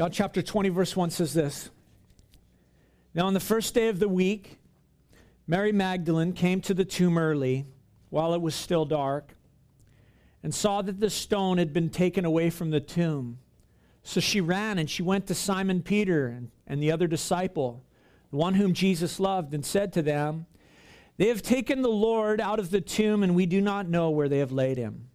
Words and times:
John 0.00 0.10
chapter 0.10 0.40
20, 0.40 0.70
verse 0.70 0.96
1 0.96 1.10
says 1.10 1.34
this 1.34 1.68
Now, 3.12 3.26
on 3.26 3.34
the 3.34 3.38
first 3.38 3.74
day 3.74 3.88
of 3.88 3.98
the 3.98 4.08
week, 4.08 4.58
Mary 5.46 5.72
Magdalene 5.72 6.32
came 6.32 6.62
to 6.62 6.72
the 6.72 6.86
tomb 6.86 7.18
early 7.18 7.66
while 8.08 8.32
it 8.32 8.40
was 8.40 8.54
still 8.54 8.86
dark 8.86 9.34
and 10.42 10.54
saw 10.54 10.80
that 10.80 11.00
the 11.00 11.10
stone 11.10 11.58
had 11.58 11.74
been 11.74 11.90
taken 11.90 12.24
away 12.24 12.48
from 12.48 12.70
the 12.70 12.80
tomb. 12.80 13.40
So 14.02 14.20
she 14.20 14.40
ran 14.40 14.78
and 14.78 14.88
she 14.88 15.02
went 15.02 15.26
to 15.26 15.34
Simon 15.34 15.82
Peter 15.82 16.28
and, 16.28 16.50
and 16.66 16.82
the 16.82 16.92
other 16.92 17.06
disciple, 17.06 17.84
the 18.30 18.38
one 18.38 18.54
whom 18.54 18.72
Jesus 18.72 19.20
loved, 19.20 19.52
and 19.52 19.66
said 19.66 19.92
to 19.92 20.00
them, 20.00 20.46
They 21.18 21.28
have 21.28 21.42
taken 21.42 21.82
the 21.82 21.90
Lord 21.90 22.40
out 22.40 22.58
of 22.58 22.70
the 22.70 22.80
tomb, 22.80 23.22
and 23.22 23.34
we 23.34 23.44
do 23.44 23.60
not 23.60 23.86
know 23.86 24.08
where 24.08 24.30
they 24.30 24.38
have 24.38 24.50
laid 24.50 24.78
him. 24.78 25.09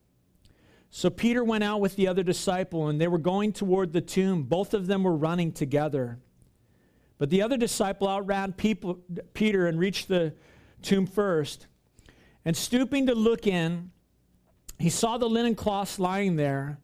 So 0.98 1.10
Peter 1.10 1.44
went 1.44 1.62
out 1.62 1.82
with 1.82 1.98
the 1.98 2.08
other 2.08 2.24
disciple, 2.24 2.88
and 2.88 3.02
they 3.02 3.10
were 3.10 3.18
going 3.18 3.52
toward 3.52 3.92
the 3.92 4.00
tomb. 4.00 4.44
Both 4.44 4.74
of 4.74 4.88
them 4.88 5.04
were 5.04 5.14
running 5.14 5.52
together. 5.52 6.20
But 7.18 7.30
the 7.30 7.42
other 7.42 7.58
disciple 7.58 8.08
outran 8.08 8.54
people, 8.54 9.00
Peter 9.34 9.68
and 9.68 9.78
reached 9.78 10.08
the 10.08 10.34
tomb 10.82 11.06
first. 11.06 11.68
And 12.46 12.56
stooping 12.56 13.08
to 13.08 13.14
look 13.14 13.46
in, 13.46 13.92
he 14.80 14.90
saw 14.90 15.18
the 15.18 15.28
linen 15.28 15.54
cloths 15.54 16.00
lying 16.00 16.38
there, 16.38 16.80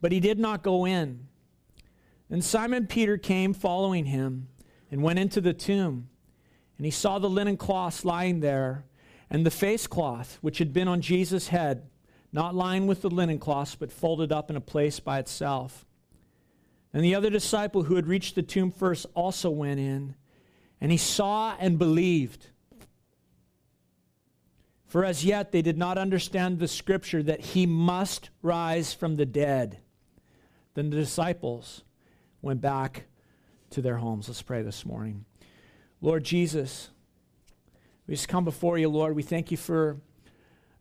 but 0.00 0.12
he 0.12 0.20
did 0.20 0.38
not 0.38 0.62
go 0.62 0.86
in. 0.86 1.26
And 2.30 2.44
Simon 2.44 2.86
Peter 2.86 3.18
came 3.18 3.52
following 3.52 4.04
him 4.04 4.46
and 4.92 5.02
went 5.02 5.18
into 5.18 5.40
the 5.40 5.52
tomb. 5.52 6.08
And 6.76 6.84
he 6.84 6.92
saw 6.92 7.18
the 7.18 7.28
linen 7.28 7.56
cloths 7.56 8.04
lying 8.04 8.38
there, 8.38 8.84
and 9.28 9.44
the 9.44 9.50
face 9.50 9.88
cloth 9.88 10.38
which 10.40 10.58
had 10.58 10.72
been 10.72 10.86
on 10.86 11.00
Jesus' 11.00 11.48
head, 11.48 11.88
not 12.32 12.54
lying 12.54 12.86
with 12.86 13.02
the 13.02 13.10
linen 13.10 13.38
cloths, 13.38 13.74
but 13.74 13.92
folded 13.92 14.32
up 14.32 14.50
in 14.50 14.56
a 14.56 14.60
place 14.60 15.00
by 15.00 15.18
itself. 15.18 15.86
And 16.92 17.04
the 17.04 17.14
other 17.14 17.30
disciple 17.30 17.84
who 17.84 17.96
had 17.96 18.06
reached 18.06 18.34
the 18.34 18.42
tomb 18.42 18.70
first 18.70 19.06
also 19.14 19.50
went 19.50 19.80
in, 19.80 20.14
and 20.80 20.90
he 20.90 20.98
saw 20.98 21.56
and 21.58 21.78
believed. 21.78 22.48
For 24.86 25.04
as 25.04 25.24
yet 25.24 25.52
they 25.52 25.62
did 25.62 25.76
not 25.76 25.98
understand 25.98 26.58
the 26.58 26.68
scripture 26.68 27.22
that 27.22 27.40
he 27.40 27.66
must 27.66 28.30
rise 28.40 28.94
from 28.94 29.16
the 29.16 29.26
dead. 29.26 29.78
Then 30.74 30.90
the 30.90 30.96
disciples 30.96 31.82
went 32.40 32.60
back 32.60 33.04
to 33.70 33.82
their 33.82 33.96
homes. 33.96 34.28
Let's 34.28 34.42
pray 34.42 34.62
this 34.62 34.86
morning. 34.86 35.24
Lord 36.00 36.24
Jesus, 36.24 36.90
we 38.06 38.14
just 38.14 38.28
come 38.28 38.44
before 38.44 38.78
you, 38.78 38.88
Lord. 38.88 39.16
We 39.16 39.22
thank 39.22 39.50
you 39.50 39.56
for 39.56 39.96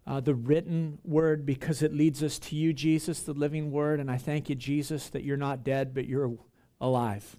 uh, 0.08 0.20
the 0.20 0.36
written 0.36 1.00
word 1.04 1.46
because 1.46 1.82
it 1.82 1.94
leads 1.94 2.22
us 2.22 2.38
to 2.38 2.56
you, 2.56 2.74
Jesus, 2.74 3.22
the 3.22 3.34
living 3.34 3.72
word. 3.72 4.00
And 4.00 4.12
I 4.12 4.18
thank 4.18 4.50
you, 4.50 4.56
Jesus, 4.56 5.10
that 5.10 5.24
you're 5.24 5.38
not 5.38 5.64
dead, 5.64 5.94
but 5.94 6.08
you're 6.08 6.32
alive. 6.80 7.38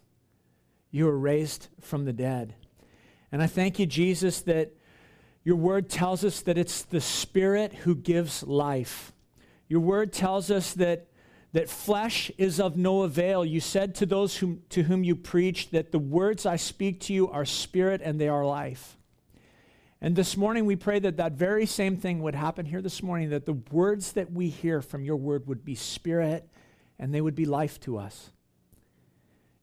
You 0.91 1.06
were 1.06 1.19
raised 1.19 1.69
from 1.81 2.05
the 2.05 2.12
dead. 2.12 2.55
And 3.31 3.42
I 3.42 3.47
thank 3.47 3.78
you, 3.78 3.86
Jesus, 3.86 4.41
that 4.42 4.73
your 5.45 5.56
word 5.56 5.89
tells 5.89 6.25
us 6.25 6.41
that 6.41 6.58
it's 6.58 6.83
the 6.83 7.00
Spirit 7.00 7.73
who 7.73 7.95
gives 7.95 8.42
life. 8.42 9.12
Your 9.69 9.80
word 9.80 10.12
tells 10.12 10.51
us 10.51 10.73
that, 10.75 11.06
that 11.53 11.69
flesh 11.69 12.33
is 12.36 12.58
of 12.58 12.77
no 12.77 13.03
avail. 13.03 13.45
You 13.45 13.61
said 13.61 13.95
to 13.97 14.06
those 14.06 14.39
whom, 14.39 14.62
to 14.70 14.83
whom 14.83 15.05
you 15.05 15.14
preached 15.14 15.70
that 15.70 15.92
the 15.92 15.98
words 16.01 16.47
I 16.47 16.56
speak 16.56 17.01
to 17.03 17.12
you 17.12 17.30
are 17.30 17.45
spirit 17.45 18.01
and 18.03 18.20
they 18.20 18.28
are 18.28 18.45
life. 18.45 18.97
And 20.00 20.14
this 20.14 20.36
morning 20.36 20.66
we 20.66 20.77
pray 20.77 20.98
that 20.98 21.16
that 21.16 21.33
very 21.33 21.66
same 21.66 21.97
thing 21.97 22.22
would 22.22 22.34
happen 22.34 22.66
here 22.66 22.83
this 22.83 23.02
morning, 23.02 23.30
that 23.30 23.47
the 23.47 23.55
words 23.70 24.12
that 24.12 24.30
we 24.30 24.48
hear 24.48 24.83
from 24.83 25.05
your 25.05 25.16
word 25.16 25.47
would 25.47 25.64
be 25.64 25.75
spirit 25.75 26.48
and 26.98 27.14
they 27.14 27.20
would 27.20 27.34
be 27.34 27.47
life 27.47 27.80
to 27.80 27.98
us. 27.98 28.30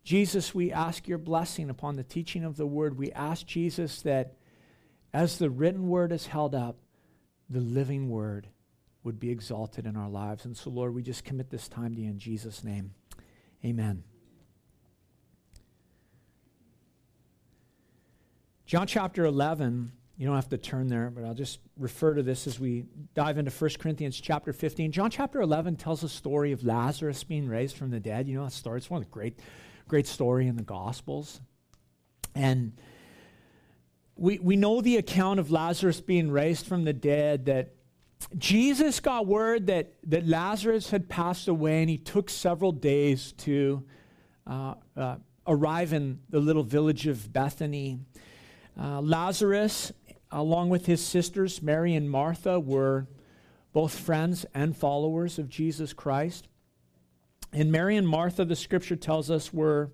Jesus, 0.03 0.53
we 0.53 0.71
ask 0.71 1.07
your 1.07 1.17
blessing 1.17 1.69
upon 1.69 1.95
the 1.95 2.03
teaching 2.03 2.43
of 2.43 2.57
the 2.57 2.65
word. 2.65 2.97
We 2.97 3.11
ask, 3.11 3.45
Jesus, 3.45 4.01
that 4.01 4.35
as 5.13 5.37
the 5.37 5.49
written 5.49 5.87
word 5.87 6.11
is 6.11 6.27
held 6.27 6.55
up, 6.55 6.77
the 7.49 7.61
living 7.61 8.09
word 8.09 8.47
would 9.03 9.19
be 9.19 9.29
exalted 9.29 9.85
in 9.85 9.95
our 9.95 10.09
lives. 10.09 10.45
And 10.45 10.57
so, 10.57 10.69
Lord, 10.69 10.93
we 10.93 11.03
just 11.03 11.23
commit 11.23 11.49
this 11.49 11.67
time 11.67 11.95
to 11.95 12.01
you 12.01 12.09
in 12.09 12.17
Jesus' 12.17 12.63
name. 12.63 12.93
Amen. 13.63 14.03
John 18.65 18.87
chapter 18.87 19.23
11, 19.23 19.91
you 20.17 20.27
don't 20.27 20.35
have 20.35 20.49
to 20.49 20.57
turn 20.57 20.87
there, 20.87 21.09
but 21.09 21.25
I'll 21.25 21.33
just 21.33 21.59
refer 21.77 22.13
to 22.13 22.21
this 22.21 22.45
as 22.45 22.59
we 22.59 22.85
dive 23.15 23.37
into 23.37 23.51
1 23.51 23.71
Corinthians 23.79 24.19
chapter 24.19 24.53
15. 24.53 24.91
John 24.91 25.09
chapter 25.09 25.41
11 25.41 25.77
tells 25.77 26.03
a 26.03 26.09
story 26.09 26.51
of 26.51 26.63
Lazarus 26.63 27.23
being 27.23 27.47
raised 27.47 27.75
from 27.75 27.89
the 27.89 27.99
dead. 27.99 28.27
You 28.27 28.37
know 28.37 28.43
that 28.45 28.51
story? 28.51 28.77
It's 28.77 28.89
one 28.89 29.01
of 29.01 29.07
the 29.07 29.11
great, 29.11 29.39
great 29.87 30.05
story 30.05 30.47
in 30.47 30.55
the 30.55 30.63
Gospels. 30.63 31.41
And 32.35 32.73
we, 34.15 34.37
we 34.37 34.55
know 34.55 34.81
the 34.81 34.97
account 34.97 35.39
of 35.39 35.49
Lazarus 35.49 35.99
being 35.99 36.29
raised 36.29 36.67
from 36.67 36.83
the 36.83 36.93
dead, 36.93 37.45
that 37.45 37.73
Jesus 38.37 38.99
got 38.99 39.25
word 39.25 39.67
that, 39.67 39.93
that 40.05 40.27
Lazarus 40.27 40.91
had 40.91 41.09
passed 41.09 41.47
away, 41.47 41.81
and 41.81 41.89
he 41.89 41.97
took 41.97 42.29
several 42.29 42.71
days 42.71 43.33
to 43.39 43.83
uh, 44.45 44.75
uh, 44.95 45.15
arrive 45.47 45.93
in 45.93 46.19
the 46.29 46.39
little 46.39 46.63
village 46.63 47.07
of 47.07 47.33
Bethany. 47.33 47.99
Uh, 48.79 49.01
Lazarus, 49.01 49.91
along 50.33 50.69
with 50.69 50.85
his 50.85 51.05
sisters, 51.05 51.61
Mary 51.61 51.95
and 51.95 52.09
Martha, 52.09 52.59
were 52.59 53.07
both 53.71 53.97
friends 53.97 54.45
and 54.53 54.75
followers 54.75 55.39
of 55.39 55.47
Jesus 55.47 55.93
Christ. 55.93 56.47
And 57.51 57.71
Mary 57.71 57.95
and 57.95 58.07
Martha, 58.07 58.43
the 58.43 58.55
scripture 58.55 58.95
tells 58.95 59.31
us, 59.31 59.53
were 59.53 59.91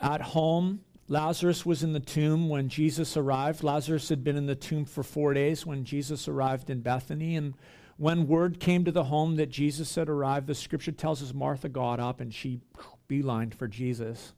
at 0.00 0.20
home 0.20 0.80
Lazarus 1.08 1.66
was 1.66 1.82
in 1.82 1.92
the 1.92 2.00
tomb 2.00 2.48
when 2.48 2.68
Jesus 2.68 3.16
arrived. 3.16 3.62
Lazarus 3.62 4.08
had 4.08 4.24
been 4.24 4.36
in 4.36 4.46
the 4.46 4.54
tomb 4.54 4.86
for 4.86 5.02
four 5.02 5.34
days 5.34 5.66
when 5.66 5.84
Jesus 5.84 6.28
arrived 6.28 6.70
in 6.70 6.80
Bethany. 6.80 7.36
And 7.36 7.54
when 7.98 8.26
word 8.26 8.58
came 8.58 8.84
to 8.86 8.92
the 8.92 9.04
home 9.04 9.36
that 9.36 9.50
Jesus 9.50 9.94
had 9.94 10.08
arrived, 10.08 10.46
the 10.46 10.54
scripture 10.54 10.92
tells 10.92 11.22
us 11.22 11.34
Martha 11.34 11.68
got 11.68 12.00
up 12.00 12.20
and 12.20 12.32
she 12.32 12.60
beelined 13.08 13.52
for 13.52 13.68
Jesus. 13.68 14.32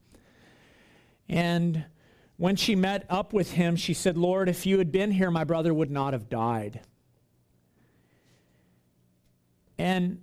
And 1.28 1.84
when 2.36 2.56
she 2.56 2.74
met 2.74 3.04
up 3.08 3.32
with 3.32 3.52
him, 3.52 3.76
she 3.76 3.94
said, 3.94 4.16
Lord, 4.16 4.48
if 4.48 4.66
you 4.66 4.78
had 4.78 4.92
been 4.92 5.10
here, 5.10 5.30
my 5.30 5.44
brother 5.44 5.72
would 5.72 5.90
not 5.90 6.12
have 6.12 6.28
died. 6.28 6.80
And 9.78 10.22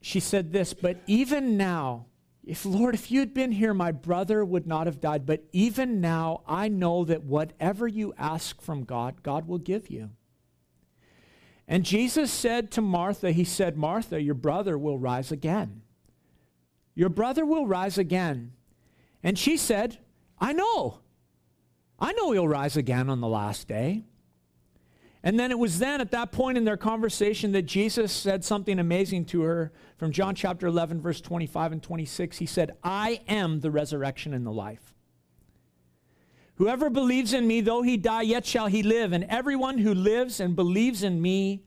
she 0.00 0.20
said 0.20 0.52
this, 0.52 0.74
but 0.74 0.98
even 1.06 1.56
now, 1.56 2.06
if, 2.44 2.64
Lord, 2.64 2.94
if 2.94 3.10
you 3.10 3.20
had 3.20 3.34
been 3.34 3.52
here, 3.52 3.74
my 3.74 3.92
brother 3.92 4.42
would 4.44 4.66
not 4.66 4.86
have 4.86 5.00
died. 5.00 5.26
But 5.26 5.44
even 5.52 6.00
now, 6.00 6.42
I 6.46 6.68
know 6.68 7.04
that 7.04 7.24
whatever 7.24 7.86
you 7.86 8.14
ask 8.16 8.62
from 8.62 8.84
God, 8.84 9.22
God 9.22 9.46
will 9.46 9.58
give 9.58 9.90
you. 9.90 10.10
And 11.66 11.84
Jesus 11.84 12.32
said 12.32 12.70
to 12.70 12.80
Martha, 12.80 13.32
He 13.32 13.44
said, 13.44 13.76
Martha, 13.76 14.22
your 14.22 14.34
brother 14.34 14.78
will 14.78 14.98
rise 14.98 15.30
again. 15.30 15.82
Your 16.94 17.10
brother 17.10 17.44
will 17.44 17.66
rise 17.66 17.98
again. 17.98 18.52
And 19.22 19.38
she 19.38 19.58
said, 19.58 19.98
I 20.40 20.52
know. 20.52 21.00
I 21.98 22.12
know 22.12 22.30
he'll 22.32 22.48
rise 22.48 22.76
again 22.76 23.10
on 23.10 23.20
the 23.20 23.28
last 23.28 23.68
day. 23.68 24.04
And 25.22 25.38
then 25.38 25.50
it 25.50 25.58
was 25.58 25.80
then 25.80 26.00
at 26.00 26.12
that 26.12 26.30
point 26.30 26.56
in 26.56 26.64
their 26.64 26.76
conversation 26.76 27.52
that 27.52 27.62
Jesus 27.62 28.12
said 28.12 28.44
something 28.44 28.78
amazing 28.78 29.24
to 29.26 29.42
her 29.42 29.72
from 29.96 30.12
John 30.12 30.34
chapter 30.34 30.68
11, 30.68 31.00
verse 31.00 31.20
25 31.20 31.72
and 31.72 31.82
26. 31.82 32.38
He 32.38 32.46
said, 32.46 32.76
I 32.84 33.20
am 33.26 33.60
the 33.60 33.70
resurrection 33.70 34.32
and 34.32 34.46
the 34.46 34.52
life. 34.52 34.94
Whoever 36.54 36.88
believes 36.88 37.32
in 37.32 37.46
me, 37.46 37.60
though 37.60 37.82
he 37.82 37.96
die, 37.96 38.22
yet 38.22 38.46
shall 38.46 38.68
he 38.68 38.82
live. 38.82 39.12
And 39.12 39.24
everyone 39.24 39.78
who 39.78 39.92
lives 39.92 40.40
and 40.40 40.54
believes 40.54 41.02
in 41.02 41.20
me 41.20 41.62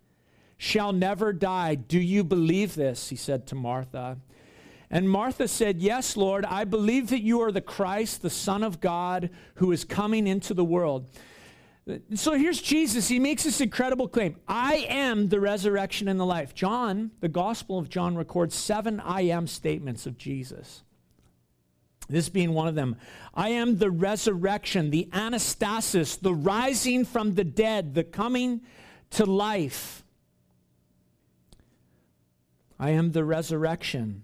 shall 0.58 0.94
never 0.94 1.34
die. 1.34 1.76
Do 1.76 2.00
you 2.00 2.24
believe 2.24 2.76
this? 2.76 3.10
He 3.10 3.16
said 3.16 3.48
to 3.48 3.56
Martha. 3.56 4.18
And 4.94 5.10
Martha 5.10 5.48
said, 5.48 5.82
Yes, 5.82 6.18
Lord, 6.18 6.44
I 6.46 6.66
believe 6.66 7.10
that 7.10 7.22
you 7.22 7.42
are 7.42 7.52
the 7.52 7.62
Christ, 7.62 8.22
the 8.22 8.30
Son 8.30 8.62
of 8.62 8.82
God, 8.82 9.30
who 9.56 9.72
is 9.72 9.86
coming 9.86 10.28
into 10.28 10.54
the 10.54 10.66
world. 10.66 11.10
So 12.14 12.34
here's 12.34 12.62
Jesus. 12.62 13.08
He 13.08 13.18
makes 13.18 13.44
this 13.46 13.62
incredible 13.62 14.10
claim 14.10 14.36
I 14.48 14.86
am 14.90 15.30
the 15.30 15.40
resurrection 15.40 16.10
and 16.10 16.20
the 16.20 16.26
life. 16.26 16.54
John, 16.54 17.12
the 17.22 17.30
Gospel 17.30 17.80
of 17.80 17.90
John, 17.90 18.16
records 18.18 18.54
seven 18.54 19.00
I 19.00 19.22
am 19.22 19.48
statements 19.48 20.06
of 20.06 20.18
Jesus. 20.18 20.84
This 22.10 22.28
being 22.28 22.54
one 22.54 22.68
of 22.68 22.76
them. 22.76 22.98
I 23.34 23.50
am 23.50 23.78
the 23.78 23.90
resurrection, 23.90 24.90
the 24.90 25.08
anastasis, 25.14 26.20
the 26.20 26.34
rising 26.34 27.06
from 27.06 27.36
the 27.36 27.46
dead, 27.46 27.96
the 27.96 28.04
coming 28.04 28.62
to 29.12 29.26
life. 29.26 30.04
I 32.78 32.90
am 32.90 33.14
the 33.14 33.24
resurrection. 33.24 34.24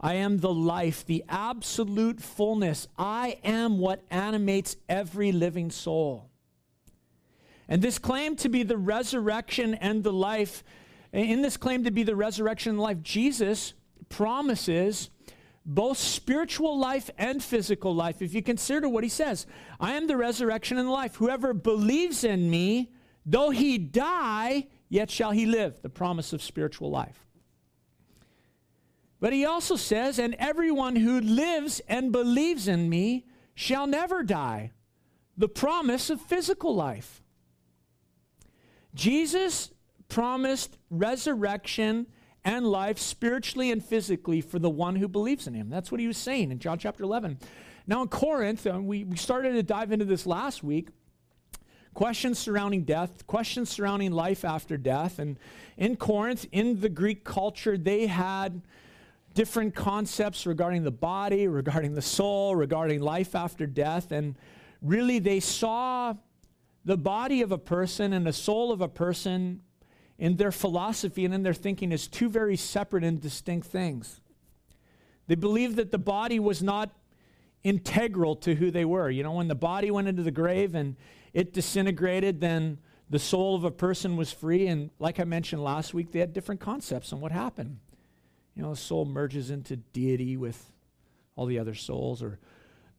I 0.00 0.14
am 0.14 0.38
the 0.38 0.52
life, 0.52 1.04
the 1.04 1.24
absolute 1.28 2.20
fullness. 2.20 2.86
I 2.96 3.38
am 3.42 3.78
what 3.78 4.04
animates 4.10 4.76
every 4.88 5.32
living 5.32 5.70
soul. 5.70 6.30
And 7.68 7.82
this 7.82 7.98
claim 7.98 8.36
to 8.36 8.48
be 8.48 8.62
the 8.62 8.76
resurrection 8.76 9.74
and 9.74 10.02
the 10.02 10.12
life, 10.12 10.62
in 11.12 11.42
this 11.42 11.56
claim 11.56 11.84
to 11.84 11.90
be 11.90 12.02
the 12.02 12.16
resurrection 12.16 12.70
and 12.70 12.80
life, 12.80 13.02
Jesus 13.02 13.74
promises 14.08 15.10
both 15.66 15.98
spiritual 15.98 16.78
life 16.78 17.10
and 17.18 17.42
physical 17.42 17.94
life. 17.94 18.22
If 18.22 18.32
you 18.32 18.42
consider 18.42 18.88
what 18.88 19.04
he 19.04 19.10
says, 19.10 19.46
I 19.78 19.94
am 19.94 20.06
the 20.06 20.16
resurrection 20.16 20.78
and 20.78 20.88
the 20.88 20.92
life. 20.92 21.16
Whoever 21.16 21.52
believes 21.52 22.24
in 22.24 22.48
me, 22.48 22.92
though 23.26 23.50
he 23.50 23.76
die, 23.76 24.68
yet 24.88 25.10
shall 25.10 25.32
he 25.32 25.44
live. 25.44 25.82
The 25.82 25.90
promise 25.90 26.32
of 26.32 26.40
spiritual 26.40 26.90
life. 26.90 27.27
But 29.20 29.32
he 29.32 29.44
also 29.44 29.76
says, 29.76 30.18
and 30.18 30.34
everyone 30.38 30.96
who 30.96 31.20
lives 31.20 31.80
and 31.88 32.12
believes 32.12 32.68
in 32.68 32.88
me 32.88 33.26
shall 33.54 33.86
never 33.86 34.22
die. 34.22 34.72
The 35.36 35.48
promise 35.48 36.10
of 36.10 36.20
physical 36.20 36.74
life. 36.74 37.22
Jesus 38.94 39.70
promised 40.08 40.78
resurrection 40.90 42.06
and 42.44 42.66
life 42.66 42.98
spiritually 42.98 43.70
and 43.70 43.84
physically 43.84 44.40
for 44.40 44.58
the 44.58 44.70
one 44.70 44.96
who 44.96 45.08
believes 45.08 45.46
in 45.46 45.54
him. 45.54 45.68
That's 45.68 45.90
what 45.90 46.00
he 46.00 46.06
was 46.06 46.16
saying 46.16 46.50
in 46.50 46.58
John 46.58 46.78
chapter 46.78 47.02
11. 47.02 47.38
Now, 47.86 48.02
in 48.02 48.08
Corinth, 48.08 48.66
uh, 48.66 48.80
we, 48.80 49.04
we 49.04 49.16
started 49.16 49.52
to 49.52 49.62
dive 49.62 49.92
into 49.92 50.04
this 50.04 50.26
last 50.26 50.62
week 50.62 50.90
questions 51.94 52.38
surrounding 52.38 52.84
death, 52.84 53.26
questions 53.26 53.68
surrounding 53.68 54.12
life 54.12 54.44
after 54.44 54.76
death. 54.76 55.18
And 55.18 55.36
in 55.76 55.96
Corinth, 55.96 56.46
in 56.52 56.80
the 56.80 56.88
Greek 56.88 57.24
culture, 57.24 57.76
they 57.76 58.06
had 58.06 58.62
different 59.38 59.72
concepts 59.72 60.46
regarding 60.46 60.82
the 60.82 60.90
body, 60.90 61.46
regarding 61.46 61.94
the 61.94 62.02
soul, 62.02 62.56
regarding 62.56 63.00
life 63.00 63.36
after 63.36 63.68
death. 63.68 64.10
And 64.10 64.34
really, 64.82 65.20
they 65.20 65.38
saw 65.38 66.14
the 66.84 66.96
body 66.96 67.40
of 67.42 67.52
a 67.52 67.56
person 67.56 68.12
and 68.12 68.26
the 68.26 68.32
soul 68.32 68.72
of 68.72 68.80
a 68.80 68.88
person 68.88 69.60
in 70.18 70.38
their 70.38 70.50
philosophy 70.50 71.24
and 71.24 71.32
in 71.32 71.44
their 71.44 71.54
thinking 71.54 71.92
as 71.92 72.08
two 72.08 72.28
very 72.28 72.56
separate 72.56 73.04
and 73.04 73.20
distinct 73.20 73.68
things. 73.68 74.20
They 75.28 75.36
believed 75.36 75.76
that 75.76 75.92
the 75.92 75.98
body 75.98 76.40
was 76.40 76.60
not 76.60 76.90
integral 77.62 78.34
to 78.34 78.56
who 78.56 78.72
they 78.72 78.84
were. 78.84 79.08
You 79.08 79.22
know, 79.22 79.34
when 79.34 79.46
the 79.46 79.54
body 79.54 79.92
went 79.92 80.08
into 80.08 80.24
the 80.24 80.32
grave 80.32 80.74
and 80.74 80.96
it 81.32 81.52
disintegrated, 81.52 82.40
then 82.40 82.78
the 83.08 83.20
soul 83.20 83.54
of 83.54 83.62
a 83.62 83.70
person 83.70 84.16
was 84.16 84.32
free. 84.32 84.66
And 84.66 84.90
like 84.98 85.20
I 85.20 85.24
mentioned 85.24 85.62
last 85.62 85.94
week, 85.94 86.10
they 86.10 86.18
had 86.18 86.32
different 86.32 86.60
concepts 86.60 87.12
on 87.12 87.20
what 87.20 87.30
happened. 87.30 87.78
You 88.58 88.64
know, 88.64 88.74
soul 88.74 89.04
merges 89.04 89.52
into 89.52 89.76
deity 89.76 90.36
with 90.36 90.72
all 91.36 91.46
the 91.46 91.60
other 91.60 91.74
souls, 91.74 92.24
or 92.24 92.40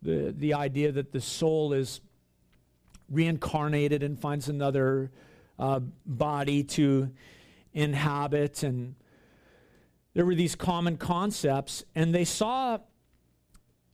the, 0.02 0.34
the 0.38 0.54
idea 0.54 0.94
that 0.94 1.12
the 1.12 1.20
soul 1.20 1.74
is 1.74 2.00
reincarnated 3.10 4.02
and 4.02 4.18
finds 4.18 4.48
another 4.48 5.12
uh, 5.60 5.82
body 6.06 6.64
to 6.64 7.12
inhabit. 7.74 8.64
And 8.64 8.96
there 10.14 10.26
were 10.26 10.34
these 10.34 10.56
common 10.56 10.96
concepts, 10.96 11.84
and 11.94 12.16
they 12.16 12.24
saw 12.24 12.78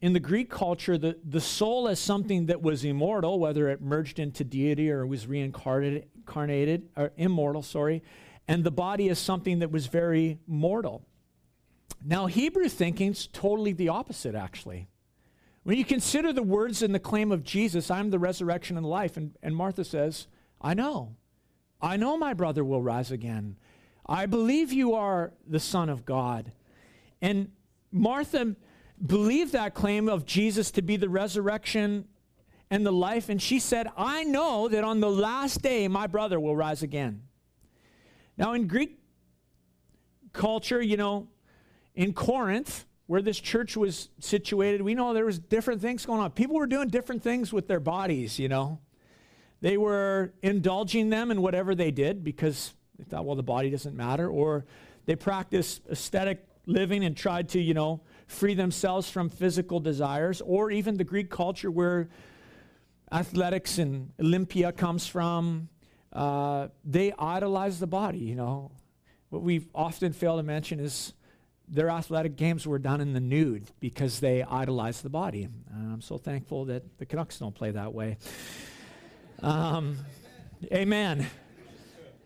in 0.01 0.13
the 0.13 0.19
Greek 0.19 0.51
culture 0.51 0.99
the, 0.99 1.17
the 1.27 1.41
soul 1.41 1.87
as 1.87 1.99
something 1.99 2.45
that 2.45 2.61
was 2.61 2.85
immortal, 2.85 3.39
whether 3.39 3.69
it 3.69 3.81
merged 3.81 4.19
into 4.19 4.43
deity 4.43 4.91
or 4.91 5.07
was 5.07 5.25
reincarnated, 5.25 6.89
or 6.95 7.11
immortal, 7.17 7.63
sorry, 7.63 8.03
and 8.47 8.63
the 8.63 8.69
body 8.69 9.09
as 9.09 9.17
something 9.17 9.57
that 9.57 9.71
was 9.71 9.87
very 9.87 10.37
mortal. 10.45 11.01
Now, 12.07 12.27
Hebrew 12.27 12.69
thinking's 12.69 13.25
totally 13.25 13.73
the 13.73 13.89
opposite, 13.89 14.35
actually. 14.35 14.87
When 15.63 15.75
you 15.75 15.83
consider 15.83 16.31
the 16.31 16.43
words 16.43 16.83
and 16.83 16.93
the 16.93 16.99
claim 16.99 17.31
of 17.31 17.43
Jesus, 17.43 17.89
I'm 17.89 18.11
the 18.11 18.19
resurrection 18.19 18.77
and 18.77 18.85
life, 18.85 19.17
and, 19.17 19.35
and 19.41 19.55
Martha 19.55 19.83
says, 19.83 20.27
I 20.61 20.75
know. 20.75 21.15
I 21.81 21.97
know 21.97 22.15
my 22.15 22.35
brother 22.35 22.63
will 22.63 22.83
rise 22.83 23.09
again. 23.09 23.55
I 24.05 24.27
believe 24.27 24.71
you 24.71 24.93
are 24.93 25.33
the 25.47 25.59
Son 25.59 25.89
of 25.89 26.05
God. 26.05 26.51
And 27.23 27.51
Martha 27.91 28.55
believed 29.03 29.53
that 29.53 29.73
claim 29.73 30.07
of 30.07 30.27
Jesus 30.27 30.69
to 30.71 30.83
be 30.83 30.97
the 30.97 31.09
resurrection 31.09 32.05
and 32.69 32.85
the 32.85 32.91
life. 32.91 33.29
And 33.29 33.41
she 33.41 33.59
said, 33.59 33.87
I 33.97 34.23
know 34.23 34.67
that 34.67 34.83
on 34.83 34.99
the 34.99 35.09
last 35.09 35.63
day 35.63 35.87
my 35.87 36.05
brother 36.05 36.39
will 36.39 36.55
rise 36.55 36.83
again. 36.83 37.23
Now, 38.37 38.53
in 38.53 38.67
Greek 38.67 38.99
culture, 40.33 40.81
you 40.81 40.97
know, 40.97 41.29
in 41.95 42.13
Corinth, 42.13 42.85
where 43.07 43.21
this 43.21 43.39
church 43.39 43.77
was 43.77 44.09
situated, 44.19 44.81
we 44.81 44.95
know 44.95 45.13
there 45.13 45.25
was 45.25 45.39
different 45.39 45.81
things 45.81 46.05
going 46.05 46.19
on. 46.19 46.31
People 46.31 46.55
were 46.55 46.67
doing 46.67 46.89
different 46.89 47.23
things 47.23 47.53
with 47.53 47.67
their 47.67 47.79
bodies, 47.79 48.39
you 48.39 48.49
know. 48.49 48.79
They 49.61 49.77
were 49.77 50.33
indulging 50.41 51.09
them 51.09 51.31
in 51.31 51.41
whatever 51.41 51.75
they 51.75 51.91
did 51.91 52.23
because 52.23 52.73
they 52.97 53.03
thought, 53.03 53.25
well, 53.25 53.35
the 53.35 53.43
body 53.43 53.69
doesn't 53.69 53.95
matter. 53.95 54.27
Or 54.27 54.65
they 55.05 55.15
practiced 55.15 55.81
aesthetic 55.89 56.45
living 56.65 57.03
and 57.05 57.15
tried 57.15 57.49
to, 57.49 57.61
you 57.61 57.73
know, 57.73 58.01
free 58.27 58.53
themselves 58.53 59.09
from 59.09 59.29
physical 59.29 59.79
desires. 59.79 60.41
Or 60.41 60.71
even 60.71 60.97
the 60.97 61.03
Greek 61.03 61.29
culture 61.29 61.71
where 61.71 62.09
athletics 63.11 63.77
and 63.77 64.11
Olympia 64.19 64.71
comes 64.71 65.07
from, 65.07 65.69
uh, 66.11 66.67
they 66.83 67.13
idolize 67.13 67.79
the 67.79 67.87
body, 67.87 68.19
you 68.19 68.35
know. 68.35 68.71
What 69.29 69.41
we 69.41 69.67
often 69.73 70.13
fail 70.13 70.37
to 70.37 70.43
mention 70.43 70.79
is 70.79 71.13
their 71.67 71.89
athletic 71.89 72.35
games 72.35 72.67
were 72.67 72.79
done 72.79 73.01
in 73.01 73.13
the 73.13 73.19
nude 73.19 73.71
because 73.79 74.19
they 74.19 74.43
idolized 74.43 75.03
the 75.03 75.09
body. 75.09 75.43
And 75.43 75.93
I'm 75.93 76.01
so 76.01 76.17
thankful 76.17 76.65
that 76.65 76.97
the 76.97 77.05
Canucks 77.05 77.39
don't 77.39 77.55
play 77.55 77.71
that 77.71 77.93
way. 77.93 78.17
Um, 79.41 79.97
amen. 80.71 81.27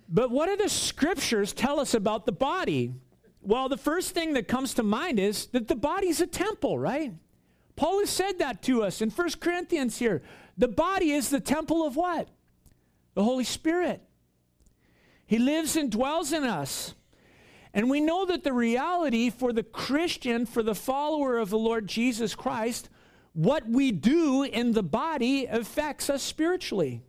But 0.07 0.31
what 0.31 0.47
do 0.47 0.57
the 0.57 0.69
scriptures 0.69 1.53
tell 1.53 1.79
us 1.79 1.93
about 1.93 2.25
the 2.25 2.31
body? 2.31 2.93
Well, 3.41 3.69
the 3.69 3.77
first 3.77 4.11
thing 4.11 4.33
that 4.33 4.47
comes 4.47 4.73
to 4.75 4.83
mind 4.83 5.19
is 5.19 5.47
that 5.47 5.67
the 5.67 5.75
body's 5.75 6.19
a 6.19 6.27
temple, 6.27 6.77
right? 6.77 7.13
Paul 7.75 7.99
has 7.99 8.09
said 8.09 8.39
that 8.39 8.61
to 8.63 8.83
us 8.83 9.01
in 9.01 9.09
1 9.09 9.29
Corinthians 9.39 9.97
here. 9.97 10.21
The 10.57 10.67
body 10.67 11.11
is 11.11 11.29
the 11.29 11.39
temple 11.39 11.85
of 11.85 11.95
what? 11.95 12.27
The 13.13 13.23
Holy 13.23 13.45
Spirit. 13.45 14.01
He 15.25 15.37
lives 15.37 15.75
and 15.75 15.89
dwells 15.89 16.33
in 16.33 16.43
us. 16.43 16.95
And 17.79 17.89
we 17.89 18.01
know 18.01 18.25
that 18.25 18.43
the 18.43 18.51
reality 18.51 19.29
for 19.29 19.53
the 19.53 19.63
Christian, 19.63 20.45
for 20.45 20.61
the 20.61 20.75
follower 20.75 21.37
of 21.37 21.49
the 21.49 21.57
Lord 21.57 21.87
Jesus 21.87 22.35
Christ, 22.35 22.89
what 23.31 23.69
we 23.69 23.93
do 23.93 24.43
in 24.43 24.73
the 24.73 24.83
body 24.83 25.45
affects 25.45 26.09
us 26.09 26.21
spiritually. 26.21 27.01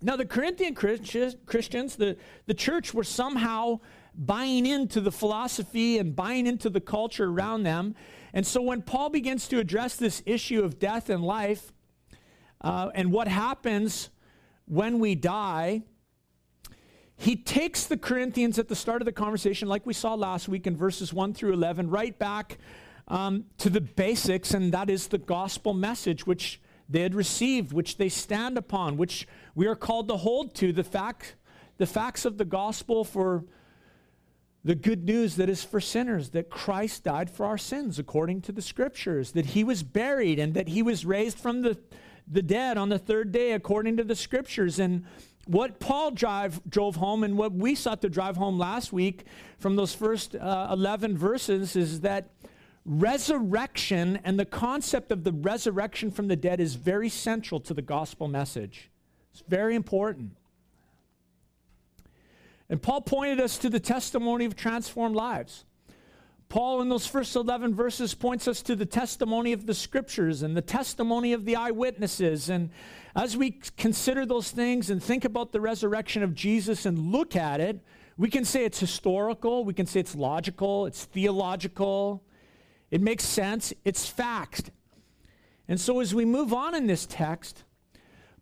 Now, 0.00 0.16
the 0.16 0.24
Corinthian 0.24 0.74
Christians, 0.74 1.96
the, 1.96 2.16
the 2.46 2.54
church, 2.54 2.94
were 2.94 3.04
somehow 3.04 3.80
buying 4.14 4.64
into 4.64 5.02
the 5.02 5.12
philosophy 5.12 5.98
and 5.98 6.16
buying 6.16 6.46
into 6.46 6.70
the 6.70 6.80
culture 6.80 7.26
around 7.26 7.64
them. 7.64 7.94
And 8.32 8.46
so, 8.46 8.62
when 8.62 8.80
Paul 8.80 9.10
begins 9.10 9.48
to 9.48 9.58
address 9.58 9.96
this 9.96 10.22
issue 10.24 10.64
of 10.64 10.78
death 10.78 11.10
and 11.10 11.22
life 11.22 11.74
uh, 12.62 12.88
and 12.94 13.12
what 13.12 13.28
happens 13.28 14.08
when 14.64 14.98
we 14.98 15.14
die, 15.14 15.82
he 17.22 17.36
takes 17.36 17.86
the 17.86 17.96
Corinthians 17.96 18.58
at 18.58 18.66
the 18.66 18.74
start 18.74 19.00
of 19.00 19.06
the 19.06 19.12
conversation, 19.12 19.68
like 19.68 19.86
we 19.86 19.94
saw 19.94 20.14
last 20.14 20.48
week 20.48 20.66
in 20.66 20.76
verses 20.76 21.12
1 21.12 21.34
through 21.34 21.52
11, 21.52 21.88
right 21.88 22.18
back 22.18 22.58
um, 23.06 23.44
to 23.58 23.70
the 23.70 23.80
basics, 23.80 24.54
and 24.54 24.72
that 24.72 24.90
is 24.90 25.06
the 25.06 25.18
gospel 25.18 25.72
message 25.72 26.26
which 26.26 26.60
they 26.88 27.02
had 27.02 27.14
received, 27.14 27.72
which 27.72 27.96
they 27.96 28.08
stand 28.08 28.58
upon, 28.58 28.96
which 28.96 29.28
we 29.54 29.68
are 29.68 29.76
called 29.76 30.08
to 30.08 30.16
hold 30.16 30.52
to 30.56 30.72
the 30.72 30.82
fact, 30.82 31.36
the 31.78 31.86
facts 31.86 32.24
of 32.24 32.38
the 32.38 32.44
gospel 32.44 33.04
for 33.04 33.44
the 34.64 34.74
good 34.74 35.04
news 35.04 35.36
that 35.36 35.48
is 35.48 35.62
for 35.62 35.80
sinners 35.80 36.30
that 36.30 36.50
Christ 36.50 37.04
died 37.04 37.30
for 37.30 37.46
our 37.46 37.58
sins 37.58 38.00
according 38.00 38.40
to 38.42 38.52
the 38.52 38.62
scriptures, 38.62 39.30
that 39.30 39.46
he 39.46 39.62
was 39.62 39.84
buried 39.84 40.40
and 40.40 40.54
that 40.54 40.66
he 40.66 40.82
was 40.82 41.04
raised 41.04 41.38
from 41.38 41.62
the, 41.62 41.78
the 42.26 42.42
dead 42.42 42.76
on 42.76 42.88
the 42.88 42.98
third 42.98 43.30
day 43.30 43.52
according 43.52 43.96
to 43.98 44.04
the 44.04 44.16
scriptures. 44.16 44.80
And 44.80 45.04
what 45.46 45.80
Paul 45.80 46.12
drive, 46.12 46.60
drove 46.68 46.96
home 46.96 47.24
and 47.24 47.36
what 47.36 47.52
we 47.52 47.74
sought 47.74 48.00
to 48.02 48.08
drive 48.08 48.36
home 48.36 48.58
last 48.58 48.92
week 48.92 49.24
from 49.58 49.76
those 49.76 49.94
first 49.94 50.36
uh, 50.36 50.68
11 50.70 51.16
verses 51.16 51.74
is 51.76 52.00
that 52.00 52.30
resurrection 52.84 54.20
and 54.24 54.38
the 54.38 54.44
concept 54.44 55.12
of 55.12 55.24
the 55.24 55.32
resurrection 55.32 56.10
from 56.10 56.28
the 56.28 56.36
dead 56.36 56.60
is 56.60 56.74
very 56.74 57.08
central 57.08 57.60
to 57.60 57.74
the 57.74 57.82
gospel 57.82 58.28
message. 58.28 58.90
It's 59.32 59.42
very 59.48 59.74
important. 59.74 60.36
And 62.68 62.80
Paul 62.80 63.02
pointed 63.02 63.40
us 63.40 63.58
to 63.58 63.68
the 63.68 63.80
testimony 63.80 64.44
of 64.44 64.56
transformed 64.56 65.14
lives. 65.14 65.64
Paul, 66.52 66.82
in 66.82 66.90
those 66.90 67.06
first 67.06 67.34
11 67.34 67.74
verses, 67.74 68.12
points 68.12 68.46
us 68.46 68.60
to 68.60 68.76
the 68.76 68.84
testimony 68.84 69.54
of 69.54 69.64
the 69.64 69.72
scriptures 69.72 70.42
and 70.42 70.54
the 70.54 70.60
testimony 70.60 71.32
of 71.32 71.46
the 71.46 71.56
eyewitnesses. 71.56 72.50
And 72.50 72.68
as 73.16 73.38
we 73.38 73.52
consider 73.78 74.26
those 74.26 74.50
things 74.50 74.90
and 74.90 75.02
think 75.02 75.24
about 75.24 75.52
the 75.52 75.62
resurrection 75.62 76.22
of 76.22 76.34
Jesus 76.34 76.84
and 76.84 77.10
look 77.10 77.36
at 77.36 77.62
it, 77.62 77.80
we 78.18 78.28
can 78.28 78.44
say 78.44 78.66
it's 78.66 78.78
historical, 78.78 79.64
we 79.64 79.72
can 79.72 79.86
say 79.86 80.00
it's 80.00 80.14
logical, 80.14 80.84
it's 80.84 81.06
theological, 81.06 82.22
it 82.90 83.00
makes 83.00 83.24
sense. 83.24 83.72
It's 83.86 84.06
fact. 84.06 84.72
And 85.68 85.80
so 85.80 86.00
as 86.00 86.14
we 86.14 86.26
move 86.26 86.52
on 86.52 86.74
in 86.74 86.86
this 86.86 87.06
text, 87.06 87.64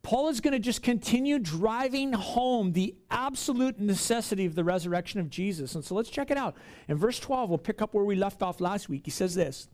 Paul 0.02 0.28
is 0.28 0.40
going 0.40 0.52
to 0.52 0.58
just 0.58 0.82
continue 0.82 1.38
driving 1.38 2.12
home 2.12 2.72
the 2.72 2.94
absolute 3.10 3.78
necessity 3.78 4.46
of 4.46 4.54
the 4.54 4.64
resurrection 4.64 5.20
of 5.20 5.28
Jesus. 5.28 5.74
And 5.74 5.84
so 5.84 5.94
let's 5.94 6.08
check 6.08 6.30
it 6.30 6.38
out. 6.38 6.56
In 6.88 6.96
verse 6.96 7.18
12, 7.18 7.50
we'll 7.50 7.58
pick 7.58 7.82
up 7.82 7.92
where 7.92 8.04
we 8.04 8.16
left 8.16 8.42
off 8.42 8.60
last 8.60 8.88
week. 8.88 9.02
He 9.04 9.10
says 9.10 9.34
this 9.34 9.68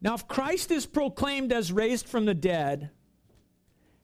Now, 0.00 0.14
if 0.14 0.26
Christ 0.26 0.72
is 0.72 0.84
proclaimed 0.84 1.52
as 1.52 1.70
raised 1.70 2.08
from 2.08 2.24
the 2.24 2.34
dead, 2.34 2.90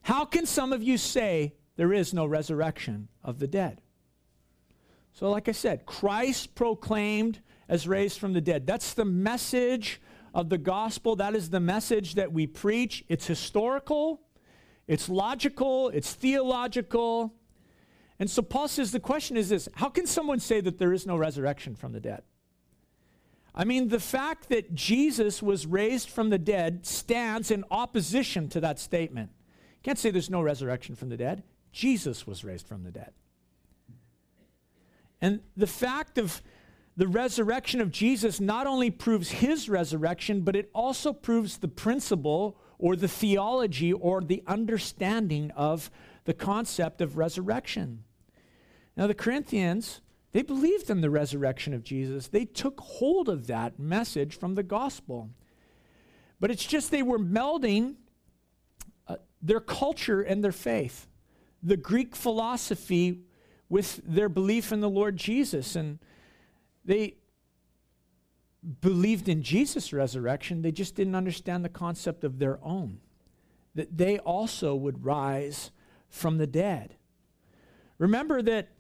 how 0.03 0.25
can 0.25 0.47
some 0.47 0.73
of 0.73 0.83
you 0.83 0.97
say 0.97 1.55
there 1.77 1.93
is 1.93 2.15
no 2.15 2.25
resurrection 2.25 3.09
of 3.25 3.41
the 3.41 3.49
dead? 3.49 3.81
So, 5.13 5.29
like 5.29 5.49
I 5.49 5.53
said, 5.53 5.87
Christ 5.87 6.55
proclaimed 6.55 7.41
as 7.69 7.89
raised 7.89 8.19
from 8.19 8.33
the 8.33 8.41
dead. 8.41 8.67
That's 8.67 8.95
the 8.95 9.05
message 9.05 10.01
of 10.35 10.49
the 10.49 10.59
gospel. 10.59 11.17
That 11.17 11.35
is 11.35 11.51
the 11.51 11.61
message 11.61 12.15
that 12.15 12.33
we 12.33 12.47
preach. 12.47 13.05
It's 13.09 13.27
historical, 13.27 14.23
it's 14.87 15.09
logical, 15.09 15.89
it's 15.91 16.13
theological. 16.13 17.35
And 18.19 18.31
so 18.31 18.43
Paul 18.43 18.69
says 18.69 18.93
the 18.93 19.01
question 19.01 19.37
is 19.37 19.49
this 19.49 19.69
how 19.75 19.89
can 19.89 20.07
someone 20.07 20.41
say 20.41 20.61
that 20.61 20.79
there 20.79 20.93
is 20.93 21.07
no 21.07 21.17
resurrection 21.17 21.75
from 21.75 21.93
the 21.93 22.01
dead? 22.01 22.23
I 23.55 23.65
mean, 23.65 23.89
the 23.89 24.01
fact 24.01 24.49
that 24.51 24.75
Jesus 24.75 25.43
was 25.43 25.67
raised 25.67 26.09
from 26.09 26.31
the 26.31 26.39
dead 26.39 26.87
stands 26.87 27.51
in 27.51 27.65
opposition 27.71 28.49
to 28.51 28.61
that 28.61 28.79
statement. 28.79 29.31
You 29.49 29.83
can't 29.83 29.99
say 29.99 30.11
there's 30.11 30.31
no 30.31 30.41
resurrection 30.41 30.95
from 30.95 31.09
the 31.09 31.17
dead. 31.17 31.43
Jesus 31.73 32.27
was 32.27 32.45
raised 32.45 32.69
from 32.69 32.85
the 32.85 32.93
dead. 32.93 33.13
And 35.21 35.41
the 35.57 35.67
fact 35.67 36.17
of 36.17 36.43
the 37.01 37.09
resurrection 37.09 37.81
of 37.81 37.91
Jesus 37.91 38.41
not 38.41 38.67
only 38.67 38.91
proves 38.91 39.31
his 39.31 39.71
resurrection, 39.71 40.43
but 40.43 40.55
it 40.55 40.69
also 40.75 41.15
proves 41.15 41.57
the 41.57 41.67
principle 41.67 42.59
or 42.79 42.95
the 42.95 43.09
theology 43.09 43.91
or 43.91 44.21
the 44.21 44.43
understanding 44.47 45.51
of 45.53 45.91
the 46.27 46.35
concept 46.35 47.01
of 47.01 47.17
resurrection. 47.17 48.05
Now, 48.99 49.07
the 49.07 49.15
Corinthians, 49.15 50.03
they 50.33 50.43
believed 50.43 50.91
in 50.91 51.01
the 51.01 51.09
resurrection 51.09 51.73
of 51.73 51.85
Jesus, 51.85 52.29
they 52.29 52.45
took 52.45 52.79
hold 52.79 53.31
of 53.31 53.47
that 53.47 53.79
message 53.79 54.39
from 54.39 54.55
the 54.55 54.63
gospel. 54.63 55.31
But 56.39 56.51
it's 56.51 56.67
just 56.67 56.91
they 56.91 57.03
were 57.03 57.19
melding 57.19 57.95
uh, 59.09 59.17
their 59.41 59.61
culture 59.61 60.21
and 60.21 60.45
their 60.45 60.53
faith, 60.53 61.09
the 61.63 61.79
Greek 61.79 62.15
philosophy 62.15 63.23
with 63.71 64.03
their 64.05 64.29
belief 64.29 64.71
in 64.71 64.81
the 64.81 64.91
Lord 64.91 65.17
Jesus. 65.17 65.75
And 65.77 65.99
they 66.91 67.15
believed 68.81 69.29
in 69.29 69.45
Jesus' 69.45 69.93
resurrection, 69.93 70.63
they 70.63 70.73
just 70.73 70.97
didn't 70.97 71.15
understand 71.15 71.65
the 71.65 71.69
concept 71.69 72.25
of 72.25 72.41
their 72.41 72.59
own, 72.65 72.99
that 73.77 73.97
they 73.97 74.19
also 74.19 74.75
would 74.75 75.05
rise 75.05 75.71
from 76.09 76.39
the 76.39 76.49
dead. 76.49 76.97
Remember 77.99 78.43
that 78.43 78.71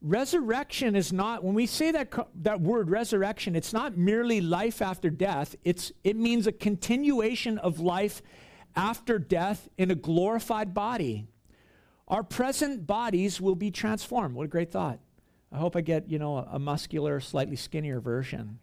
resurrection 0.00 0.94
is 0.94 1.12
not 1.12 1.42
when 1.42 1.54
we 1.54 1.66
say 1.66 1.90
that 1.90 2.12
that 2.42 2.60
word 2.60 2.90
resurrection 2.90 3.56
it's 3.56 3.72
not 3.72 3.96
merely 3.96 4.40
life 4.40 4.80
after 4.80 5.10
death. 5.10 5.56
It's 5.64 5.90
it 6.04 6.14
means 6.14 6.46
a 6.46 6.52
continuation 6.52 7.58
of 7.58 7.80
life 7.80 8.22
after 8.76 9.18
death 9.18 9.68
in 9.78 9.90
a 9.90 9.94
glorified 9.96 10.74
body. 10.74 11.26
Our 12.06 12.22
present 12.22 12.86
bodies 12.86 13.40
will 13.40 13.56
be 13.56 13.70
transformed. 13.72 14.36
What 14.36 14.44
a 14.44 14.48
great 14.48 14.70
thought 14.70 15.00
I 15.54 15.58
hope 15.58 15.76
I 15.76 15.82
get, 15.82 16.10
you 16.10 16.18
know, 16.18 16.38
a, 16.38 16.48
a 16.54 16.58
muscular, 16.58 17.20
slightly 17.20 17.54
skinnier 17.54 18.00
version 18.00 18.58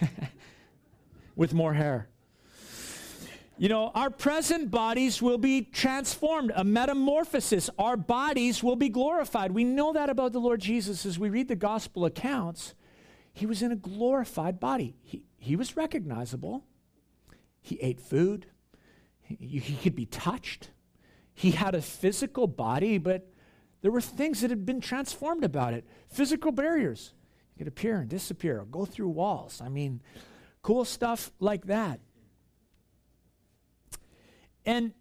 with 1.36 1.54
more 1.54 1.72
hair. 1.72 2.08
You 3.58 3.68
know, 3.68 3.92
our 3.94 4.10
present 4.10 4.72
bodies 4.72 5.22
will 5.22 5.38
be 5.38 5.62
transformed, 5.62 6.50
a 6.56 6.64
metamorphosis. 6.64 7.70
Our 7.78 7.96
bodies 7.96 8.60
will 8.60 8.74
be 8.74 8.88
glorified. 8.88 9.52
We 9.52 9.62
know 9.62 9.92
that 9.92 10.10
about 10.10 10.32
the 10.32 10.40
Lord 10.40 10.60
Jesus 10.60 11.06
as 11.06 11.16
we 11.16 11.30
read 11.30 11.46
the 11.46 11.54
gospel 11.54 12.06
accounts. 12.06 12.74
He 13.32 13.46
was 13.46 13.62
in 13.62 13.70
a 13.70 13.76
glorified 13.76 14.58
body, 14.58 14.96
he, 15.00 15.22
he 15.38 15.54
was 15.54 15.76
recognizable. 15.76 16.64
He 17.60 17.78
ate 17.80 18.00
food, 18.00 18.46
he, 19.20 19.36
he 19.60 19.76
could 19.76 19.94
be 19.94 20.06
touched. 20.06 20.70
He 21.34 21.52
had 21.52 21.76
a 21.76 21.80
physical 21.80 22.48
body, 22.48 22.98
but 22.98 23.31
there 23.82 23.90
were 23.90 24.00
things 24.00 24.40
that 24.40 24.50
had 24.50 24.64
been 24.64 24.80
transformed 24.80 25.44
about 25.44 25.74
it. 25.74 25.84
Physical 26.08 26.52
barriers. 26.52 27.12
You 27.54 27.58
could 27.58 27.68
appear 27.68 27.98
and 27.98 28.08
disappear, 28.08 28.60
or 28.60 28.64
go 28.64 28.84
through 28.84 29.08
walls. 29.08 29.60
I 29.62 29.68
mean, 29.68 30.00
cool 30.62 30.84
stuff 30.84 31.30
like 31.38 31.66
that. 31.66 32.00
And, 34.64 34.92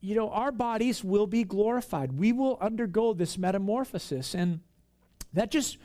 you 0.00 0.14
know, 0.14 0.30
our 0.30 0.52
bodies 0.52 1.02
will 1.02 1.26
be 1.26 1.44
glorified. 1.44 2.12
We 2.12 2.32
will 2.32 2.56
undergo 2.60 3.12
this 3.12 3.36
metamorphosis. 3.36 4.34
And 4.34 4.60
that 5.32 5.50
just 5.50 5.78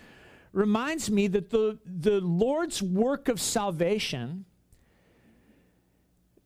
reminds 0.53 1.09
me 1.09 1.27
that 1.27 1.49
the, 1.49 1.79
the 1.85 2.21
Lord's 2.21 2.81
work 2.81 3.27
of 3.27 3.41
salvation, 3.41 4.45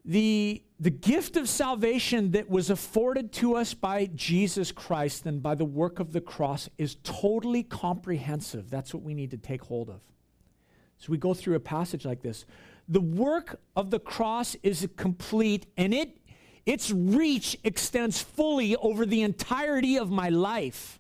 the 0.05 0.63
the 0.79 0.89
gift 0.89 1.38
of 1.38 1.48
salvation 1.48 2.31
that 2.31 2.50
was 2.50 2.72
afforded 2.72 3.31
to 3.31 3.55
us 3.55 3.75
by 3.75 4.08
Jesus 4.15 4.72
Christ 4.72 5.27
and 5.27 5.43
by 5.43 5.53
the 5.53 5.63
work 5.63 6.00
of 6.00 6.12
the 6.12 6.22
cross 6.22 6.70
is 6.79 6.98
totally 7.03 7.62
comprehensive. 7.62 8.72
That's 8.72 8.91
what 8.91 9.03
we 9.03 9.13
need 9.13 9.29
to 9.29 9.38
take 9.38 9.62
hold 9.62 9.91
of. 9.91 10.01
So 10.98 11.12
we 11.12 11.20
go 11.20 11.36
through 11.36 11.53
a 11.53 11.60
passage 11.60 12.03
like 12.03 12.24
this. 12.24 12.46
The 12.88 13.00
work 13.00 13.60
of 13.75 13.91
the 13.91 14.00
cross 14.00 14.55
is 14.63 14.88
complete 14.98 15.67
and 15.77 15.93
it 15.93 16.17
its 16.65 16.89
reach 16.89 17.58
extends 17.63 18.20
fully 18.20 18.75
over 18.77 19.05
the 19.05 19.22
entirety 19.22 19.98
of 19.98 20.10
my 20.10 20.29
life. 20.29 21.00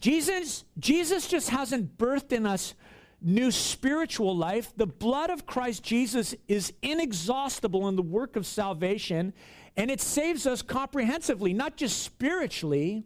Jesus 0.00 0.64
Jesus 0.76 1.28
just 1.28 1.50
hasn't 1.50 1.98
birthed 1.98 2.32
in 2.32 2.46
us 2.46 2.74
new 3.20 3.50
spiritual 3.50 4.36
life. 4.36 4.72
The 4.76 4.86
blood 4.86 5.30
of 5.30 5.46
Christ 5.46 5.82
Jesus 5.82 6.34
is 6.48 6.72
inexhaustible 6.82 7.88
in 7.88 7.96
the 7.96 8.02
work 8.02 8.36
of 8.36 8.46
salvation, 8.46 9.32
and 9.76 9.90
it 9.90 10.00
saves 10.00 10.46
us 10.46 10.62
comprehensively, 10.62 11.52
not 11.52 11.76
just 11.76 12.02
spiritually, 12.02 13.04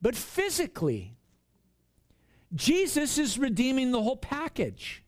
but 0.00 0.14
physically. 0.14 1.16
Jesus 2.54 3.18
is 3.18 3.38
redeeming 3.38 3.90
the 3.90 4.02
whole 4.02 4.16
package. 4.16 5.02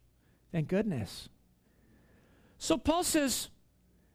Thank 0.52 0.68
goodness. 0.68 1.28
So 2.58 2.76
Paul 2.76 3.04
says, 3.04 3.48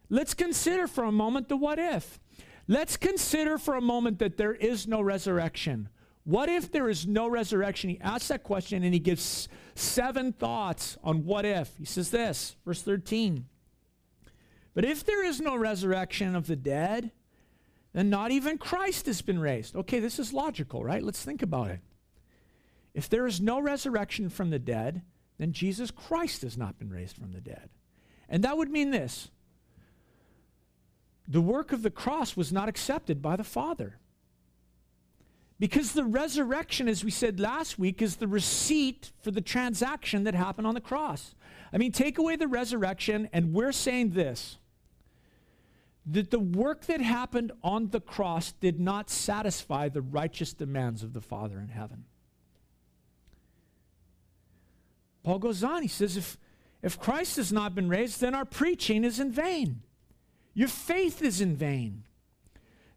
let's 0.10 0.34
consider 0.34 0.88
for 0.88 1.06
a 1.06 1.12
moment 1.12 1.50
the 1.50 1.58
what 1.58 1.80
if. 1.80 2.20
Let's 2.68 2.98
consider 2.98 3.58
for 3.58 3.76
a 3.76 3.82
moment 3.82 4.20
that 4.20 4.38
there 4.38 4.54
is 4.54 4.88
no 4.88 5.02
resurrection. 5.02 5.90
What 6.26 6.50
if 6.50 6.72
there 6.72 6.90
is 6.90 7.06
no 7.06 7.28
resurrection? 7.28 7.92
He 7.92 8.02
asks 8.02 8.28
that 8.30 8.44
question 8.44 8.84
and 8.84 8.94
he 8.94 9.00
gives 9.00 9.48
seven 9.76 10.34
thoughts 10.34 10.98
on 11.04 11.24
what 11.24 11.46
if. 11.46 11.72
He 11.78 11.86
says 11.86 12.10
this, 12.10 12.56
verse 12.66 12.82
13. 12.82 13.46
But 14.74 14.86
if 14.86 15.06
there 15.06 15.24
is 15.24 15.40
no 15.40 15.56
resurrection 15.56 16.36
of 16.36 16.48
the 16.48 16.56
dead, 16.56 17.12
then 17.94 18.10
not 18.10 18.32
even 18.32 18.58
Christ 18.58 19.06
has 19.06 19.22
been 19.22 19.40
raised. 19.40 19.76
Okay, 19.76 20.00
this 20.00 20.20
is 20.20 20.34
logical, 20.34 20.84
right? 20.84 21.04
Let's 21.04 21.24
think 21.24 21.44
about 21.44 21.70
it. 21.70 21.80
If 22.94 23.08
there 23.08 23.28
is 23.28 23.40
no 23.40 23.60
resurrection 23.60 24.30
from 24.30 24.50
the 24.50 24.60
dead, 24.60 25.04
then 25.38 25.54
Jesus 25.54 25.92
Christ 25.92 26.42
has 26.42 26.58
not 26.58 26.80
been 26.80 26.90
raised 26.90 27.18
from 27.18 27.34
the 27.34 27.42
dead. 27.42 27.70
And 28.28 28.44
that 28.44 28.58
would 28.58 28.72
mean 28.72 28.90
this 28.90 29.30
the 31.28 31.42
work 31.42 31.72
of 31.72 31.82
the 31.84 31.92
cross 31.92 32.36
was 32.36 32.52
not 32.52 32.70
accepted 32.70 33.22
by 33.22 33.36
the 33.36 33.44
Father. 33.44 33.98
Because 35.60 35.94
the 35.94 36.04
resurrection, 36.04 36.90
as 36.90 37.04
we 37.04 37.12
said 37.12 37.40
last 37.40 37.80
week, 37.80 38.02
is 38.02 38.18
the 38.18 38.28
receipt 38.28 39.12
for 39.22 39.32
the 39.32 39.42
transaction 39.42 40.26
that 40.26 40.36
happened 40.36 40.68
on 40.68 40.74
the 40.74 40.82
cross. 40.82 41.34
I 41.72 41.78
mean, 41.78 41.92
take 41.92 42.18
away 42.18 42.36
the 42.36 42.48
resurrection, 42.48 43.30
and 43.32 43.54
we're 43.54 43.72
saying 43.72 44.12
this 44.12 44.58
that 46.08 46.30
the 46.30 46.40
work 46.40 46.86
that 46.86 47.02
happened 47.02 47.52
on 47.64 47.90
the 47.90 48.00
cross 48.00 48.52
did 48.52 48.80
not 48.80 49.10
satisfy 49.10 49.90
the 49.90 50.02
righteous 50.02 50.54
demands 50.54 51.02
of 51.02 51.14
the 51.14 51.22
Father 51.22 51.58
in 51.60 51.70
heaven. 51.70 52.06
Paul 55.24 55.40
goes 55.40 55.64
on, 55.64 55.82
he 55.82 55.88
says, 55.88 56.16
if, 56.16 56.38
if 56.84 57.00
Christ 57.00 57.38
has 57.38 57.52
not 57.52 57.74
been 57.74 57.90
raised, 57.90 58.22
then 58.22 58.36
our 58.36 58.46
preaching 58.46 59.04
is 59.04 59.20
in 59.20 59.32
vain. 59.32 59.82
Your 60.54 60.68
faith 60.68 61.24
is 61.24 61.42
in 61.42 61.56
vain. 61.56 62.04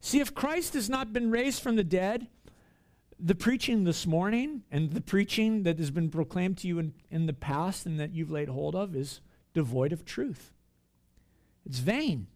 See, 0.00 0.21
if 0.21 0.35
Christ 0.35 0.75
has 0.75 0.91
not 0.91 1.15
been 1.15 1.31
raised 1.31 1.62
from 1.62 1.77
the 1.77 1.85
dead, 1.85 2.29
the 3.21 3.35
preaching 3.35 3.85
this 3.85 4.07
morning 4.07 4.63
and 4.71 4.93
the 4.93 5.01
preaching 5.01 5.65
that 5.65 5.79
has 5.79 5.91
been 5.91 6.09
proclaimed 6.11 6.59
to 6.59 6.69
you 6.69 6.79
in, 6.79 6.95
in 7.11 7.27
the 7.27 7.33
past 7.33 7.87
and 7.87 7.99
that 7.99 8.15
you've 8.15 8.31
laid 8.31 8.49
hold 8.49 8.75
of 8.75 8.95
is 8.95 9.21
devoid 9.55 9.93
of 9.93 10.05
truth. 10.05 10.53
It's 11.67 11.79
vain. 11.79 12.29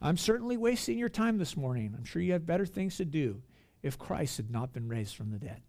I'm 0.00 0.16
certainly 0.16 0.56
wasting 0.56 0.98
your 0.98 1.08
time 1.08 1.38
this 1.38 1.56
morning. 1.56 1.94
I'm 1.96 2.04
sure 2.04 2.20
you 2.20 2.32
have 2.32 2.44
better 2.44 2.66
things 2.66 2.96
to 2.96 3.04
do 3.04 3.42
if 3.82 3.98
Christ 3.98 4.36
had 4.36 4.50
not 4.50 4.72
been 4.72 4.88
raised 4.88 5.14
from 5.14 5.30
the 5.30 5.38
dead. 5.38 5.62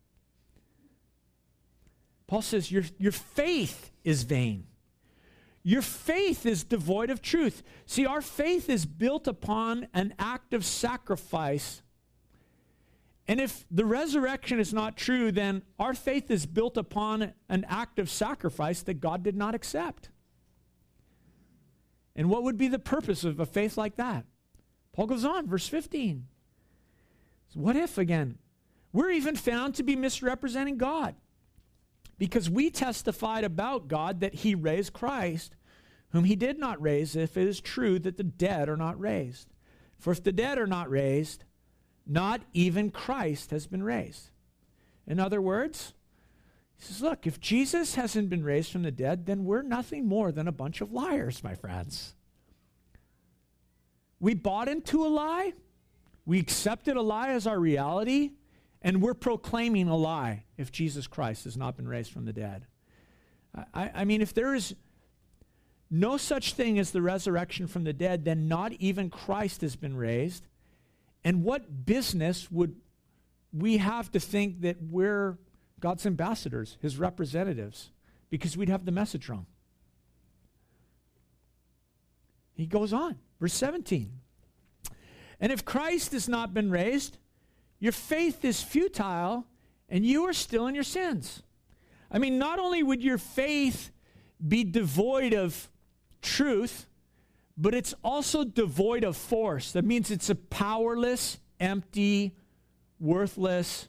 Paul 2.26 2.42
says, 2.42 2.72
Your, 2.72 2.84
your 2.98 3.12
faith 3.12 3.92
is 4.04 4.24
vain. 4.24 4.66
your 5.64 5.84
faith 5.84 6.46
is 6.46 6.64
devoid 6.64 7.10
of 7.12 7.22
truth. 7.22 7.62
See, 7.86 8.06
our 8.06 8.22
faith 8.22 8.70
is 8.70 8.86
built 8.86 9.28
upon 9.28 9.88
an 9.94 10.16
act 10.18 10.54
of 10.54 10.66
sacrifice. 10.66 11.83
And 13.28 13.40
if 13.40 13.66
the 13.72 13.86
resurrection 13.86 14.60
is 14.60 14.74
not 14.74 14.98
true, 14.98 15.32
then 15.32 15.64
our 15.80 15.94
faith 15.94 16.30
is 16.30 16.46
built 16.46 16.76
upon 16.76 17.34
an 17.48 17.66
act 17.70 17.98
of 18.00 18.10
sacrifice 18.10 18.82
that 18.84 18.96
God 18.96 19.24
did 19.24 19.36
not 19.36 19.56
accept. 19.56 20.10
And 22.16 22.30
what 22.30 22.44
would 22.44 22.58
be 22.58 22.68
the 22.68 22.80
purpose 22.80 23.24
of 23.24 23.40
a 23.40 23.46
faith 23.46 23.78
like 23.78 23.96
that? 23.96 24.26
Paul 24.92 25.08
goes 25.08 25.26
on, 25.26 25.48
verse 25.48 25.68
15. 25.68 26.28
So 27.50 27.60
what 27.60 27.76
if, 27.76 27.98
again, 27.98 28.38
we're 28.92 29.12
even 29.12 29.36
found 29.36 29.76
to 29.76 29.84
be 29.84 29.96
misrepresenting 29.96 30.78
God? 30.78 31.16
Because 32.18 32.50
we 32.50 32.70
testified 32.70 33.44
about 33.44 33.88
God 33.88 34.20
that 34.20 34.36
he 34.36 34.54
raised 34.54 34.94
Christ, 34.94 35.56
whom 36.10 36.26
he 36.26 36.36
did 36.36 36.60
not 36.60 36.82
raise, 36.82 37.16
if 37.16 37.38
it 37.38 37.48
is 37.48 37.60
true 37.60 37.98
that 38.00 38.18
the 38.18 38.24
dead 38.24 38.70
are 38.70 38.78
not 38.78 39.00
raised. 39.00 39.48
For 39.98 40.12
if 40.12 40.24
the 40.24 40.32
dead 40.32 40.60
are 40.60 40.68
not 40.68 40.90
raised, 40.90 41.46
not 42.06 42.42
even 42.54 42.92
Christ 42.92 43.52
has 43.52 43.68
been 43.68 43.84
raised. 43.84 44.30
In 45.08 45.20
other 45.20 45.42
words, 45.42 45.94
he 46.78 46.86
says, 46.86 47.02
Look, 47.02 47.26
if 47.28 47.40
Jesus 47.40 47.96
hasn't 47.96 48.30
been 48.30 48.44
raised 48.44 48.72
from 48.72 48.84
the 48.84 48.92
dead, 48.92 49.26
then 49.26 49.46
we're 49.46 49.62
nothing 49.62 50.08
more 50.08 50.32
than 50.32 50.48
a 50.48 50.52
bunch 50.52 50.82
of 50.82 50.92
liars, 50.92 51.44
my 51.44 51.56
friends. 51.56 52.16
We 54.20 54.34
bought 54.34 54.70
into 54.70 55.06
a 55.06 55.08
lie, 55.08 55.54
we 56.26 56.40
accepted 56.40 56.96
a 56.96 57.02
lie 57.02 57.30
as 57.30 57.46
our 57.46 57.60
reality, 57.60 58.32
and 58.82 59.02
we're 59.02 59.14
proclaiming 59.14 59.88
a 59.88 59.96
lie 59.96 60.44
if 60.58 60.72
Jesus 60.72 61.08
Christ 61.08 61.46
has 61.46 61.58
not 61.58 61.76
been 61.76 61.88
raised 61.88 62.12
from 62.12 62.26
the 62.26 62.34
dead. 62.34 62.66
I, 63.74 63.92
I 63.94 64.06
mean, 64.06 64.22
if 64.22 64.34
there 64.34 64.56
is 64.56 64.76
no 65.90 66.18
such 66.18 66.54
thing 66.54 66.80
as 66.80 66.92
the 66.92 67.02
resurrection 67.02 67.68
from 67.68 67.84
the 67.84 67.94
dead, 67.94 68.26
then 68.26 68.48
not 68.48 68.74
even 68.74 69.10
Christ 69.10 69.62
has 69.62 69.76
been 69.76 69.96
raised. 69.96 70.48
And 71.24 71.44
what 71.44 71.86
business 71.86 72.52
would 72.52 72.76
we 73.52 73.78
have 73.78 74.12
to 74.12 74.20
think 74.20 74.62
that 74.62 74.78
we're 74.82 75.38
God's 75.80 76.06
ambassadors, 76.06 76.78
his 76.82 76.98
representatives, 76.98 77.92
because 78.30 78.58
we'd 78.58 78.70
have 78.70 78.86
the 78.86 78.92
message 78.92 79.30
wrong? 79.30 79.46
He 82.54 82.66
goes 82.66 82.94
on, 82.94 83.18
verse 83.40 83.54
17. 83.54 84.12
And 85.40 85.52
if 85.52 85.66
Christ 85.66 86.12
has 86.12 86.30
not 86.30 86.54
been 86.54 86.70
raised, 86.70 87.18
your 87.80 87.92
faith 87.92 88.46
is 88.46 88.62
futile 88.62 89.46
and 89.90 90.06
you 90.06 90.24
are 90.24 90.34
still 90.34 90.68
in 90.68 90.76
your 90.76 90.84
sins. 90.84 91.44
I 92.10 92.20
mean, 92.20 92.38
not 92.38 92.60
only 92.60 92.84
would 92.84 93.04
your 93.04 93.18
faith 93.18 93.92
be 94.46 94.64
devoid 94.64 95.34
of 95.34 95.70
truth, 96.22 96.88
but 97.58 97.74
it's 97.74 97.94
also 98.04 98.44
devoid 98.44 99.04
of 99.04 99.16
force. 99.16 99.72
That 99.74 99.86
means 99.86 100.12
it's 100.12 100.30
a 100.30 100.36
powerless, 100.36 101.40
empty, 101.60 102.36
worthless 103.00 103.88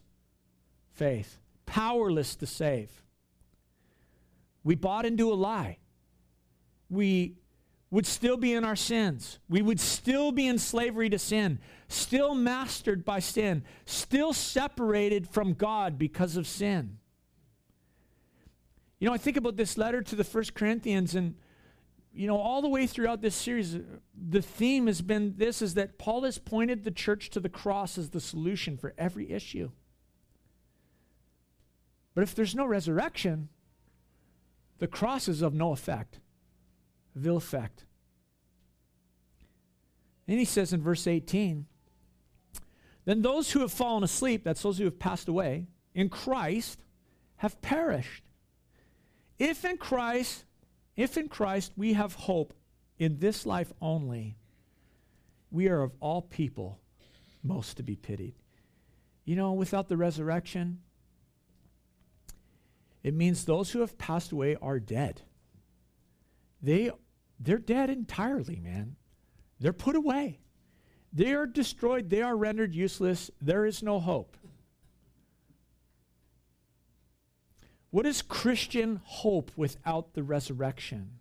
faith, 0.92 1.38
powerless 1.66 2.36
to 2.36 2.46
save. 2.46 3.02
We 4.62 4.74
bought 4.74 5.04
into 5.04 5.32
a 5.32 5.34
lie. 5.34 5.78
We 6.88 7.34
would 7.90 8.06
still 8.06 8.36
be 8.36 8.52
in 8.52 8.64
our 8.64 8.76
sins. 8.76 9.38
We 9.48 9.62
would 9.62 9.78
still 9.78 10.32
be 10.32 10.46
in 10.46 10.58
slavery 10.58 11.08
to 11.10 11.18
sin, 11.18 11.58
still 11.88 12.34
mastered 12.34 13.04
by 13.04 13.20
sin, 13.20 13.64
still 13.84 14.32
separated 14.32 15.28
from 15.28 15.54
God 15.54 15.98
because 15.98 16.36
of 16.36 16.46
sin. 16.46 16.98
You 18.98 19.08
know, 19.08 19.14
I 19.14 19.18
think 19.18 19.36
about 19.36 19.56
this 19.56 19.76
letter 19.76 20.00
to 20.02 20.16
the 20.16 20.24
First 20.24 20.54
Corinthians 20.54 21.14
and 21.14 21.34
you 22.14 22.28
know, 22.28 22.38
all 22.38 22.62
the 22.62 22.68
way 22.68 22.86
throughout 22.86 23.20
this 23.20 23.34
series, 23.34 23.76
the 24.14 24.40
theme 24.40 24.86
has 24.86 25.02
been 25.02 25.34
this 25.36 25.60
is 25.60 25.74
that 25.74 25.98
Paul 25.98 26.22
has 26.22 26.38
pointed 26.38 26.84
the 26.84 26.92
church 26.92 27.28
to 27.30 27.40
the 27.40 27.48
cross 27.48 27.98
as 27.98 28.10
the 28.10 28.20
solution 28.20 28.76
for 28.76 28.94
every 28.96 29.32
issue. 29.32 29.70
But 32.14 32.22
if 32.22 32.34
there's 32.34 32.54
no 32.54 32.66
resurrection, 32.66 33.48
the 34.78 34.86
cross 34.86 35.26
is 35.26 35.42
of 35.42 35.54
no 35.54 35.72
effect 35.72 36.20
of 37.16 37.26
ill 37.26 37.36
effect. 37.36 37.84
And 40.26 40.38
he 40.38 40.44
says 40.44 40.72
in 40.72 40.82
verse 40.82 41.06
18, 41.06 41.66
then 43.04 43.22
those 43.22 43.50
who 43.50 43.60
have 43.60 43.72
fallen 43.72 44.02
asleep, 44.02 44.44
that's 44.44 44.62
those 44.62 44.78
who 44.78 44.84
have 44.84 44.98
passed 44.98 45.28
away, 45.28 45.66
in 45.94 46.08
Christ 46.08 46.80
have 47.36 47.60
perished. 47.60 48.24
If 49.38 49.64
in 49.64 49.76
Christ, 49.76 50.44
if 50.96 51.16
in 51.16 51.28
Christ 51.28 51.72
we 51.76 51.94
have 51.94 52.14
hope 52.14 52.54
in 52.98 53.18
this 53.18 53.44
life 53.46 53.72
only, 53.80 54.36
we 55.50 55.68
are 55.68 55.82
of 55.82 55.92
all 56.00 56.22
people 56.22 56.80
most 57.42 57.76
to 57.76 57.82
be 57.82 57.96
pitied. 57.96 58.34
You 59.24 59.36
know, 59.36 59.52
without 59.52 59.88
the 59.88 59.96
resurrection, 59.96 60.80
it 63.02 63.14
means 63.14 63.44
those 63.44 63.70
who 63.70 63.80
have 63.80 63.98
passed 63.98 64.32
away 64.32 64.56
are 64.60 64.80
dead. 64.80 65.22
They 66.62 66.90
they're 67.38 67.58
dead 67.58 67.90
entirely, 67.90 68.60
man. 68.60 68.96
They're 69.60 69.72
put 69.72 69.96
away. 69.96 70.40
They 71.12 71.32
are 71.34 71.46
destroyed. 71.46 72.10
They 72.10 72.22
are 72.22 72.36
rendered 72.36 72.74
useless. 72.74 73.30
There 73.40 73.66
is 73.66 73.82
no 73.82 74.00
hope. 74.00 74.36
What 77.94 78.06
is 78.06 78.22
Christian 78.22 79.00
hope 79.04 79.52
without 79.54 80.14
the 80.14 80.24
resurrection? 80.24 81.20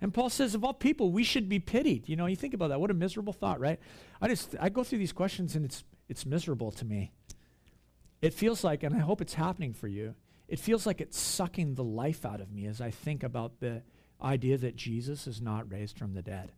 And 0.00 0.14
Paul 0.14 0.30
says, 0.30 0.54
of 0.54 0.64
all 0.64 0.72
people, 0.72 1.10
we 1.10 1.24
should 1.24 1.48
be 1.48 1.58
pitied. 1.58 2.08
You 2.08 2.14
know, 2.14 2.26
you 2.26 2.36
think 2.36 2.54
about 2.54 2.68
that. 2.68 2.80
What 2.80 2.92
a 2.92 2.94
miserable 2.94 3.32
thought, 3.32 3.58
right? 3.58 3.80
I 4.20 4.28
just 4.28 4.54
I 4.60 4.68
go 4.68 4.84
through 4.84 5.00
these 5.00 5.10
questions 5.10 5.56
and 5.56 5.64
it's 5.64 5.82
it's 6.08 6.24
miserable 6.24 6.70
to 6.70 6.84
me. 6.84 7.10
It 8.22 8.34
feels 8.34 8.62
like, 8.62 8.84
and 8.84 8.94
I 8.94 9.00
hope 9.00 9.20
it's 9.20 9.34
happening 9.34 9.72
for 9.72 9.88
you, 9.88 10.14
it 10.46 10.60
feels 10.60 10.86
like 10.86 11.00
it's 11.00 11.18
sucking 11.18 11.74
the 11.74 11.82
life 11.82 12.24
out 12.24 12.40
of 12.40 12.52
me 12.52 12.66
as 12.66 12.80
I 12.80 12.92
think 12.92 13.24
about 13.24 13.58
the 13.58 13.82
idea 14.22 14.58
that 14.58 14.76
Jesus 14.76 15.26
is 15.26 15.42
not 15.42 15.72
raised 15.72 15.98
from 15.98 16.14
the 16.14 16.22
dead. 16.22 16.52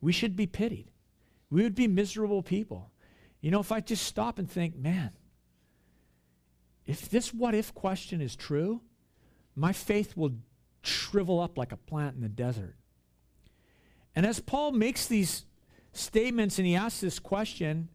We 0.00 0.12
should 0.12 0.36
be 0.36 0.46
pitied. 0.46 0.90
We 1.50 1.64
would 1.64 1.74
be 1.74 1.86
miserable 1.86 2.42
people. 2.42 2.90
You 3.42 3.50
know, 3.50 3.60
if 3.60 3.72
I 3.72 3.80
just 3.80 4.06
stop 4.06 4.38
and 4.38 4.50
think, 4.50 4.74
man, 4.74 5.10
if 6.90 7.08
this 7.08 7.32
what 7.32 7.54
if 7.54 7.72
question 7.72 8.20
is 8.20 8.34
true, 8.34 8.80
my 9.54 9.72
faith 9.72 10.16
will 10.16 10.32
shrivel 10.82 11.38
up 11.38 11.56
like 11.56 11.70
a 11.70 11.76
plant 11.76 12.16
in 12.16 12.20
the 12.20 12.28
desert. 12.28 12.74
And 14.16 14.26
as 14.26 14.40
Paul 14.40 14.72
makes 14.72 15.06
these 15.06 15.44
statements 15.92 16.58
and 16.58 16.66
he 16.66 16.74
asks 16.74 17.00
this 17.00 17.20
question, 17.20 17.90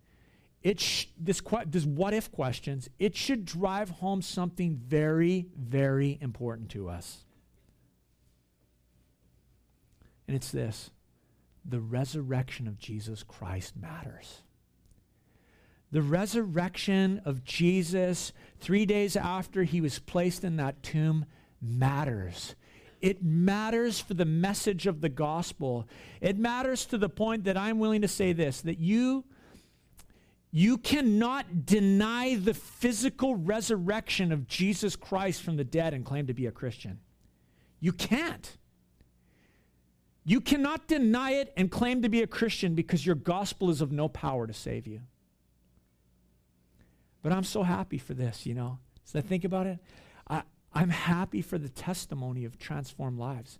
it 0.63 0.79
sh- 0.79 1.08
this, 1.19 1.41
que- 1.41 1.65
this 1.65 1.84
what 1.84 2.13
if 2.13 2.31
questions, 2.31 2.89
it 2.97 3.17
should 3.17 3.43
drive 3.43 3.89
home 3.89 4.21
something 4.21 4.77
very, 4.77 5.47
very 5.58 6.17
important 6.21 6.69
to 6.69 6.88
us. 6.88 7.25
And 10.25 10.38
it's 10.38 10.51
this 10.51 10.89
the 11.65 11.81
resurrection 11.81 12.65
of 12.65 12.79
Jesus 12.79 13.23
Christ 13.23 13.75
matters. 13.75 14.41
The 15.91 16.02
resurrection 16.02 17.21
of 17.26 17.43
Jesus 17.43 18.34
three 18.60 18.86
days 18.86 19.15
after 19.15 19.63
he 19.63 19.82
was 19.82 20.00
placed 20.00 20.43
in 20.43 20.58
that 20.58 20.84
tomb 20.84 21.26
matters. 21.62 22.56
It 23.02 23.24
matters 23.24 24.00
for 24.00 24.13
the 24.13 24.26
message 24.26 24.88
of 24.88 25.02
the 25.02 25.10
gospel. 25.10 25.88
It 26.21 26.38
matters 26.38 26.86
to 26.88 26.98
the 26.98 27.10
point 27.10 27.43
that 27.43 27.58
I'm 27.58 27.80
willing 27.80 28.02
to 28.02 28.08
say 28.08 28.34
this 28.34 28.62
that 28.62 28.80
you 28.80 29.26
you 30.52 30.78
cannot 30.78 31.65
deny 31.65 32.36
the 32.36 32.54
physical 32.54 33.36
resurrection 33.36 34.32
of 34.32 34.48
Jesus 34.48 34.95
Christ 34.95 35.41
from 35.41 35.58
the 35.58 35.65
dead 35.65 35.93
and 35.93 36.06
claim 36.06 36.28
to 36.28 36.34
be 36.34 36.45
a 36.45 36.52
Christian. 36.52 37.00
You 37.82 37.91
can't. 37.91 38.58
You 40.24 40.39
cannot 40.39 40.88
deny 40.88 41.32
it 41.32 41.52
and 41.58 41.69
claim 41.69 42.02
to 42.04 42.10
be 42.10 42.21
a 42.21 42.28
Christian 42.28 42.74
because 42.74 43.06
your 43.06 43.15
gospel 43.15 43.69
is 43.69 43.82
of 43.82 43.91
no 43.91 44.08
power 44.08 44.48
to 44.48 44.54
save 44.54 44.88
you. 44.88 45.02
But 47.25 47.33
I'm 47.33 47.43
so 47.43 47.63
happy 47.63 47.97
for 47.97 48.13
this, 48.13 48.45
you 48.45 48.53
know. 48.53 48.77
So 49.03 49.17
I 49.17 49.23
think 49.23 49.45
about 49.45 49.65
it, 49.65 49.79
I, 50.29 50.43
I'm 50.73 50.91
happy 50.91 51.41
for 51.41 51.57
the 51.57 51.69
testimony 51.69 52.45
of 52.45 52.59
transformed 52.59 53.17
lives. 53.17 53.57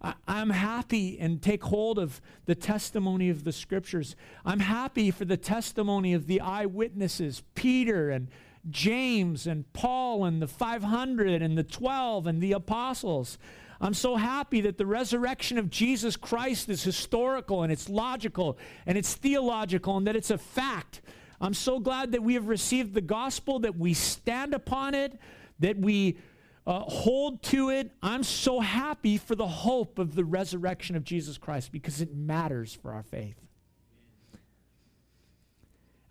I, 0.00 0.14
I'm 0.28 0.50
happy 0.50 1.18
and 1.18 1.42
take 1.42 1.64
hold 1.64 1.98
of 1.98 2.20
the 2.46 2.54
testimony 2.54 3.28
of 3.28 3.42
the 3.42 3.50
scriptures. 3.50 4.14
I'm 4.44 4.60
happy 4.60 5.10
for 5.10 5.24
the 5.24 5.36
testimony 5.36 6.14
of 6.14 6.28
the 6.28 6.40
eyewitnesses, 6.40 7.42
Peter 7.56 8.10
and 8.10 8.28
James 8.68 9.44
and 9.44 9.72
Paul 9.72 10.24
and 10.24 10.40
the 10.40 10.46
500 10.46 11.42
and 11.42 11.58
the 11.58 11.64
12 11.64 12.28
and 12.28 12.40
the 12.40 12.52
apostles. 12.52 13.38
I'm 13.80 13.94
so 13.94 14.14
happy 14.14 14.60
that 14.60 14.78
the 14.78 14.86
resurrection 14.86 15.58
of 15.58 15.68
Jesus 15.68 16.14
Christ 16.14 16.68
is 16.68 16.84
historical 16.84 17.64
and 17.64 17.72
it's 17.72 17.88
logical 17.88 18.56
and 18.86 18.96
it's 18.96 19.14
theological 19.14 19.96
and 19.96 20.06
that 20.06 20.14
it's 20.14 20.30
a 20.30 20.38
fact. 20.38 21.02
I'm 21.40 21.54
so 21.54 21.78
glad 21.80 22.12
that 22.12 22.22
we 22.22 22.34
have 22.34 22.48
received 22.48 22.94
the 22.94 23.00
gospel, 23.00 23.60
that 23.60 23.76
we 23.76 23.94
stand 23.94 24.52
upon 24.52 24.94
it, 24.94 25.18
that 25.58 25.78
we 25.78 26.18
uh, 26.66 26.80
hold 26.80 27.42
to 27.44 27.70
it. 27.70 27.90
I'm 28.02 28.22
so 28.22 28.60
happy 28.60 29.16
for 29.16 29.34
the 29.34 29.46
hope 29.46 29.98
of 29.98 30.14
the 30.14 30.24
resurrection 30.24 30.96
of 30.96 31.04
Jesus 31.04 31.38
Christ 31.38 31.72
because 31.72 32.00
it 32.00 32.14
matters 32.14 32.74
for 32.74 32.92
our 32.92 33.02
faith. 33.02 33.36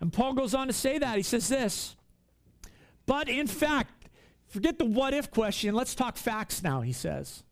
And 0.00 0.12
Paul 0.12 0.32
goes 0.32 0.54
on 0.54 0.66
to 0.66 0.72
say 0.72 0.98
that. 0.98 1.16
He 1.16 1.22
says 1.22 1.48
this, 1.48 1.94
but 3.06 3.28
in 3.28 3.46
fact, 3.46 4.08
forget 4.48 4.78
the 4.78 4.84
what 4.84 5.14
if 5.14 5.30
question. 5.30 5.74
Let's 5.74 5.94
talk 5.94 6.16
facts 6.16 6.62
now, 6.62 6.80
he 6.80 6.92
says. 6.92 7.44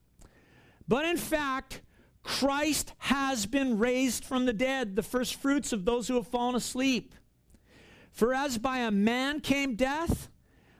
But 0.88 1.04
in 1.04 1.18
fact, 1.18 1.82
Christ 2.22 2.92
has 2.98 3.46
been 3.46 3.78
raised 3.78 4.24
from 4.24 4.46
the 4.46 4.52
dead, 4.52 4.96
the 4.96 5.02
first 5.02 5.34
fruits 5.36 5.72
of 5.72 5.84
those 5.84 6.08
who 6.08 6.14
have 6.14 6.26
fallen 6.26 6.54
asleep. 6.54 7.14
For 8.18 8.34
as 8.34 8.58
by 8.58 8.78
a 8.78 8.90
man 8.90 9.38
came 9.38 9.76
death, 9.76 10.28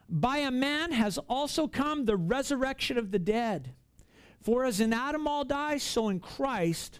by 0.09 0.38
a 0.38 0.51
man 0.51 0.90
has 0.90 1.18
also 1.29 1.68
come 1.68 2.05
the 2.05 2.16
resurrection 2.16 2.98
of 2.98 3.12
the 3.12 3.20
dead. 3.20 3.74
For 4.40 4.64
as 4.64 4.81
in 4.81 4.92
Adam 4.92 5.29
all 5.29 5.44
die, 5.44 5.77
so 5.79 6.09
in 6.09 6.18
Christ, 6.18 6.98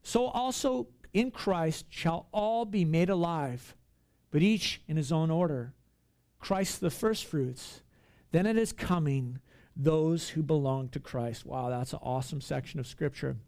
so 0.00 0.26
also 0.26 0.86
in 1.12 1.32
Christ 1.32 1.86
shall 1.88 2.28
all 2.30 2.64
be 2.64 2.84
made 2.84 3.10
alive, 3.10 3.74
but 4.30 4.42
each 4.42 4.80
in 4.86 4.96
his 4.96 5.10
own 5.10 5.28
order. 5.28 5.74
Christ 6.38 6.80
the 6.80 6.88
firstfruits, 6.88 7.82
then 8.30 8.46
it 8.46 8.56
is 8.56 8.72
coming 8.72 9.40
those 9.74 10.28
who 10.28 10.44
belong 10.44 10.88
to 10.90 11.00
Christ. 11.00 11.44
Wow, 11.44 11.68
that's 11.68 11.92
an 11.92 11.98
awesome 12.00 12.40
section 12.40 12.78
of 12.78 12.86
Scripture. 12.86 13.38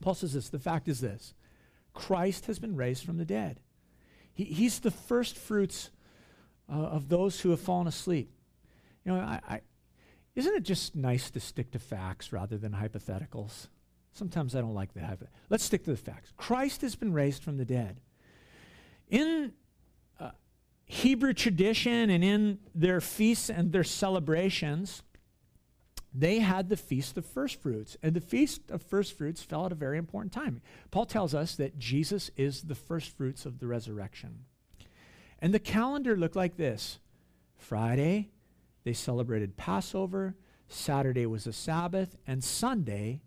Paul 0.00 0.14
says 0.14 0.32
this 0.32 0.48
the 0.48 0.58
fact 0.58 0.88
is 0.88 1.00
this 1.00 1.34
Christ 1.92 2.46
has 2.46 2.58
been 2.58 2.74
raised 2.74 3.04
from 3.04 3.18
the 3.18 3.24
dead. 3.24 3.60
He, 4.34 4.44
he's 4.44 4.80
the 4.80 4.90
first 4.90 5.36
fruits 5.36 5.90
uh, 6.70 6.76
of 6.76 7.08
those 7.08 7.40
who 7.40 7.50
have 7.50 7.60
fallen 7.60 7.86
asleep. 7.86 8.30
You 9.04 9.12
know, 9.12 9.20
I, 9.20 9.40
I, 9.48 9.60
isn't 10.34 10.54
it 10.54 10.64
just 10.64 10.96
nice 10.96 11.30
to 11.30 11.40
stick 11.40 11.70
to 11.72 11.78
facts 11.78 12.32
rather 12.32 12.58
than 12.58 12.72
hypotheticals? 12.72 13.68
Sometimes 14.12 14.54
I 14.54 14.60
don't 14.60 14.74
like 14.74 14.94
the 14.94 15.00
that. 15.00 15.28
Let's 15.50 15.64
stick 15.64 15.84
to 15.84 15.90
the 15.90 15.96
facts. 15.96 16.32
Christ 16.36 16.82
has 16.82 16.94
been 16.94 17.12
raised 17.12 17.42
from 17.42 17.56
the 17.56 17.64
dead. 17.64 18.00
In 19.08 19.52
uh, 20.18 20.30
Hebrew 20.86 21.32
tradition 21.32 22.10
and 22.10 22.22
in 22.22 22.58
their 22.74 23.00
feasts 23.00 23.50
and 23.50 23.72
their 23.72 23.84
celebrations, 23.84 25.02
they 26.14 26.38
had 26.38 26.68
the 26.68 26.76
Feast 26.76 27.18
of 27.18 27.26
First 27.26 27.60
Fruits. 27.60 27.96
And 28.02 28.14
the 28.14 28.20
Feast 28.20 28.70
of 28.70 28.82
First 28.82 29.18
Fruits 29.18 29.42
fell 29.42 29.66
at 29.66 29.72
a 29.72 29.74
very 29.74 29.98
important 29.98 30.32
time. 30.32 30.62
Paul 30.92 31.06
tells 31.06 31.34
us 31.34 31.56
that 31.56 31.78
Jesus 31.78 32.30
is 32.36 32.62
the 32.62 32.76
first 32.76 33.16
fruits 33.16 33.44
of 33.44 33.58
the 33.58 33.66
resurrection. 33.66 34.44
And 35.40 35.52
the 35.52 35.58
calendar 35.58 36.16
looked 36.16 36.36
like 36.36 36.56
this 36.56 37.00
Friday, 37.56 38.30
they 38.84 38.92
celebrated 38.92 39.56
Passover. 39.56 40.36
Saturday 40.68 41.26
was 41.26 41.46
a 41.46 41.52
Sabbath. 41.52 42.16
And 42.26 42.44
Sunday 42.44 43.20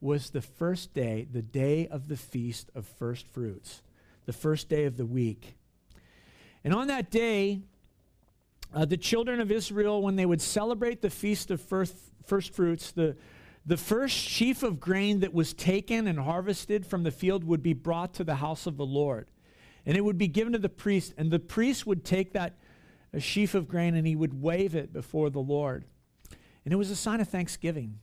was 0.00 0.30
the 0.30 0.40
first 0.40 0.94
day, 0.94 1.26
the 1.30 1.42
day 1.42 1.88
of 1.88 2.06
the 2.06 2.16
Feast 2.16 2.70
of 2.74 2.86
First 2.86 3.26
Fruits, 3.26 3.82
the 4.26 4.32
first 4.32 4.68
day 4.68 4.84
of 4.84 4.96
the 4.96 5.06
week. 5.06 5.56
And 6.62 6.72
on 6.72 6.86
that 6.86 7.10
day, 7.10 7.62
uh, 8.72 8.84
the 8.84 8.96
children 8.96 9.40
of 9.40 9.50
Israel, 9.50 10.02
when 10.02 10.16
they 10.16 10.26
would 10.26 10.42
celebrate 10.42 11.00
the 11.02 11.10
Feast 11.10 11.50
of 11.50 11.60
First, 11.60 11.94
first 12.24 12.54
Fruits, 12.54 12.92
the, 12.92 13.16
the 13.64 13.76
first 13.76 14.16
sheaf 14.16 14.62
of 14.62 14.80
grain 14.80 15.20
that 15.20 15.32
was 15.32 15.54
taken 15.54 16.06
and 16.06 16.18
harvested 16.18 16.86
from 16.86 17.02
the 17.02 17.10
field 17.10 17.44
would 17.44 17.62
be 17.62 17.72
brought 17.72 18.14
to 18.14 18.24
the 18.24 18.36
house 18.36 18.66
of 18.66 18.76
the 18.76 18.86
Lord. 18.86 19.30
And 19.86 19.96
it 19.96 20.04
would 20.04 20.18
be 20.18 20.28
given 20.28 20.52
to 20.52 20.58
the 20.58 20.68
priest, 20.68 21.14
and 21.16 21.30
the 21.30 21.38
priest 21.38 21.86
would 21.86 22.04
take 22.04 22.32
that 22.32 22.58
sheaf 23.18 23.54
of 23.54 23.68
grain 23.68 23.94
and 23.94 24.06
he 24.06 24.14
would 24.14 24.42
wave 24.42 24.74
it 24.74 24.92
before 24.92 25.30
the 25.30 25.40
Lord. 25.40 25.84
And 26.64 26.72
it 26.72 26.76
was 26.76 26.90
a 26.90 26.96
sign 26.96 27.20
of 27.20 27.28
thanksgiving. 27.28 28.00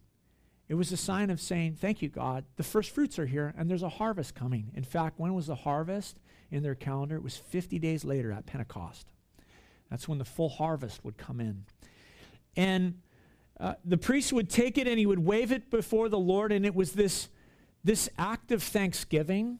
It 0.68 0.74
was 0.74 0.92
a 0.92 0.98
sign 0.98 1.30
of 1.30 1.40
saying, 1.40 1.76
Thank 1.76 2.02
you, 2.02 2.10
God. 2.10 2.46
The 2.56 2.64
first 2.64 2.90
fruits 2.90 3.20
are 3.20 3.28
here, 3.28 3.54
and 3.56 3.70
there's 3.70 3.84
a 3.84 3.90
harvest 3.90 4.34
coming. 4.34 4.72
In 4.74 4.84
fact, 4.84 5.20
when 5.20 5.36
was 5.36 5.48
the 5.48 5.56
harvest 5.56 6.20
in 6.50 6.64
their 6.64 6.74
calendar? 6.74 7.16
It 7.16 7.24
was 7.24 7.38
50 7.38 7.78
days 7.78 8.04
later 8.04 8.32
at 8.32 8.48
Pentecost. 8.48 9.08
That's 9.90 10.08
when 10.08 10.18
the 10.18 10.26
full 10.26 10.50
harvest 10.50 11.04
would 11.04 11.18
come 11.18 11.40
in. 11.40 11.66
And 12.56 13.02
uh, 13.60 13.76
the 13.84 13.98
priest 13.98 14.34
would 14.34 14.50
take 14.50 14.78
it 14.78 14.88
and 14.88 15.00
he 15.00 15.06
would 15.06 15.20
wave 15.20 15.52
it 15.52 15.70
before 15.70 16.10
the 16.10 16.20
Lord, 16.20 16.52
and 16.52 16.66
it 16.66 16.76
was 16.76 16.94
this, 16.94 17.30
this 17.84 18.10
act 18.18 18.52
of 18.52 18.62
thanksgiving. 18.62 19.60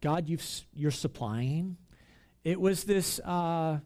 God, 0.00 0.28
you've, 0.28 0.44
you're 0.74 0.90
supplying. 0.90 1.76
It 2.44 2.60
was 2.60 2.84
this, 2.84 3.20
uh, 3.20 3.78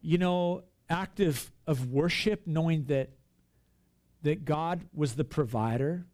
you 0.00 0.18
know, 0.18 0.64
act 0.88 1.20
of, 1.20 1.50
of 1.66 1.90
worship, 1.90 2.46
knowing 2.46 2.84
that, 2.84 3.10
that 4.22 4.44
God 4.44 4.86
was 4.92 5.14
the 5.14 5.24
provider. 5.24 6.06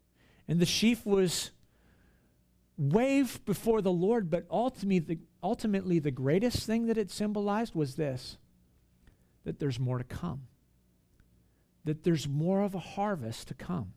And 0.47 0.59
the 0.59 0.65
sheaf 0.65 1.05
was 1.05 1.51
waved 2.77 3.45
before 3.45 3.81
the 3.81 3.91
Lord, 3.91 4.29
but 4.29 4.45
ultimately 4.49 5.15
the, 5.15 5.19
ultimately, 5.43 5.99
the 5.99 6.11
greatest 6.11 6.65
thing 6.65 6.87
that 6.87 6.97
it 6.97 7.11
symbolized 7.11 7.75
was 7.75 7.95
this 7.95 8.37
that 9.43 9.59
there's 9.59 9.79
more 9.79 9.97
to 9.97 10.03
come, 10.03 10.41
that 11.85 12.03
there's 12.03 12.27
more 12.27 12.61
of 12.61 12.75
a 12.75 12.79
harvest 12.79 13.47
to 13.47 13.53
come. 13.53 13.93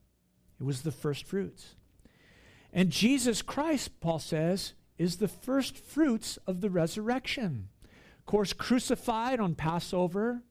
It 0.61 0.65
was 0.65 0.83
the 0.83 0.93
first 0.93 1.27
fruits. 1.27 1.75
And 2.73 2.91
Jesus 2.91 3.43
Christ, 3.43 4.01
Paul 4.01 4.19
says, 4.19 4.75
is 4.99 5.17
the 5.17 5.29
first 5.29 5.77
fruits 5.79 6.39
of 6.47 6.61
the 6.61 6.71
resurrection. 6.71 7.69
Of 8.19 8.27
course, 8.27 8.53
crucified 8.53 9.41
on 9.41 9.55
Passover, 9.55 10.43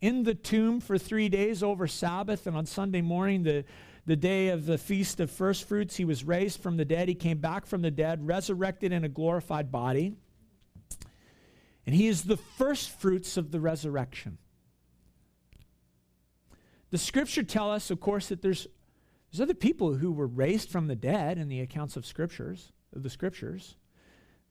in 0.00 0.22
the 0.22 0.34
tomb 0.34 0.80
for 0.80 0.96
three 0.96 1.28
days 1.28 1.62
over 1.62 1.86
Sabbath, 1.86 2.46
and 2.46 2.56
on 2.56 2.66
Sunday 2.66 3.00
morning, 3.02 3.42
the, 3.42 3.64
the 4.06 4.16
day 4.16 4.48
of 4.48 4.64
the 4.64 4.78
feast 4.78 5.20
of 5.20 5.30
first 5.30 5.64
fruits, 5.64 5.96
he 5.96 6.04
was 6.04 6.24
raised 6.24 6.60
from 6.60 6.76
the 6.76 6.84
dead. 6.84 7.08
He 7.08 7.14
came 7.14 7.38
back 7.38 7.66
from 7.66 7.82
the 7.82 7.90
dead, 7.90 8.26
resurrected 8.26 8.92
in 8.92 9.04
a 9.04 9.08
glorified 9.08 9.70
body. 9.72 10.14
And 11.88 11.96
he 11.96 12.06
is 12.06 12.24
the 12.24 12.36
first 12.36 12.90
fruits 12.90 13.38
of 13.38 13.50
the 13.50 13.60
resurrection. 13.60 14.36
The 16.90 16.98
scripture 16.98 17.42
tell 17.42 17.70
us, 17.70 17.90
of 17.90 17.98
course, 17.98 18.28
that 18.28 18.42
there's, 18.42 18.66
there's 19.32 19.40
other 19.40 19.54
people 19.54 19.94
who 19.94 20.12
were 20.12 20.26
raised 20.26 20.68
from 20.68 20.86
the 20.86 20.94
dead 20.94 21.38
in 21.38 21.48
the 21.48 21.62
accounts 21.62 21.96
of 21.96 22.04
scriptures, 22.04 22.72
of 22.94 23.04
the 23.04 23.08
scriptures. 23.08 23.76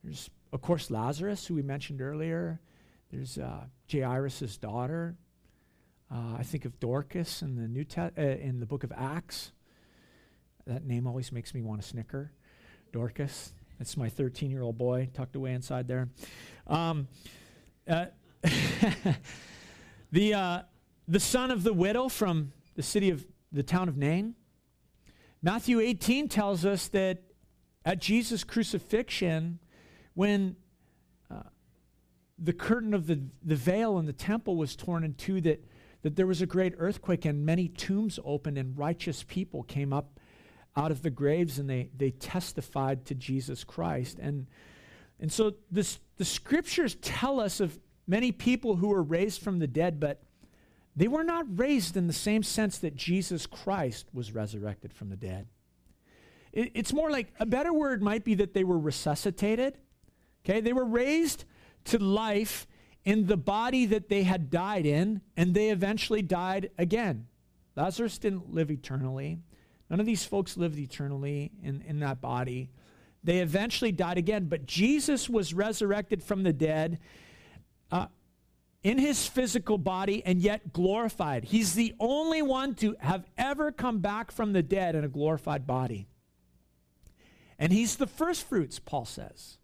There's, 0.04 0.32
of 0.52 0.64
course, 0.64 0.90
Lazarus, 0.90 1.46
who 1.46 1.54
we 1.54 1.62
mentioned 1.62 2.02
earlier. 2.02 2.60
There's 3.12 3.38
uh, 3.38 3.66
Jairus' 3.92 4.58
daughter. 4.58 5.16
Uh, 6.12 6.38
I 6.40 6.42
think 6.42 6.66
of 6.66 6.80
Dorcas 6.80 7.44
in 7.44 7.56
the 7.56 7.68
New 7.68 7.84
Te- 7.84 8.02
uh, 8.02 8.22
in 8.22 8.60
the 8.60 8.66
book 8.66 8.84
of 8.84 8.92
Acts. 8.92 9.52
That 10.66 10.84
name 10.84 11.06
always 11.06 11.32
makes 11.32 11.54
me 11.54 11.62
want 11.62 11.84
to 11.84 11.88
snicker. 11.88 12.32
Dorcas. 12.92 13.54
That's 13.78 13.96
my 13.96 14.10
13 14.10 14.50
year 14.50 14.64
old 14.64 14.80
boy 14.80 15.10
tucked 15.14 15.36
away 15.36 15.54
inside 15.54 15.88
there. 15.88 16.10
Um, 16.68 17.08
uh, 17.88 18.08
the, 20.12 20.34
uh, 20.34 20.62
the 21.08 21.20
son 21.20 21.50
of 21.50 21.64
the 21.64 21.74
widow 21.74 22.10
from 22.10 22.52
the 22.76 22.84
city 22.84 23.10
of 23.10 23.26
the 23.52 23.64
town 23.64 23.88
of 23.88 23.98
Nain. 23.98 24.36
Matthew 25.42 25.80
18 25.80 26.28
tells 26.28 26.66
us 26.66 26.90
that 26.90 27.24
at 27.86 28.02
Jesus' 28.02 28.44
crucifixion, 28.44 29.60
when 30.14 30.58
uh, 31.32 31.44
the 32.38 32.52
curtain 32.52 32.94
of 32.94 33.08
the, 33.08 33.22
the 33.42 33.56
veil 33.56 33.98
in 33.98 34.06
the 34.06 34.14
temple 34.14 34.58
was 34.58 34.76
torn 34.76 35.06
in 35.06 35.14
two, 35.14 35.40
that, 35.42 35.64
that 36.02 36.18
there 36.18 36.28
was 36.28 36.42
a 36.42 36.46
great 36.46 36.74
earthquake 36.78 37.24
and 37.24 37.46
many 37.46 37.70
tombs 37.70 38.20
opened, 38.26 38.58
and 38.58 38.78
righteous 38.78 39.24
people 39.24 39.64
came 39.64 39.94
up 39.94 40.20
out 40.76 40.92
of 40.92 41.02
the 41.02 41.10
graves 41.10 41.58
and 41.60 41.70
they, 41.70 41.90
they 41.96 42.12
testified 42.12 43.06
to 43.06 43.16
Jesus 43.16 43.64
Christ. 43.64 44.20
And, 44.20 44.48
and 45.20 45.32
so 45.32 45.54
this, 45.72 46.00
the 46.18 46.26
scriptures 46.26 46.96
tell 46.96 47.40
us 47.40 47.60
of 47.60 47.80
many 48.06 48.32
people 48.32 48.76
who 48.76 48.90
were 48.90 49.04
raised 49.04 49.42
from 49.42 49.60
the 49.60 49.68
dead, 49.68 50.00
but 50.00 50.22
they 50.96 51.08
were 51.08 51.24
not 51.24 51.46
raised 51.60 51.98
in 51.98 52.08
the 52.08 52.14
same 52.14 52.44
sense 52.44 52.78
that 52.80 52.96
Jesus 52.96 53.46
Christ 53.46 54.08
was 54.14 54.34
resurrected 54.34 54.94
from 54.94 55.10
the 55.10 55.16
dead. 55.16 55.48
It, 56.54 56.72
it's 56.74 56.94
more 56.94 57.12
like 57.12 57.34
a 57.40 57.46
better 57.46 57.74
word 57.74 58.02
might 58.02 58.24
be 58.24 58.36
that 58.36 58.54
they 58.54 58.64
were 58.64 58.80
resuscitated. 58.80 59.78
Okay, 60.46 60.62
they 60.62 60.74
were 60.74 60.86
raised 60.86 61.46
to 61.86 62.00
life 62.00 62.68
in 63.04 63.28
the 63.28 63.38
body 63.38 63.86
that 63.86 64.10
they 64.10 64.24
had 64.24 64.50
died 64.50 64.86
in, 64.86 65.22
and 65.36 65.54
they 65.54 65.70
eventually 65.70 66.22
died 66.22 66.70
again. 66.78 67.28
Lazarus 67.76 68.18
didn't 68.18 68.54
live 68.54 68.72
eternally. 68.72 69.40
None 69.90 70.00
of 70.00 70.06
these 70.06 70.26
folks 70.26 70.58
lived 70.58 70.78
eternally 70.80 71.52
in, 71.64 71.84
in 71.88 72.00
that 72.00 72.22
body. 72.22 72.70
They 73.28 73.40
eventually 73.40 73.92
died 73.92 74.18
again, 74.18 74.46
but 74.46 74.66
Jesus 74.66 75.30
was 75.30 75.54
resurrected 75.54 76.24
from 76.24 76.44
the 76.44 76.54
dead 76.54 76.98
uh, 77.92 78.06
in 78.84 78.98
his 79.00 79.28
physical 79.28 79.78
body 79.78 80.24
and 80.26 80.40
yet 80.40 80.72
glorified. 80.72 81.44
He's 81.44 81.74
the 81.74 81.94
only 82.00 82.42
one 82.42 82.74
to 82.76 82.96
have 83.02 83.26
ever 83.38 83.74
come 83.74 84.00
back 84.00 84.32
from 84.32 84.54
the 84.54 84.64
dead 84.64 84.96
in 84.96 85.04
a 85.04 85.10
glorified 85.10 85.68
body. 85.68 86.08
And 87.60 87.74
he's 87.74 87.98
the 87.98 88.08
first 88.08 88.48
fruits, 88.48 88.80
Paul 88.80 89.04
says. 89.04 89.58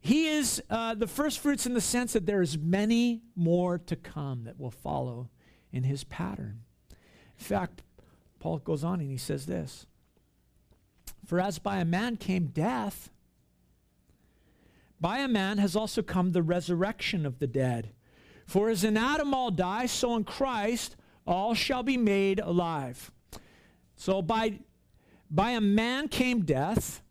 He 0.00 0.28
is 0.28 0.62
uh, 0.70 0.94
the 0.94 1.08
first 1.08 1.40
fruits 1.40 1.66
in 1.66 1.74
the 1.74 1.80
sense 1.80 2.12
that 2.12 2.26
there 2.26 2.42
is 2.42 2.56
many 2.56 3.22
more 3.34 3.78
to 3.78 3.96
come 3.96 4.44
that 4.44 4.60
will 4.60 4.70
follow 4.70 5.30
in 5.72 5.82
his 5.82 6.04
pattern. 6.04 6.60
In 6.90 7.44
fact, 7.44 7.82
Paul 8.38 8.58
goes 8.58 8.84
on 8.84 9.00
and 9.00 9.10
he 9.10 9.16
says 9.16 9.46
this 9.46 9.86
For 11.28 11.38
as 11.38 11.58
by 11.58 11.76
a 11.76 11.84
man 11.84 12.16
came 12.16 12.46
death, 12.46 13.10
by 14.98 15.18
a 15.18 15.28
man 15.28 15.58
has 15.58 15.76
also 15.76 16.00
come 16.00 16.32
the 16.32 16.42
resurrection 16.42 17.26
of 17.26 17.38
the 17.38 17.46
dead. 17.46 17.90
For 18.46 18.70
as 18.70 18.82
in 18.82 18.96
Adam 18.96 19.34
all 19.34 19.50
die, 19.50 19.84
so 19.84 20.16
in 20.16 20.24
Christ 20.24 20.96
all 21.26 21.52
shall 21.52 21.82
be 21.82 21.98
made 21.98 22.40
alive. 22.40 23.10
So 23.94 24.22
by, 24.22 24.60
by 25.30 25.50
a 25.50 25.60
man 25.60 26.08
came 26.08 26.46
death, 26.46 27.02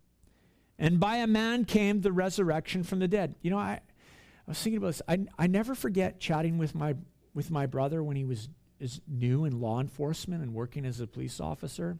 and 0.79 0.99
by 0.99 1.17
a 1.17 1.27
man 1.27 1.63
came 1.63 2.01
the 2.01 2.11
resurrection 2.11 2.81
from 2.81 2.97
the 2.97 3.07
dead. 3.07 3.35
You 3.43 3.51
know, 3.51 3.59
I, 3.59 3.81
I 4.47 4.47
was 4.47 4.59
thinking 4.59 4.79
about 4.79 4.87
this. 4.87 5.01
I, 5.07 5.19
I 5.37 5.45
never 5.45 5.75
forget 5.75 6.19
chatting 6.19 6.57
with 6.57 6.73
my, 6.73 6.95
with 7.35 7.51
my 7.51 7.67
brother 7.67 8.01
when 8.01 8.15
he 8.17 8.25
was 8.25 8.49
is 8.79 8.99
new 9.07 9.45
in 9.45 9.61
law 9.61 9.79
enforcement 9.79 10.41
and 10.41 10.55
working 10.55 10.85
as 10.85 10.99
a 10.99 11.05
police 11.05 11.39
officer. 11.39 11.99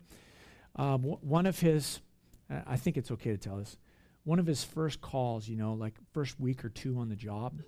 Um, 0.75 1.01
w- 1.01 1.19
one 1.21 1.45
of 1.45 1.59
his, 1.59 2.01
I 2.49 2.77
think 2.77 2.97
it's 2.97 3.11
okay 3.11 3.31
to 3.31 3.37
tell 3.37 3.57
this, 3.57 3.77
one 4.23 4.39
of 4.39 4.45
his 4.45 4.63
first 4.63 5.01
calls, 5.01 5.47
you 5.47 5.55
know, 5.55 5.73
like 5.73 5.93
first 6.13 6.39
week 6.39 6.63
or 6.63 6.69
two 6.69 6.97
on 6.99 7.09
the 7.09 7.15
job, 7.15 7.61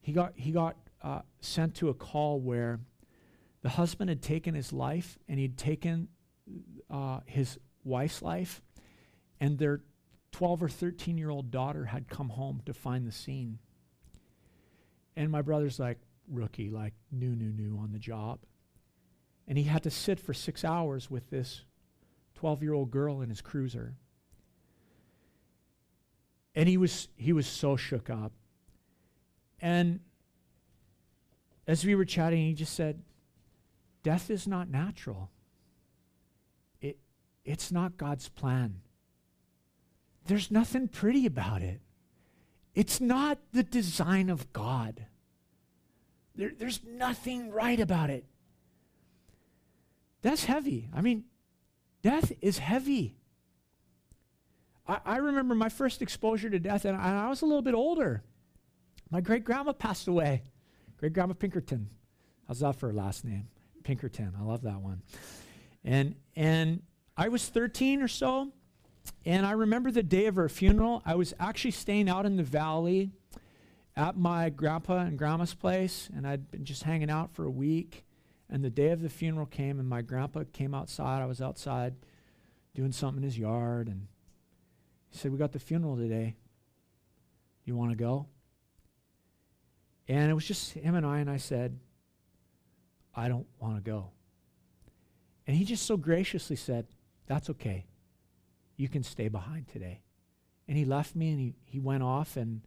he 0.00 0.12
got 0.12 0.32
he 0.36 0.50
got 0.50 0.76
uh, 1.02 1.20
sent 1.40 1.74
to 1.76 1.88
a 1.88 1.94
call 1.94 2.40
where 2.40 2.80
the 3.62 3.68
husband 3.70 4.08
had 4.08 4.22
taken 4.22 4.54
his 4.54 4.72
life 4.72 5.18
and 5.28 5.38
he'd 5.38 5.58
taken 5.58 6.08
uh, 6.90 7.20
his 7.26 7.58
wife's 7.84 8.22
life, 8.22 8.62
and 9.40 9.58
their 9.58 9.80
12 10.32 10.62
or 10.62 10.68
13 10.68 11.18
year 11.18 11.30
old 11.30 11.50
daughter 11.50 11.86
had 11.86 12.08
come 12.08 12.30
home 12.30 12.62
to 12.66 12.72
find 12.72 13.06
the 13.06 13.12
scene. 13.12 13.58
And 15.16 15.30
my 15.30 15.42
brother's 15.42 15.78
like, 15.78 15.98
rookie, 16.30 16.70
like 16.70 16.94
new, 17.10 17.34
new, 17.34 17.52
new 17.52 17.78
on 17.78 17.92
the 17.92 17.98
job. 17.98 18.40
And 19.46 19.56
he 19.56 19.64
had 19.64 19.82
to 19.84 19.90
sit 19.90 20.20
for 20.20 20.34
six 20.34 20.64
hours 20.64 21.10
with 21.10 21.30
this 21.30 21.64
12 22.38 22.62
year 22.62 22.72
old 22.72 22.92
girl 22.92 23.20
in 23.20 23.30
his 23.30 23.40
cruiser. 23.40 23.96
And 26.54 26.68
he 26.68 26.76
was, 26.76 27.08
he 27.16 27.32
was 27.32 27.48
so 27.48 27.76
shook 27.76 28.08
up. 28.08 28.32
And 29.60 29.98
as 31.66 31.84
we 31.84 31.96
were 31.96 32.04
chatting, 32.04 32.46
he 32.46 32.54
just 32.54 32.74
said, 32.74 33.02
Death 34.04 34.30
is 34.30 34.46
not 34.46 34.70
natural. 34.70 35.30
It, 36.80 36.98
it's 37.44 37.72
not 37.72 37.96
God's 37.96 38.28
plan. 38.28 38.82
There's 40.26 40.48
nothing 40.48 40.86
pretty 40.86 41.26
about 41.26 41.62
it. 41.62 41.80
It's 42.72 43.00
not 43.00 43.38
the 43.52 43.64
design 43.64 44.30
of 44.30 44.52
God. 44.52 45.06
There, 46.36 46.52
there's 46.56 46.80
nothing 46.84 47.50
right 47.50 47.80
about 47.80 48.10
it. 48.10 48.24
That's 50.22 50.44
heavy. 50.44 50.88
I 50.94 51.00
mean, 51.00 51.24
death 52.08 52.32
is 52.40 52.56
heavy. 52.56 53.14
I, 54.86 55.00
I 55.04 55.16
remember 55.18 55.54
my 55.54 55.68
first 55.68 56.00
exposure 56.00 56.48
to 56.48 56.58
death, 56.58 56.86
and 56.86 56.96
I, 56.96 57.26
I 57.26 57.28
was 57.28 57.42
a 57.42 57.44
little 57.44 57.60
bit 57.60 57.74
older. 57.74 58.22
My 59.10 59.20
great 59.20 59.44
grandma 59.44 59.72
passed 59.72 60.08
away. 60.08 60.42
Great 60.96 61.12
grandma 61.12 61.34
Pinkerton. 61.34 61.90
How's 62.46 62.60
that 62.60 62.76
for 62.76 62.86
her 62.86 62.94
last 62.94 63.26
name? 63.26 63.48
Pinkerton. 63.84 64.32
I 64.40 64.42
love 64.42 64.62
that 64.62 64.80
one. 64.80 65.02
And 65.84 66.14
and 66.34 66.80
I 67.14 67.28
was 67.28 67.46
13 67.46 68.00
or 68.00 68.08
so, 68.08 68.52
and 69.26 69.44
I 69.44 69.50
remember 69.50 69.90
the 69.90 70.02
day 70.02 70.26
of 70.26 70.36
her 70.36 70.48
funeral. 70.48 71.02
I 71.04 71.14
was 71.14 71.34
actually 71.38 71.72
staying 71.72 72.08
out 72.08 72.24
in 72.24 72.36
the 72.36 72.42
valley 72.42 73.10
at 73.96 74.16
my 74.16 74.48
grandpa 74.48 75.00
and 75.00 75.18
grandma's 75.18 75.52
place, 75.52 76.08
and 76.16 76.26
I'd 76.26 76.50
been 76.50 76.64
just 76.64 76.84
hanging 76.84 77.10
out 77.10 77.34
for 77.34 77.44
a 77.44 77.50
week. 77.50 78.06
And 78.50 78.64
the 78.64 78.70
day 78.70 78.90
of 78.90 79.02
the 79.02 79.08
funeral 79.08 79.46
came, 79.46 79.78
and 79.78 79.88
my 79.88 80.02
grandpa 80.02 80.44
came 80.52 80.74
outside. 80.74 81.22
I 81.22 81.26
was 81.26 81.42
outside 81.42 81.94
doing 82.74 82.92
something 82.92 83.22
in 83.22 83.28
his 83.28 83.38
yard, 83.38 83.88
and 83.88 84.06
he 85.10 85.18
said, 85.18 85.32
We 85.32 85.38
got 85.38 85.52
the 85.52 85.58
funeral 85.58 85.96
today. 85.96 86.36
You 87.64 87.76
want 87.76 87.90
to 87.90 87.96
go? 87.96 88.26
And 90.08 90.30
it 90.30 90.34
was 90.34 90.46
just 90.46 90.72
him 90.72 90.94
and 90.94 91.04
I, 91.04 91.18
and 91.18 91.28
I 91.28 91.36
said, 91.36 91.78
I 93.14 93.28
don't 93.28 93.46
want 93.60 93.76
to 93.76 93.82
go. 93.82 94.10
And 95.46 95.56
he 95.56 95.64
just 95.64 95.84
so 95.84 95.96
graciously 95.96 96.56
said, 96.56 96.86
That's 97.26 97.50
okay. 97.50 97.86
You 98.76 98.88
can 98.88 99.02
stay 99.02 99.28
behind 99.28 99.68
today. 99.68 100.00
And 100.66 100.76
he 100.76 100.84
left 100.84 101.14
me 101.16 101.30
and 101.30 101.40
he, 101.40 101.54
he 101.64 101.80
went 101.80 102.02
off 102.02 102.36
and 102.36 102.62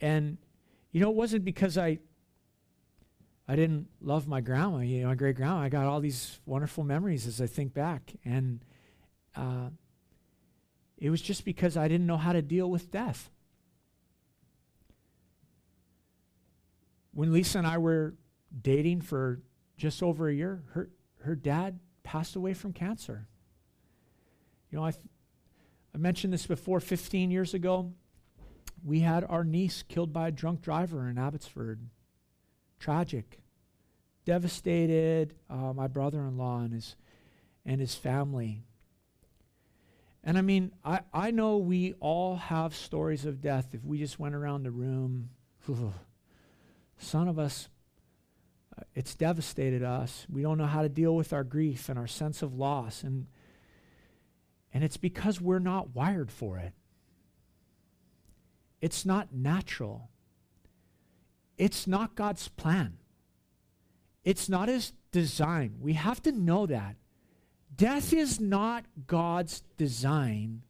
and 0.00 0.38
you 0.90 1.00
know, 1.00 1.10
it 1.10 1.16
wasn't 1.16 1.44
because 1.44 1.76
I 1.76 1.98
I 3.50 3.56
didn't 3.56 3.88
love 4.02 4.28
my 4.28 4.42
grandma, 4.42 4.80
you 4.80 5.00
know, 5.00 5.08
my 5.08 5.14
great 5.14 5.36
grandma. 5.36 5.60
I 5.60 5.70
got 5.70 5.86
all 5.86 6.00
these 6.00 6.38
wonderful 6.44 6.84
memories 6.84 7.26
as 7.26 7.40
I 7.40 7.46
think 7.46 7.72
back, 7.72 8.12
and 8.22 8.60
uh, 9.34 9.70
it 10.98 11.08
was 11.08 11.22
just 11.22 11.46
because 11.46 11.74
I 11.74 11.88
didn't 11.88 12.06
know 12.06 12.18
how 12.18 12.34
to 12.34 12.42
deal 12.42 12.70
with 12.70 12.90
death. 12.90 13.30
When 17.12 17.32
Lisa 17.32 17.56
and 17.56 17.66
I 17.66 17.78
were 17.78 18.16
dating 18.60 19.00
for 19.00 19.40
just 19.78 20.02
over 20.02 20.28
a 20.28 20.34
year, 20.34 20.62
her 20.72 20.90
her 21.22 21.34
dad 21.34 21.80
passed 22.02 22.36
away 22.36 22.52
from 22.52 22.74
cancer. 22.74 23.28
You 24.70 24.78
know, 24.78 24.84
I 24.84 24.92
I 25.94 25.98
mentioned 25.98 26.34
this 26.34 26.46
before. 26.46 26.80
Fifteen 26.80 27.30
years 27.30 27.54
ago, 27.54 27.94
we 28.84 29.00
had 29.00 29.24
our 29.24 29.42
niece 29.42 29.82
killed 29.82 30.12
by 30.12 30.28
a 30.28 30.32
drunk 30.32 30.60
driver 30.60 31.08
in 31.08 31.16
Abbotsford. 31.16 31.80
Tragic. 32.78 33.40
Devastated 34.24 35.34
uh, 35.48 35.72
my 35.72 35.86
brother 35.86 36.20
in 36.20 36.36
law 36.36 36.60
and 36.60 36.74
his, 36.74 36.96
and 37.64 37.80
his 37.80 37.94
family. 37.94 38.62
And 40.24 40.36
I 40.36 40.42
mean, 40.42 40.72
I, 40.84 41.00
I 41.12 41.30
know 41.30 41.56
we 41.56 41.94
all 42.00 42.36
have 42.36 42.74
stories 42.74 43.24
of 43.24 43.40
death. 43.40 43.68
If 43.72 43.84
we 43.84 43.98
just 43.98 44.18
went 44.18 44.34
around 44.34 44.62
the 44.62 44.70
room, 44.70 45.30
some 46.98 47.28
of 47.28 47.38
us, 47.38 47.68
uh, 48.76 48.82
it's 48.94 49.14
devastated 49.14 49.82
us. 49.82 50.26
We 50.28 50.42
don't 50.42 50.58
know 50.58 50.66
how 50.66 50.82
to 50.82 50.88
deal 50.88 51.16
with 51.16 51.32
our 51.32 51.44
grief 51.44 51.88
and 51.88 51.98
our 51.98 52.06
sense 52.06 52.42
of 52.42 52.54
loss. 52.54 53.02
And, 53.02 53.26
and 54.74 54.84
it's 54.84 54.96
because 54.98 55.40
we're 55.40 55.60
not 55.60 55.94
wired 55.94 56.30
for 56.30 56.58
it. 56.58 56.72
It's 58.80 59.06
not 59.06 59.32
natural. 59.32 60.10
It's 61.58 61.86
not 61.86 62.14
God's 62.14 62.48
plan. 62.48 62.98
It's 64.24 64.48
not 64.48 64.68
his 64.68 64.92
design. 65.12 65.74
We 65.80 65.94
have 65.94 66.22
to 66.22 66.32
know 66.32 66.66
that. 66.66 66.96
Death 67.74 68.12
is 68.12 68.40
not 68.40 68.84
God's 69.06 69.62
design. 69.76 70.62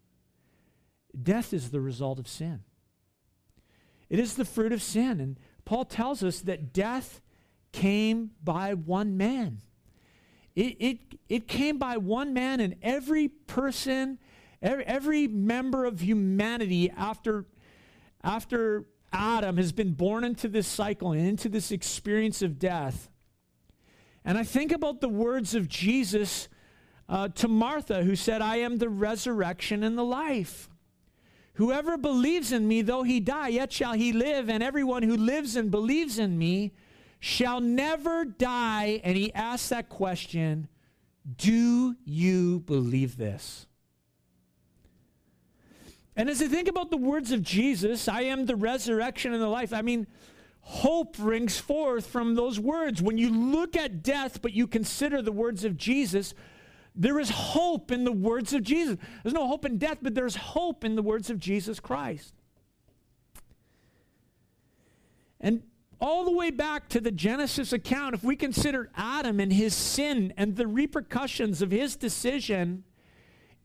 Death 1.20 1.52
is 1.52 1.70
the 1.70 1.80
result 1.80 2.18
of 2.18 2.26
sin. 2.26 2.60
It 4.08 4.18
is 4.18 4.34
the 4.34 4.44
fruit 4.44 4.72
of 4.72 4.82
sin. 4.82 5.20
And 5.20 5.38
Paul 5.64 5.84
tells 5.84 6.22
us 6.22 6.40
that 6.40 6.72
death 6.72 7.20
came 7.72 8.30
by 8.42 8.74
one 8.74 9.16
man. 9.16 9.58
It, 10.54 10.76
it, 10.80 10.98
it 11.28 11.48
came 11.48 11.78
by 11.78 11.98
one 11.98 12.32
man, 12.32 12.60
and 12.60 12.76
every 12.82 13.28
person, 13.28 14.18
every, 14.60 14.84
every 14.86 15.28
member 15.28 15.84
of 15.84 16.00
humanity 16.00 16.90
after 16.90 17.46
after 18.24 18.84
Adam 19.12 19.56
has 19.56 19.72
been 19.72 19.92
born 19.92 20.24
into 20.24 20.48
this 20.48 20.66
cycle 20.66 21.12
and 21.12 21.26
into 21.26 21.48
this 21.48 21.70
experience 21.70 22.42
of 22.42 22.58
death. 22.58 23.08
And 24.24 24.36
I 24.36 24.44
think 24.44 24.72
about 24.72 25.00
the 25.00 25.08
words 25.08 25.54
of 25.54 25.68
Jesus 25.68 26.48
uh, 27.08 27.28
to 27.28 27.48
Martha, 27.48 28.02
who 28.02 28.14
said, 28.14 28.42
I 28.42 28.56
am 28.56 28.76
the 28.76 28.88
resurrection 28.88 29.82
and 29.82 29.96
the 29.96 30.04
life. 30.04 30.68
Whoever 31.54 31.96
believes 31.96 32.52
in 32.52 32.68
me, 32.68 32.82
though 32.82 33.02
he 33.02 33.18
die, 33.18 33.48
yet 33.48 33.72
shall 33.72 33.94
he 33.94 34.12
live, 34.12 34.48
and 34.48 34.62
everyone 34.62 35.02
who 35.02 35.16
lives 35.16 35.56
and 35.56 35.70
believes 35.70 36.18
in 36.18 36.38
me 36.38 36.72
shall 37.18 37.60
never 37.60 38.24
die. 38.24 39.00
And 39.02 39.16
he 39.16 39.32
asked 39.32 39.70
that 39.70 39.88
question 39.88 40.68
Do 41.36 41.96
you 42.04 42.60
believe 42.60 43.16
this? 43.16 43.67
And 46.18 46.28
as 46.28 46.42
I 46.42 46.48
think 46.48 46.66
about 46.66 46.90
the 46.90 46.96
words 46.96 47.30
of 47.30 47.42
Jesus, 47.42 48.08
I 48.08 48.22
am 48.22 48.46
the 48.46 48.56
resurrection 48.56 49.32
and 49.32 49.40
the 49.40 49.48
life, 49.48 49.72
I 49.72 49.82
mean, 49.82 50.08
hope 50.62 51.14
rings 51.16 51.58
forth 51.58 52.08
from 52.08 52.34
those 52.34 52.58
words. 52.58 53.00
When 53.00 53.16
you 53.16 53.30
look 53.30 53.76
at 53.76 54.02
death, 54.02 54.42
but 54.42 54.52
you 54.52 54.66
consider 54.66 55.22
the 55.22 55.30
words 55.30 55.64
of 55.64 55.76
Jesus, 55.76 56.34
there 56.92 57.20
is 57.20 57.30
hope 57.30 57.92
in 57.92 58.02
the 58.02 58.10
words 58.10 58.52
of 58.52 58.64
Jesus. 58.64 58.96
There's 59.22 59.32
no 59.32 59.46
hope 59.46 59.64
in 59.64 59.78
death, 59.78 59.98
but 60.02 60.16
there's 60.16 60.34
hope 60.34 60.84
in 60.84 60.96
the 60.96 61.02
words 61.02 61.30
of 61.30 61.38
Jesus 61.38 61.78
Christ. 61.78 62.34
And 65.40 65.62
all 66.00 66.24
the 66.24 66.32
way 66.32 66.50
back 66.50 66.88
to 66.88 67.00
the 67.00 67.12
Genesis 67.12 67.72
account, 67.72 68.16
if 68.16 68.24
we 68.24 68.34
consider 68.34 68.90
Adam 68.96 69.38
and 69.38 69.52
his 69.52 69.72
sin 69.72 70.34
and 70.36 70.56
the 70.56 70.66
repercussions 70.66 71.62
of 71.62 71.70
his 71.70 71.94
decision, 71.94 72.82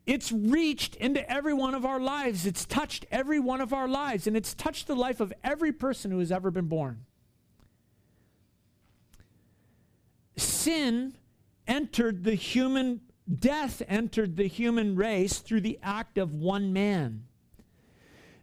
it's 0.06 0.32
reached 0.32 0.96
into 0.96 1.30
every 1.30 1.54
one 1.54 1.74
of 1.74 1.86
our 1.86 2.00
lives. 2.00 2.46
It's 2.46 2.66
touched 2.66 3.06
every 3.12 3.39
one 3.39 3.62
of 3.62 3.74
our 3.74 3.88
lives, 3.88 4.28
and 4.28 4.36
it's 4.36 4.54
touched 4.54 4.88
the 4.88 4.96
life 4.96 5.20
of 5.20 5.34
every 5.44 5.72
person 5.72 6.12
who 6.12 6.20
has 6.20 6.32
ever 6.32 6.52
been 6.52 6.68
born. 6.68 7.06
Sin 10.36 11.16
entered 11.68 12.24
the 12.24 12.36
human 12.36 13.02
death 13.39 13.82
entered 13.88 14.36
the 14.36 14.48
human 14.48 14.96
race 14.96 15.39
through 15.39 15.62
the 15.62 15.80
act 15.82 16.18
of 16.18 16.36
one 16.36 16.74
man. 16.74 17.24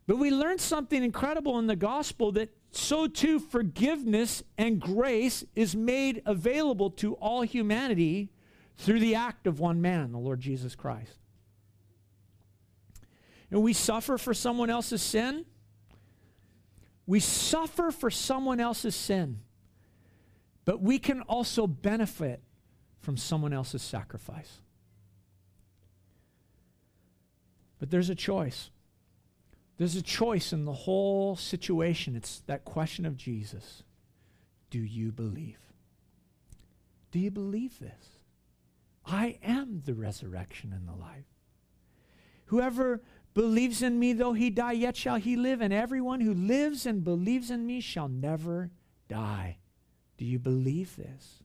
But 0.07 0.16
we 0.16 0.31
learned 0.31 0.61
something 0.61 1.05
incredible 1.05 1.59
in 1.59 1.66
the 1.66 1.77
gospel 1.77 2.33
that 2.33 2.51
so 2.73 3.07
too 3.07 3.38
forgiveness 3.38 4.42
and 4.57 4.81
grace 4.81 5.44
is 5.55 5.77
made 5.77 6.23
available 6.25 6.90
to 6.90 7.14
all 7.14 7.42
humanity 7.42 8.31
through 8.77 9.01
the 9.01 9.14
act 9.14 9.46
of 9.46 9.61
one 9.61 9.81
man, 9.83 10.12
the 10.12 10.18
Lord 10.18 10.40
Jesus 10.40 10.75
Christ. 10.75 11.18
And 13.50 13.62
we 13.62 13.72
suffer 13.72 14.16
for 14.16 14.32
someone 14.32 14.70
else's 14.70 15.02
sin. 15.02 15.44
We 17.06 17.20
suffer 17.20 17.90
for 17.90 18.10
someone 18.10 18.60
else's 18.60 18.94
sin. 18.94 19.40
But 20.64 20.80
we 20.80 20.98
can 20.98 21.22
also 21.22 21.66
benefit 21.66 22.42
from 23.00 23.16
someone 23.16 23.52
else's 23.52 23.82
sacrifice. 23.82 24.60
But 27.78 27.90
there's 27.90 28.10
a 28.10 28.14
choice. 28.14 28.70
There's 29.78 29.96
a 29.96 30.02
choice 30.02 30.52
in 30.52 30.66
the 30.66 30.72
whole 30.72 31.34
situation. 31.34 32.14
It's 32.14 32.40
that 32.46 32.64
question 32.64 33.06
of 33.06 33.16
Jesus 33.16 33.82
Do 34.68 34.78
you 34.78 35.10
believe? 35.10 35.58
Do 37.10 37.18
you 37.18 37.30
believe 37.30 37.78
this? 37.80 38.18
I 39.06 39.38
am 39.42 39.82
the 39.84 39.94
resurrection 39.94 40.72
and 40.72 40.86
the 40.86 40.92
life. 40.92 41.24
Whoever 42.46 43.00
believes 43.34 43.82
in 43.82 43.98
me, 43.98 44.12
though 44.12 44.32
he 44.32 44.50
die, 44.50 44.72
yet 44.72 44.96
shall 44.96 45.16
he 45.16 45.36
live, 45.36 45.60
and 45.60 45.72
everyone 45.72 46.20
who 46.20 46.34
lives 46.34 46.86
and 46.86 47.04
believes 47.04 47.50
in 47.50 47.66
me 47.66 47.80
shall 47.80 48.08
never 48.08 48.70
die. 49.08 49.58
Do 50.16 50.24
you 50.24 50.38
believe 50.38 50.96
this? 50.96 51.42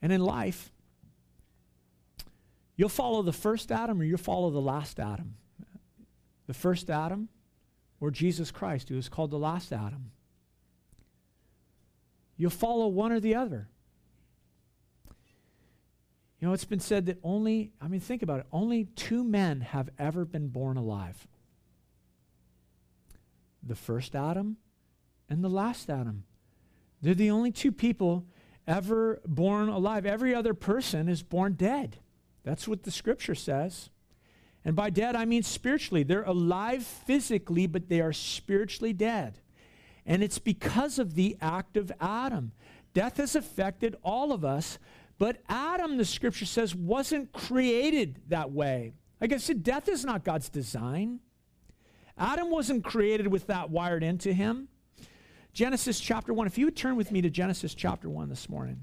And 0.00 0.12
in 0.12 0.20
life, 0.20 0.70
you'll 2.76 2.88
follow 2.88 3.22
the 3.22 3.32
first 3.32 3.72
Adam 3.72 4.00
or 4.00 4.04
you'll 4.04 4.18
follow 4.18 4.50
the 4.50 4.60
last 4.60 5.00
Adam. 5.00 5.36
The 6.46 6.54
first 6.54 6.88
Adam 6.88 7.28
or 8.00 8.10
Jesus 8.10 8.50
Christ, 8.50 8.88
who 8.88 8.96
is 8.96 9.08
called 9.08 9.30
the 9.30 9.38
last 9.38 9.72
Adam. 9.72 10.12
You'll 12.36 12.50
follow 12.50 12.86
one 12.86 13.10
or 13.10 13.18
the 13.18 13.34
other. 13.34 13.68
You 16.40 16.46
know, 16.46 16.54
it's 16.54 16.64
been 16.64 16.80
said 16.80 17.06
that 17.06 17.18
only, 17.22 17.72
I 17.80 17.88
mean, 17.88 18.00
think 18.00 18.22
about 18.22 18.40
it, 18.40 18.46
only 18.52 18.84
two 18.84 19.24
men 19.24 19.60
have 19.60 19.90
ever 19.98 20.24
been 20.24 20.48
born 20.48 20.76
alive 20.76 21.26
the 23.62 23.74
first 23.74 24.14
Adam 24.14 24.56
and 25.28 25.44
the 25.44 25.48
last 25.48 25.90
Adam. 25.90 26.24
They're 27.02 27.14
the 27.14 27.30
only 27.30 27.52
two 27.52 27.72
people 27.72 28.24
ever 28.66 29.20
born 29.26 29.68
alive. 29.68 30.06
Every 30.06 30.34
other 30.34 30.54
person 30.54 31.08
is 31.08 31.22
born 31.22 31.54
dead. 31.54 31.96
That's 32.44 32.66
what 32.66 32.82
the 32.82 32.90
scripture 32.90 33.34
says. 33.34 33.90
And 34.64 34.74
by 34.74 34.90
dead, 34.90 35.16
I 35.16 35.24
mean 35.24 35.42
spiritually. 35.42 36.02
They're 36.02 36.22
alive 36.22 36.82
physically, 36.82 37.66
but 37.66 37.88
they 37.88 38.00
are 38.00 38.12
spiritually 38.12 38.92
dead. 38.92 39.38
And 40.04 40.22
it's 40.22 40.38
because 40.38 40.98
of 40.98 41.14
the 41.14 41.36
act 41.40 41.76
of 41.76 41.92
Adam. 42.00 42.52
Death 42.94 43.18
has 43.18 43.36
affected 43.36 43.96
all 44.02 44.32
of 44.32 44.44
us, 44.44 44.78
but 45.18 45.42
Adam, 45.48 45.96
the 45.96 46.04
scripture 46.04 46.46
says, 46.46 46.74
wasn't 46.74 47.32
created 47.32 48.20
that 48.28 48.52
way. 48.52 48.94
Like 49.20 49.32
I 49.32 49.38
said, 49.38 49.64
death 49.64 49.88
is 49.88 50.04
not 50.04 50.24
God's 50.24 50.48
design. 50.48 51.18
Adam 52.16 52.50
wasn't 52.50 52.84
created 52.84 53.26
with 53.26 53.48
that 53.48 53.70
wired 53.70 54.04
into 54.04 54.32
him. 54.32 54.68
Genesis 55.52 55.98
chapter 55.98 56.32
1. 56.32 56.46
If 56.46 56.56
you 56.56 56.66
would 56.66 56.76
turn 56.76 56.94
with 56.94 57.10
me 57.10 57.20
to 57.22 57.30
Genesis 57.30 57.74
chapter 57.74 58.08
1 58.08 58.28
this 58.28 58.48
morning. 58.48 58.80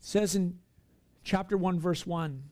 Says 0.00 0.34
in 0.34 0.58
chapter 1.22 1.56
1, 1.56 1.78
verse 1.80 2.06
1 2.06 2.42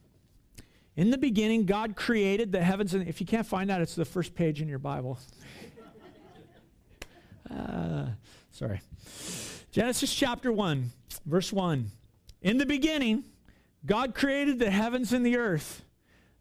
In 0.95 1.09
the 1.09 1.17
beginning, 1.17 1.65
God 1.65 1.95
created 1.95 2.51
the 2.51 2.61
heavens 2.61 2.93
and 2.93 3.07
if 3.07 3.21
you 3.21 3.27
can't 3.27 3.47
find 3.47 3.69
that, 3.69 3.81
it's 3.81 3.95
the 3.95 4.05
first 4.05 4.35
page 4.35 4.61
in 4.61 4.67
your 4.67 4.79
Bible. 4.79 5.17
uh, 7.51 8.07
sorry. 8.51 8.81
Genesis 9.71 10.13
chapter 10.13 10.51
1, 10.51 10.91
verse 11.25 11.53
1. 11.53 11.91
In 12.41 12.57
the 12.57 12.65
beginning, 12.65 13.23
God 13.85 14.13
created 14.13 14.59
the 14.59 14.69
heavens 14.69 15.13
and 15.13 15.25
the 15.25 15.37
earth. 15.37 15.85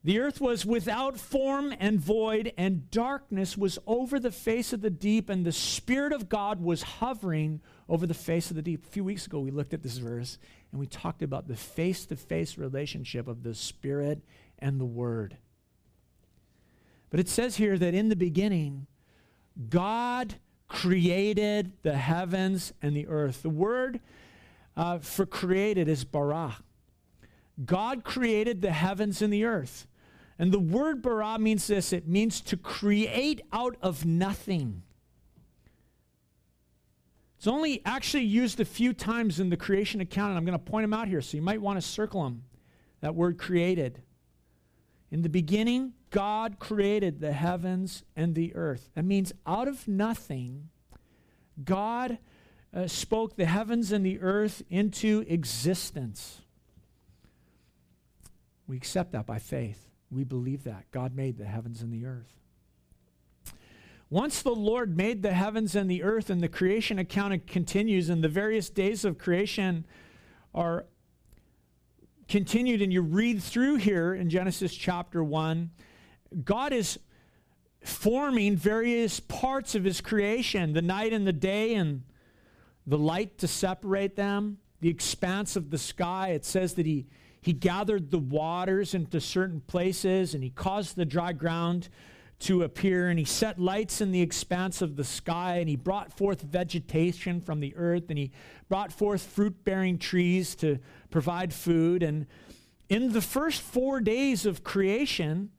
The 0.02 0.18
earth 0.18 0.40
was 0.40 0.64
without 0.64 1.18
form 1.18 1.74
and 1.78 2.00
void, 2.00 2.54
and 2.56 2.90
darkness 2.90 3.56
was 3.56 3.78
over 3.86 4.18
the 4.18 4.30
face 4.30 4.72
of 4.72 4.80
the 4.80 4.90
deep, 4.90 5.28
and 5.28 5.44
the 5.44 5.52
Spirit 5.52 6.12
of 6.14 6.30
God 6.30 6.62
was 6.62 6.82
hovering 6.82 7.60
over 7.86 8.06
the 8.06 8.14
face 8.14 8.50
of 8.50 8.56
the 8.56 8.62
deep. 8.62 8.86
A 8.86 8.88
few 8.88 9.04
weeks 9.04 9.26
ago, 9.26 9.40
we 9.40 9.50
looked 9.50 9.74
at 9.74 9.82
this 9.82 9.98
verse 9.98 10.38
and 10.70 10.80
we 10.80 10.87
talked 10.87 11.22
about 11.22 11.48
the 11.48 11.56
face 11.56 12.06
to 12.06 12.16
face 12.16 12.56
relationship 12.59 13.26
of 13.28 13.42
the 13.42 13.54
Spirit 13.54 14.22
and 14.59 14.80
the 14.80 14.85
Word. 14.85 15.37
But 17.11 17.20
it 17.20 17.28
says 17.28 17.56
here 17.56 17.76
that 17.76 17.94
in 17.94 18.09
the 18.09 18.16
beginning, 18.16 18.87
God 19.68 20.37
created 20.68 21.72
the 21.83 21.96
heavens 21.96 22.72
and 22.80 22.96
the 22.96 23.09
earth. 23.09 23.42
The 23.42 23.50
word 23.50 24.00
uh, 24.76 24.98
for 25.00 25.26
created 25.26 25.88
is 25.88 26.04
bara. 26.04 26.59
God 27.64 28.04
created 28.04 28.62
the 28.62 28.70
heavens 28.70 29.20
and 29.20 29.33
the 29.33 29.44
earth. 29.44 29.87
And 30.38 30.52
the 30.52 30.61
word 30.61 31.02
bara 31.02 31.38
means 31.38 31.66
this 31.66 31.92
it 31.92 32.09
means 32.09 32.40
to 32.42 32.56
create 32.56 33.42
out 33.52 33.76
of 33.83 34.06
nothing. 34.06 34.83
It's 37.40 37.46
only 37.46 37.81
actually 37.87 38.24
used 38.24 38.61
a 38.61 38.66
few 38.66 38.92
times 38.92 39.40
in 39.40 39.48
the 39.48 39.57
creation 39.57 40.03
account, 40.03 40.29
and 40.29 40.37
I'm 40.37 40.44
going 40.44 40.59
to 40.59 40.62
point 40.62 40.85
them 40.85 40.92
out 40.92 41.09
here, 41.09 41.22
so 41.22 41.38
you 41.38 41.42
might 41.42 41.62
want 41.62 41.81
to 41.81 41.81
circle 41.81 42.22
them. 42.22 42.42
That 43.00 43.14
word 43.14 43.38
created. 43.38 44.03
In 45.11 45.22
the 45.22 45.31
beginning, 45.31 45.94
God 46.11 46.59
created 46.59 47.18
the 47.18 47.33
heavens 47.33 48.05
and 48.14 48.35
the 48.35 48.55
earth. 48.55 48.90
That 48.94 49.07
means 49.07 49.33
out 49.46 49.68
of 49.68 49.88
nothing, 49.88 50.68
God 51.64 52.18
uh, 52.74 52.87
spoke 52.87 53.37
the 53.37 53.46
heavens 53.46 53.90
and 53.90 54.05
the 54.05 54.20
earth 54.20 54.62
into 54.68 55.24
existence. 55.26 56.42
We 58.66 58.76
accept 58.76 59.12
that 59.12 59.24
by 59.24 59.38
faith. 59.38 59.88
We 60.11 60.24
believe 60.24 60.64
that. 60.64 60.90
God 60.90 61.16
made 61.16 61.38
the 61.38 61.46
heavens 61.46 61.81
and 61.81 61.90
the 61.90 62.05
earth. 62.05 62.37
Once 64.11 64.42
the 64.42 64.51
Lord 64.51 64.96
made 64.96 65.23
the 65.23 65.33
heavens 65.33 65.77
and 65.77 65.88
the 65.88 66.03
earth, 66.03 66.31
and 66.31 66.42
the 66.42 66.49
creation 66.49 66.99
account 66.99 67.46
continues, 67.46 68.09
and 68.09 68.25
the 68.25 68.29
various 68.29 68.68
days 68.68 69.05
of 69.05 69.18
creation 69.18 69.87
are 70.53 70.85
continued, 72.29 72.83
and 72.83 72.92
you 72.92 73.03
read 73.03 73.40
through 73.40 73.77
here 73.77 74.12
in 74.12 74.29
Genesis 74.29 74.75
chapter 74.75 75.23
1, 75.23 75.70
God 76.44 76.73
is 76.73 76.99
forming 77.85 78.57
various 78.57 79.20
parts 79.20 79.77
of 79.77 79.85
his 79.85 80.01
creation 80.01 80.73
the 80.73 80.83
night 80.83 81.12
and 81.12 81.25
the 81.25 81.33
day, 81.33 81.75
and 81.75 82.03
the 82.87 82.99
light 82.99 83.38
to 83.38 83.46
separate 83.46 84.16
them, 84.16 84.59
the 84.81 84.88
expanse 84.88 85.55
of 85.55 85.70
the 85.70 85.79
sky. 85.79 86.31
It 86.31 86.44
says 86.44 86.75
that 86.75 86.87
he, 86.87 87.07
he 87.40 87.53
gathered 87.53 88.11
the 88.11 88.18
waters 88.18 88.92
into 88.92 89.20
certain 89.20 89.61
places 89.61 90.35
and 90.35 90.42
he 90.42 90.51
caused 90.51 90.96
the 90.96 91.05
dry 91.05 91.33
ground 91.33 91.88
to 92.40 92.62
appear 92.62 93.09
and 93.09 93.18
he 93.18 93.24
set 93.24 93.59
lights 93.59 94.00
in 94.00 94.12
the 94.12 94.22
expanse 94.22 94.81
of 94.81 94.96
the 94.96 95.05
sky 95.05 95.57
and 95.57 95.68
he 95.68 95.76
brought 95.76 96.16
forth 96.16 96.40
vegetation 96.40 97.40
from 97.40 97.61
the 97.61 97.74
earth 97.76 98.05
and 98.09 98.18
he 98.18 98.33
brought 98.68 98.92
forth 98.92 99.22
fruit 99.22 99.62
bearing 99.62 99.98
trees 99.98 100.55
to 100.55 100.79
provide 101.11 101.53
food. 101.53 102.03
And 102.03 102.26
in 102.88 103.12
the 103.12 103.20
first 103.20 103.61
four 103.61 104.00
days 104.00 104.46
of 104.46 104.64
creation, 104.64 105.50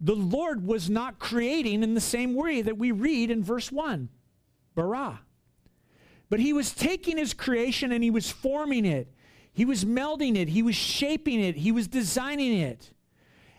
the 0.00 0.14
Lord 0.14 0.64
was 0.64 0.88
not 0.88 1.18
creating 1.18 1.82
in 1.82 1.94
the 1.94 2.00
same 2.00 2.34
way 2.34 2.62
that 2.62 2.78
we 2.78 2.92
read 2.92 3.30
in 3.30 3.42
verse 3.42 3.70
1 3.70 4.08
bara. 4.74 5.20
But 6.30 6.40
he 6.40 6.52
was 6.52 6.72
taking 6.72 7.18
his 7.18 7.34
creation 7.34 7.92
and 7.92 8.02
he 8.02 8.10
was 8.10 8.30
forming 8.30 8.84
it. 8.84 9.12
He 9.52 9.64
was 9.64 9.84
melding 9.84 10.36
it. 10.36 10.48
He 10.48 10.62
was 10.62 10.74
shaping 10.74 11.40
it. 11.40 11.56
He 11.56 11.72
was 11.72 11.88
designing 11.88 12.58
it. 12.58 12.90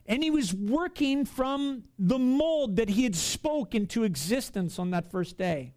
And 0.06 0.22
he 0.22 0.30
was 0.30 0.54
working 0.54 1.26
from 1.26 1.84
the 1.98 2.20
mold 2.20 2.76
that 2.76 2.90
he 2.90 3.04
had 3.04 3.16
spoke 3.16 3.74
into 3.74 4.04
existence 4.04 4.78
on 4.78 4.92
that 4.92 5.10
first 5.10 5.38
day. 5.38 5.74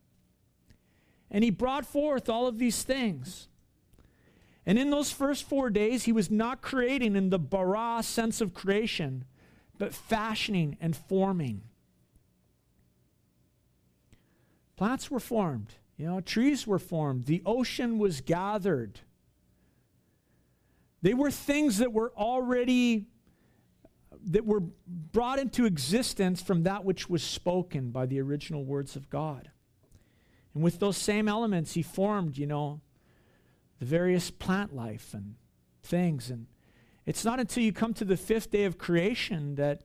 And 1.31 1.45
he 1.45 1.51
brought 1.51 1.87
forth 1.87 2.29
all 2.29 2.47
of 2.47 2.59
these 2.59 2.83
things. 2.83 3.49
And 4.65 4.79
in 4.79 4.91
those 4.91 5.13
first 5.13 5.45
four 5.45 5.71
days, 5.71 6.05
he 6.05 6.13
was 6.13 6.31
not 6.31 6.61
creating 6.61 7.15
in 7.15 7.31
the 7.31 7.39
bara 7.39 8.03
sense 8.03 8.41
of 8.41 8.53
creation, 8.53 9.25
but 9.79 9.95
fashioning 9.95 10.77
and 10.81 10.97
forming. 10.97 11.63
Plants 14.77 15.11
were 15.11 15.21
formed. 15.21 15.75
You 15.97 16.07
know, 16.07 16.21
trees 16.21 16.67
were 16.67 16.79
formed, 16.79 17.25
the 17.25 17.43
ocean 17.47 17.99
was 17.99 18.21
gathered. 18.21 19.01
They 21.01 21.15
were 21.15 21.31
things 21.31 21.79
that 21.79 21.93
were 21.93 22.13
already 22.17 23.07
that 24.27 24.45
were 24.45 24.63
brought 24.87 25.39
into 25.39 25.65
existence 25.65 26.43
from 26.43 26.65
that 26.65 26.85
which 26.85 27.09
was 27.09 27.23
spoken 27.23 27.91
by 27.91 28.07
the 28.07 28.21
original 28.21 28.65
words 28.65 28.97
of 28.97 29.09
God. 29.09 29.51
And 30.53 30.63
with 30.63 30.81
those 30.81 30.97
same 30.97 31.29
elements, 31.29 31.75
he 31.75 31.83
formed, 31.83 32.37
you 32.37 32.47
know, 32.47 32.81
the 33.79 33.85
various 33.85 34.31
plant 34.31 34.75
life 34.75 35.15
and 35.15 35.37
things. 35.83 36.31
And 36.31 36.47
it's 37.05 37.25
not 37.25 37.39
until 37.39 37.63
you 37.63 37.73
come 37.73 37.95
to 37.95 38.05
the 38.05 38.17
fifth 38.17 38.51
day 38.51 38.65
of 38.65 38.79
creation 38.79 39.55
that 39.57 39.83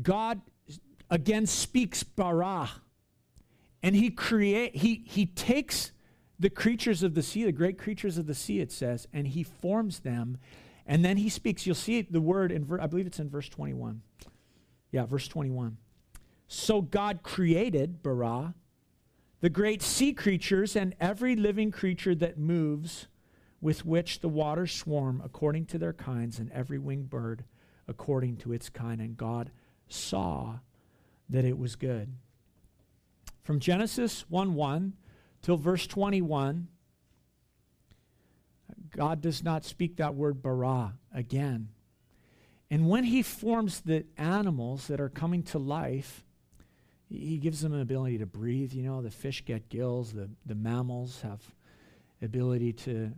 God 0.00 0.40
again 1.10 1.46
speaks 1.46 2.02
bara. 2.02 2.70
And 3.82 3.94
he 3.94 4.10
create 4.10 4.76
he 4.76 5.04
he 5.06 5.26
takes 5.26 5.92
the 6.38 6.50
creatures 6.50 7.02
of 7.02 7.14
the 7.14 7.22
sea, 7.22 7.44
the 7.44 7.52
great 7.52 7.78
creatures 7.78 8.18
of 8.18 8.26
the 8.26 8.34
sea, 8.34 8.60
it 8.60 8.72
says, 8.72 9.06
and 9.12 9.28
he 9.28 9.42
forms 9.42 10.00
them. 10.00 10.38
And 10.92 11.02
then 11.02 11.16
he 11.16 11.30
speaks. 11.30 11.64
You'll 11.64 11.74
see 11.74 12.02
the 12.02 12.20
word 12.20 12.52
in, 12.52 12.68
I 12.78 12.86
believe 12.86 13.06
it's 13.06 13.18
in 13.18 13.30
verse 13.30 13.48
21. 13.48 14.02
Yeah, 14.90 15.06
verse 15.06 15.26
21. 15.26 15.78
So 16.48 16.82
God 16.82 17.22
created, 17.22 18.02
bara, 18.02 18.52
the 19.40 19.48
great 19.48 19.80
sea 19.80 20.12
creatures 20.12 20.76
and 20.76 20.94
every 21.00 21.34
living 21.34 21.70
creature 21.70 22.14
that 22.16 22.36
moves, 22.36 23.08
with 23.62 23.86
which 23.86 24.20
the 24.20 24.28
waters 24.28 24.70
swarm 24.70 25.22
according 25.24 25.64
to 25.68 25.78
their 25.78 25.94
kinds, 25.94 26.38
and 26.38 26.52
every 26.52 26.78
winged 26.78 27.08
bird 27.08 27.44
according 27.88 28.36
to 28.36 28.52
its 28.52 28.68
kind. 28.68 29.00
And 29.00 29.16
God 29.16 29.50
saw 29.88 30.58
that 31.30 31.46
it 31.46 31.56
was 31.56 31.74
good. 31.74 32.12
From 33.42 33.60
Genesis 33.60 34.26
1 34.28 34.52
1 34.52 34.92
till 35.40 35.56
verse 35.56 35.86
21, 35.86 36.68
God 38.92 39.20
does 39.20 39.42
not 39.42 39.64
speak 39.64 39.96
that 39.96 40.14
word 40.14 40.42
bara 40.42 40.94
again. 41.14 41.68
And 42.70 42.88
when 42.88 43.04
he 43.04 43.22
forms 43.22 43.80
the 43.80 44.04
animals 44.16 44.86
that 44.86 45.00
are 45.00 45.08
coming 45.08 45.42
to 45.44 45.58
life, 45.58 46.24
he 47.08 47.36
gives 47.36 47.60
them 47.60 47.74
an 47.74 47.80
ability 47.80 48.18
to 48.18 48.26
breathe. 48.26 48.72
You 48.72 48.82
know, 48.82 49.02
the 49.02 49.10
fish 49.10 49.44
get 49.44 49.68
gills, 49.68 50.12
the, 50.12 50.30
the 50.46 50.54
mammals 50.54 51.20
have 51.22 51.40
ability 52.22 52.72
to 52.72 53.12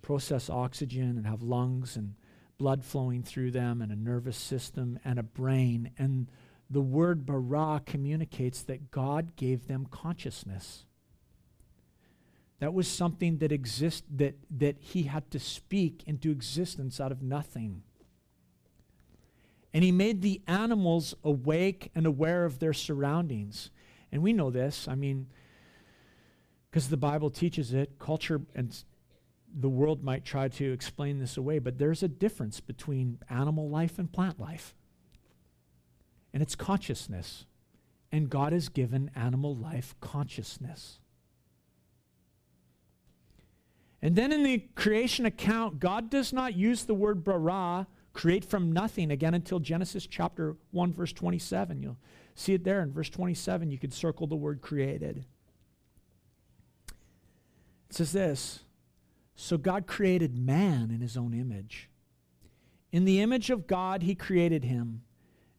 process 0.00 0.48
oxygen 0.48 1.16
and 1.16 1.26
have 1.26 1.42
lungs 1.42 1.96
and 1.96 2.14
blood 2.56 2.84
flowing 2.84 3.22
through 3.22 3.50
them 3.50 3.82
and 3.82 3.90
a 3.92 3.96
nervous 3.96 4.36
system 4.36 4.98
and 5.04 5.18
a 5.18 5.22
brain. 5.22 5.90
And 5.98 6.30
the 6.70 6.80
word 6.80 7.26
bara 7.26 7.82
communicates 7.84 8.62
that 8.62 8.90
God 8.90 9.36
gave 9.36 9.66
them 9.66 9.86
consciousness. 9.90 10.84
That 12.60 12.72
was 12.72 12.88
something 12.88 13.38
that 13.38 13.52
exist 13.52 14.04
that, 14.16 14.36
that 14.50 14.76
he 14.78 15.04
had 15.04 15.30
to 15.32 15.38
speak 15.38 16.02
into 16.06 16.30
existence 16.30 17.00
out 17.00 17.12
of 17.12 17.22
nothing. 17.22 17.82
And 19.72 19.82
he 19.82 19.90
made 19.90 20.22
the 20.22 20.40
animals 20.46 21.14
awake 21.24 21.90
and 21.94 22.06
aware 22.06 22.44
of 22.44 22.60
their 22.60 22.72
surroundings. 22.72 23.70
And 24.12 24.22
we 24.22 24.32
know 24.32 24.50
this. 24.50 24.86
I 24.86 24.94
mean, 24.94 25.26
because 26.70 26.88
the 26.88 26.96
Bible 26.96 27.28
teaches 27.28 27.74
it, 27.74 27.98
culture 27.98 28.40
and 28.54 28.84
the 29.56 29.68
world 29.68 30.02
might 30.02 30.24
try 30.24 30.48
to 30.48 30.72
explain 30.72 31.18
this 31.18 31.36
away, 31.36 31.58
but 31.58 31.78
there's 31.78 32.02
a 32.02 32.08
difference 32.08 32.60
between 32.60 33.18
animal 33.30 33.68
life 33.68 33.98
and 33.98 34.12
plant 34.12 34.40
life. 34.40 34.74
And 36.32 36.42
it's 36.42 36.56
consciousness. 36.56 37.46
And 38.10 38.28
God 38.28 38.52
has 38.52 38.68
given 38.68 39.10
animal 39.14 39.54
life 39.54 39.94
consciousness. 40.00 41.00
And 44.04 44.14
then 44.14 44.32
in 44.32 44.42
the 44.42 44.58
creation 44.74 45.24
account, 45.24 45.80
God 45.80 46.10
does 46.10 46.30
not 46.30 46.54
use 46.54 46.84
the 46.84 46.92
word 46.92 47.24
bara, 47.24 47.86
create 48.12 48.44
from 48.44 48.70
nothing, 48.70 49.10
again 49.10 49.32
until 49.32 49.58
Genesis 49.58 50.06
chapter 50.06 50.56
1, 50.72 50.92
verse 50.92 51.14
27. 51.14 51.82
You'll 51.82 51.96
see 52.34 52.52
it 52.52 52.64
there 52.64 52.82
in 52.82 52.92
verse 52.92 53.08
27. 53.08 53.70
You 53.70 53.78
could 53.78 53.94
circle 53.94 54.26
the 54.26 54.36
word 54.36 54.60
created. 54.60 55.24
It 57.88 57.96
says 57.96 58.12
this 58.12 58.60
So 59.36 59.56
God 59.56 59.86
created 59.86 60.36
man 60.36 60.90
in 60.90 61.00
his 61.00 61.16
own 61.16 61.32
image. 61.32 61.88
In 62.92 63.06
the 63.06 63.22
image 63.22 63.48
of 63.48 63.66
God, 63.66 64.02
he 64.02 64.14
created 64.14 64.64
him. 64.64 65.00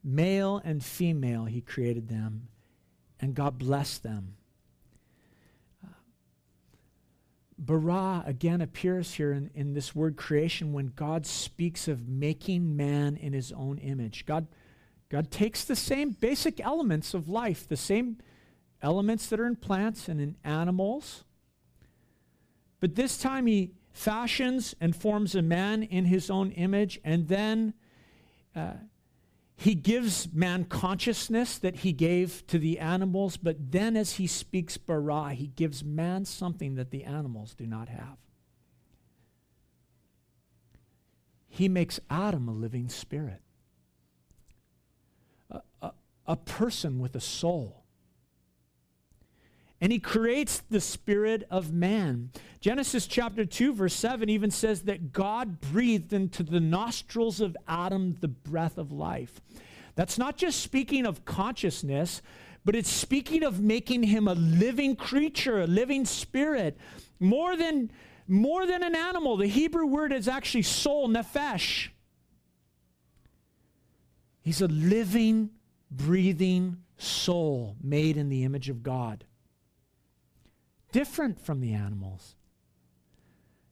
Male 0.03 0.61
and 0.63 0.85
female, 0.85 1.45
he 1.45 1.61
created 1.61 2.09
them. 2.09 2.49
And 3.19 3.33
God 3.33 3.57
blessed 3.57 4.03
them. 4.03 4.35
Bara 7.57 8.23
again 8.25 8.61
appears 8.61 9.13
here 9.13 9.31
in, 9.31 9.49
in 9.53 9.73
this 9.73 9.95
word 9.95 10.17
creation 10.17 10.73
when 10.73 10.87
God 10.95 11.25
speaks 11.25 11.87
of 11.87 12.07
making 12.07 12.75
man 12.75 13.15
in 13.15 13.33
his 13.33 13.51
own 13.51 13.77
image. 13.77 14.25
God, 14.25 14.47
God 15.09 15.31
takes 15.31 15.63
the 15.63 15.75
same 15.75 16.11
basic 16.11 16.59
elements 16.59 17.13
of 17.13 17.29
life, 17.29 17.67
the 17.67 17.77
same 17.77 18.17
elements 18.81 19.27
that 19.27 19.39
are 19.39 19.47
in 19.47 19.55
plants 19.55 20.07
and 20.09 20.19
in 20.19 20.35
animals, 20.43 21.23
but 22.79 22.95
this 22.95 23.17
time 23.17 23.47
he 23.47 23.71
fashions 23.93 24.75
and 24.81 24.95
forms 24.95 25.33
a 25.33 25.41
man 25.41 25.81
in 25.81 26.05
his 26.05 26.29
own 26.29 26.51
image, 26.51 26.99
and 27.03 27.27
then 27.29 27.73
uh, 28.55 28.73
he 29.57 29.73
gives 29.73 30.31
man 30.33 30.65
consciousness 30.65 31.57
that 31.59 31.77
he 31.77 31.93
gave 31.93 32.45
to 32.47 32.59
the 32.59 32.77
animals, 32.79 33.37
but 33.37 33.71
then 33.71 33.95
as 33.95 34.13
he 34.13 34.27
speaks 34.27 34.77
bara, 34.77 35.33
he 35.33 35.47
gives 35.47 35.83
man 35.83 36.25
something 36.25 36.75
that 36.75 36.91
the 36.91 37.05
animals 37.05 37.53
do 37.53 37.65
not 37.65 37.87
have. 37.87 38.17
He 41.47 41.69
makes 41.69 42.01
Adam 42.09 42.49
a 42.49 42.51
living 42.51 42.89
spirit, 42.89 43.41
a, 45.49 45.61
a, 45.81 45.91
a 46.27 46.35
person 46.35 46.99
with 46.99 47.15
a 47.15 47.21
soul. 47.21 47.84
And 49.85 49.91
he 49.91 49.99
creates 49.99 50.63
the 50.67 50.81
spirit 50.81 51.45
of 51.51 51.71
man. 51.71 52.31
Genesis 52.59 53.05
chapter 53.05 53.45
2, 53.45 53.75
verse 53.75 53.93
7 53.93 54.27
even 54.29 54.49
says 54.49 54.81
that 54.85 55.13
God 55.13 55.61
breathed 55.61 56.11
into 56.11 56.41
the 56.41 56.59
nostrils 56.59 57.39
of 57.39 57.55
Adam 57.67 58.17
the 58.19 58.27
breath 58.27 58.79
of 58.79 58.91
life. 58.91 59.39
That's 59.93 60.17
not 60.17 60.37
just 60.37 60.61
speaking 60.61 61.05
of 61.05 61.23
consciousness, 61.23 62.23
but 62.65 62.75
it's 62.75 62.89
speaking 62.89 63.43
of 63.43 63.61
making 63.61 64.01
him 64.01 64.27
a 64.27 64.33
living 64.33 64.95
creature, 64.95 65.61
a 65.61 65.67
living 65.67 66.05
spirit. 66.05 66.79
More 67.19 67.55
than, 67.55 67.91
more 68.27 68.65
than 68.65 68.81
an 68.81 68.95
animal, 68.95 69.37
the 69.37 69.45
Hebrew 69.45 69.85
word 69.85 70.11
is 70.11 70.27
actually 70.27 70.63
soul, 70.63 71.07
nephesh. 71.09 71.89
He's 74.41 74.61
a 74.61 74.67
living, 74.67 75.51
breathing 75.91 76.77
soul 76.97 77.75
made 77.83 78.17
in 78.17 78.29
the 78.29 78.45
image 78.45 78.67
of 78.69 78.81
God 78.81 79.25
different 80.95 81.45
from 81.45 81.59
the 81.59 81.73
animals. 81.73 82.35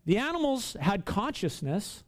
The 0.03 0.17
animals 0.17 0.76
had 0.82 1.05
consciousness. 1.05 2.03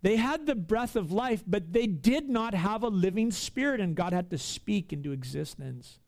They 0.00 0.16
had 0.16 0.46
the 0.46 0.54
breath 0.54 0.96
of 0.96 1.12
life, 1.12 1.44
but 1.46 1.74
they 1.74 1.86
did 1.86 2.30
not 2.30 2.54
have 2.54 2.82
a 2.82 2.88
living 2.88 3.30
spirit, 3.30 3.82
and 3.82 3.94
God 3.94 4.14
had 4.14 4.30
to 4.30 4.38
speak 4.38 4.94
into 4.94 5.12
existence 5.12 5.98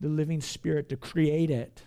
the 0.00 0.08
living 0.08 0.40
spirit 0.40 0.88
to 0.88 0.96
create 0.96 1.50
it. 1.50 1.82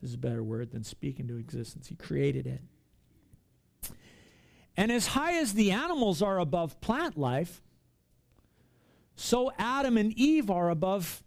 This 0.00 0.10
is 0.10 0.14
a 0.16 0.18
better 0.18 0.42
word 0.42 0.72
than 0.72 0.82
speak 0.82 1.20
into 1.20 1.36
existence. 1.36 1.86
He 1.86 1.94
created 1.94 2.44
it. 2.48 3.92
And 4.76 4.90
as 4.90 5.06
high 5.06 5.34
as 5.34 5.54
the 5.54 5.70
animals 5.70 6.20
are 6.20 6.40
above 6.40 6.80
plant 6.80 7.16
life, 7.16 7.62
so 9.14 9.52
Adam 9.56 9.96
and 9.96 10.12
Eve 10.14 10.50
are 10.50 10.68
above 10.68 11.22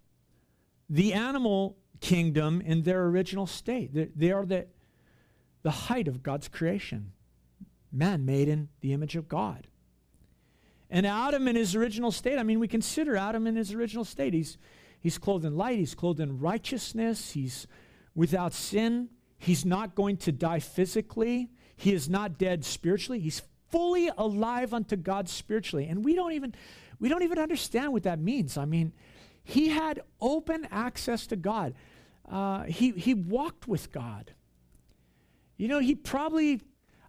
the 0.90 1.14
animal 1.14 1.78
kingdom 2.00 2.62
in 2.62 2.84
their 2.84 3.06
original 3.06 3.48
state. 3.48 4.18
They, 4.18 4.32
are 4.32 4.46
the, 4.46 4.68
the 5.64 5.72
height 5.72 6.08
of 6.08 6.24
God's 6.24 6.48
creation. 6.48 7.12
Man 7.92 8.26
made 8.26 8.48
in 8.48 8.70
the 8.82 8.94
image 8.94 9.16
of 9.16 9.28
God. 9.28 9.68
And 10.90 11.06
Adam 11.06 11.48
in 11.48 11.56
his 11.56 11.76
original 11.76 12.12
state, 12.12 12.38
I 12.38 12.44
mean, 12.44 12.60
we 12.60 12.68
consider 12.68 13.18
Adam 13.18 13.48
in 13.48 13.56
his 13.56 13.74
original 13.74 14.06
state. 14.06 14.34
He's, 14.34 14.58
he's 15.00 15.18
clothed 15.18 15.46
in 15.46 15.58
light, 15.58 15.80
he's 15.80 15.96
clothed 15.96 16.20
in 16.20 16.40
righteousness, 16.40 17.32
he's 17.32 17.68
without 18.16 18.54
sin, 18.54 19.10
he's 19.38 19.66
not 19.66 19.96
going 19.96 20.18
to 20.18 20.32
die 20.32 20.60
physically, 20.60 21.50
he 21.76 21.94
is 21.94 22.10
not 22.10 22.38
dead 22.38 22.64
spiritually, 22.64 23.20
he's 23.20 23.42
fully 23.70 24.10
alive 24.18 24.74
unto 24.74 24.96
God 24.96 25.28
spiritually. 25.28 25.88
And 25.88 26.06
we 26.06 26.16
don't 26.16 26.34
even 26.34 26.56
we 27.00 27.10
don't 27.10 27.24
even 27.24 27.38
understand 27.38 27.94
what 27.94 28.04
that 28.04 28.20
means. 28.20 28.58
I 28.58 28.66
mean, 28.66 28.94
he 29.48 29.70
had 29.70 30.02
open 30.20 30.68
access 30.72 31.26
to 31.28 31.38
God. 31.38 31.74
Uh, 32.30 32.64
he, 32.64 32.92
he 32.92 33.14
walked 33.14 33.66
with 33.66 33.94
God. 33.94 34.34
You 35.56 35.70
know, 35.70 35.80
he 35.80 35.96
probably, 35.96 36.60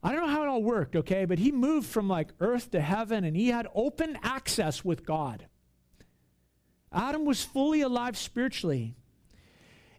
I 0.04 0.12
don't 0.12 0.24
know 0.24 0.32
how 0.32 0.44
it 0.44 0.48
all 0.48 0.62
worked, 0.62 0.94
okay, 0.94 1.24
but 1.24 1.40
he 1.40 1.50
moved 1.50 1.88
from 1.88 2.08
like 2.08 2.28
earth 2.38 2.70
to 2.70 2.80
heaven 2.80 3.24
and 3.24 3.36
he 3.36 3.48
had 3.48 3.66
open 3.74 4.16
access 4.22 4.84
with 4.84 5.04
God. 5.04 5.46
Adam 6.92 7.24
was 7.24 7.42
fully 7.42 7.80
alive 7.80 8.16
spiritually. 8.16 8.94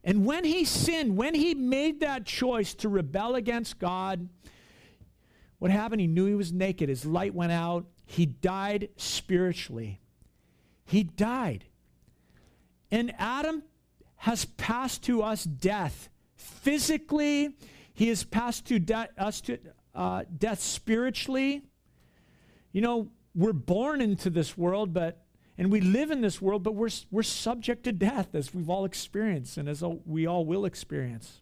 And 0.06 0.26
when 0.26 0.46
he 0.46 0.64
sinned, 0.64 1.18
when 1.18 1.36
he 1.36 1.54
made 1.54 2.00
that 2.00 2.26
choice 2.26 2.74
to 2.76 2.88
rebel 2.88 3.36
against 3.36 3.80
God, 3.80 4.30
what 5.58 5.72
happened? 5.72 6.00
He 6.00 6.08
knew 6.08 6.26
he 6.26 6.36
was 6.36 6.54
naked. 6.54 6.88
His 6.88 7.06
light 7.06 7.36
went 7.36 7.52
out. 7.52 7.86
He 8.06 8.26
died 8.26 8.92
spiritually. 8.96 10.00
He 10.86 11.04
died. 11.04 11.66
And 12.92 13.14
Adam 13.18 13.64
has 14.18 14.46
passed 14.46 15.04
to 15.04 15.22
us 15.22 15.44
death 15.44 16.10
physically. 16.36 17.56
He 17.94 18.10
has 18.10 18.24
passed 18.24 18.66
to 18.68 18.80
de- 18.80 19.10
us 19.18 19.42
to 19.42 19.60
uh, 19.96 20.24
death 20.38 20.60
spiritually. 20.60 21.64
You 22.72 22.82
know, 22.82 23.10
we're 23.36 23.54
born 23.54 24.02
into 24.02 24.30
this 24.30 24.58
world, 24.58 24.94
but 24.94 25.24
and 25.60 25.70
we 25.70 25.82
live 25.82 26.10
in 26.10 26.22
this 26.22 26.42
world, 26.42 26.64
but 26.64 26.74
we're, 26.74 26.90
we're 27.12 27.22
subject 27.22 27.84
to 27.84 27.92
death 27.92 28.34
as 28.34 28.54
we've 28.54 28.70
all 28.70 28.86
experienced 28.86 29.58
and 29.58 29.68
as 29.68 29.84
we 30.06 30.26
all 30.26 30.46
will 30.46 30.64
experience. 30.64 31.42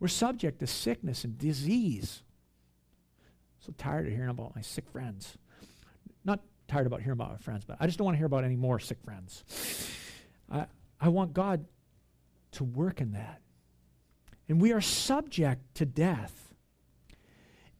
We're 0.00 0.08
subject 0.08 0.58
to 0.58 0.66
sickness 0.66 1.22
and 1.22 1.38
disease. 1.38 2.22
So 3.60 3.72
tired 3.78 4.08
of 4.08 4.12
hearing 4.12 4.30
about 4.30 4.56
my 4.56 4.62
sick 4.62 4.90
friends. 4.90 5.38
Not 6.24 6.40
tired 6.66 6.88
about 6.88 7.02
hearing 7.02 7.12
about 7.12 7.30
my 7.30 7.36
friends, 7.36 7.64
but 7.64 7.76
I 7.78 7.86
just 7.86 7.96
don't 7.96 8.06
want 8.06 8.16
to 8.16 8.18
hear 8.18 8.26
about 8.26 8.42
any 8.42 8.56
more 8.56 8.80
sick 8.80 8.98
friends. 9.04 9.44
I, 10.52 10.66
I 11.00 11.08
want 11.08 11.32
God 11.32 11.64
to 12.52 12.64
work 12.64 13.00
in 13.00 13.12
that. 13.12 13.40
And 14.48 14.60
we 14.60 14.72
are 14.72 14.80
subject 14.80 15.74
to 15.76 15.86
death. 15.86 16.52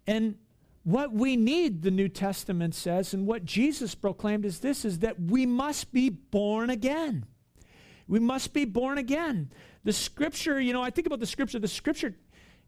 And 0.07 0.37
what 0.85 1.12
we 1.12 1.37
need, 1.37 1.83
the 1.83 1.91
New 1.91 2.09
Testament 2.09 2.75
says, 2.75 3.14
and 3.14 3.27
what 3.27 3.45
Jesus 3.45 3.95
proclaimed 3.95 4.45
is 4.45 4.61
this 4.61 4.85
is 4.85 5.01
that 5.01 5.20
we 5.20 5.47
must 5.47 5.93
be 5.93 6.09
born 6.09 6.70
again. 6.70 7.27
We 8.09 8.18
must 8.18 8.53
be 8.53 8.64
born 8.64 8.99
again. 8.99 9.51
The 9.85 9.93
scripture, 9.93 10.61
you 10.61 10.73
know, 10.73 10.83
I 10.83 10.91
think 10.91 11.07
about 11.07 11.20
the 11.20 11.27
scripture, 11.27 11.59
the 11.59 11.68
scripture, 11.68 12.14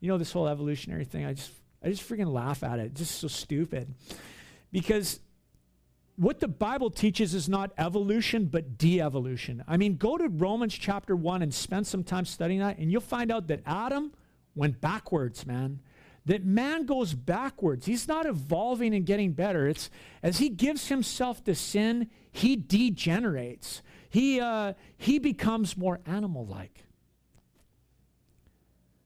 you 0.01 0.09
know, 0.09 0.19
this 0.19 0.33
whole 0.33 0.47
evolutionary 0.47 1.05
thing, 1.05 1.25
I 1.25 1.33
just 1.33 1.51
I 1.83 1.91
just 1.91 2.09
freaking 2.09 2.33
laugh 2.33 2.63
at 2.63 2.79
it. 2.79 2.87
It's 2.87 3.01
just 3.01 3.19
so 3.21 3.29
stupid. 3.29 3.95
Because 4.73 5.21
what 6.17 6.41
the 6.41 6.49
Bible 6.49 6.91
teaches 6.91 7.35
is 7.35 7.49
not 7.49 7.73
evolution, 7.79 8.47
but 8.47 8.79
de 8.79 9.01
evolution. 9.01 9.65
I 9.67 9.77
mean, 9.77 9.97
go 9.97 10.17
to 10.17 10.29
Romans 10.29 10.75
chapter 10.75 11.17
1 11.17 11.43
and 11.43 11.53
spend 11.53 11.87
some 11.87 12.05
time 12.05 12.25
studying 12.25 12.61
that, 12.61 12.79
and 12.79 12.91
you'll 12.91 13.01
find 13.01 13.33
out 13.33 13.49
that 13.49 13.61
Adam 13.67 14.13
went 14.55 14.81
backwards, 14.81 15.47
man 15.47 15.81
that 16.27 16.45
man 16.45 16.87
goes 16.87 17.15
backwards. 17.15 17.87
He's 17.87 18.09
not 18.09 18.27
evolving 18.27 18.95
and 18.95 19.05
getting 19.05 19.33
better. 19.33 19.69
It's 19.69 19.91
as 20.23 20.39
he 20.39 20.49
gives 20.49 20.89
himself 20.89 21.45
to 21.45 21.55
sin, 21.55 22.11
he 22.33 22.57
degenerates. 22.57 23.83
He, 24.09 24.41
uh, 24.41 24.75
he 24.97 25.19
becomes 25.19 25.77
more 25.77 26.01
animal 26.07 26.47
like. 26.47 26.85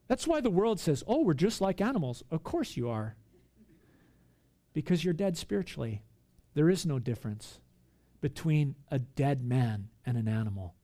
That's 0.07 0.25
why 0.25 0.41
the 0.41 0.49
world 0.49 0.79
says, 0.79 1.03
oh, 1.07 1.21
we're 1.21 1.33
just 1.33 1.61
like 1.61 1.81
animals. 1.81 2.23
Of 2.31 2.43
course 2.43 2.77
you 2.77 2.89
are. 2.89 3.15
Because 4.73 5.03
you're 5.03 5.13
dead 5.13 5.37
spiritually. 5.37 6.01
There 6.59 6.69
is 6.69 6.85
no 6.85 6.99
difference 6.99 7.61
between 8.19 8.75
a 8.91 8.99
dead 8.99 9.41
man 9.41 9.87
and 10.05 10.17
an 10.17 10.27
animal. 10.27 10.75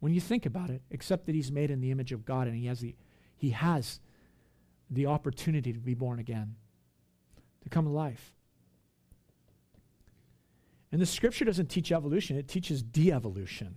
When 0.00 0.12
you 0.12 0.20
think 0.20 0.46
about 0.46 0.68
it, 0.68 0.82
except 0.90 1.26
that 1.26 1.36
he's 1.36 1.52
made 1.52 1.70
in 1.70 1.80
the 1.80 1.92
image 1.92 2.10
of 2.10 2.24
God 2.24 2.48
and 2.48 2.56
he 2.56 2.66
has 2.66 2.80
the, 2.80 2.96
he 3.36 3.50
has 3.50 4.00
the 4.90 5.06
opportunity 5.06 5.72
to 5.72 5.78
be 5.78 5.94
born 5.94 6.18
again, 6.18 6.56
to 7.62 7.68
come 7.68 7.84
to 7.84 7.90
life. 7.92 8.34
And 10.90 11.00
the 11.00 11.06
scripture 11.06 11.44
doesn't 11.44 11.70
teach 11.70 11.92
evolution, 11.92 12.36
it 12.36 12.48
teaches 12.48 12.82
de 12.82 13.12
evolution. 13.12 13.76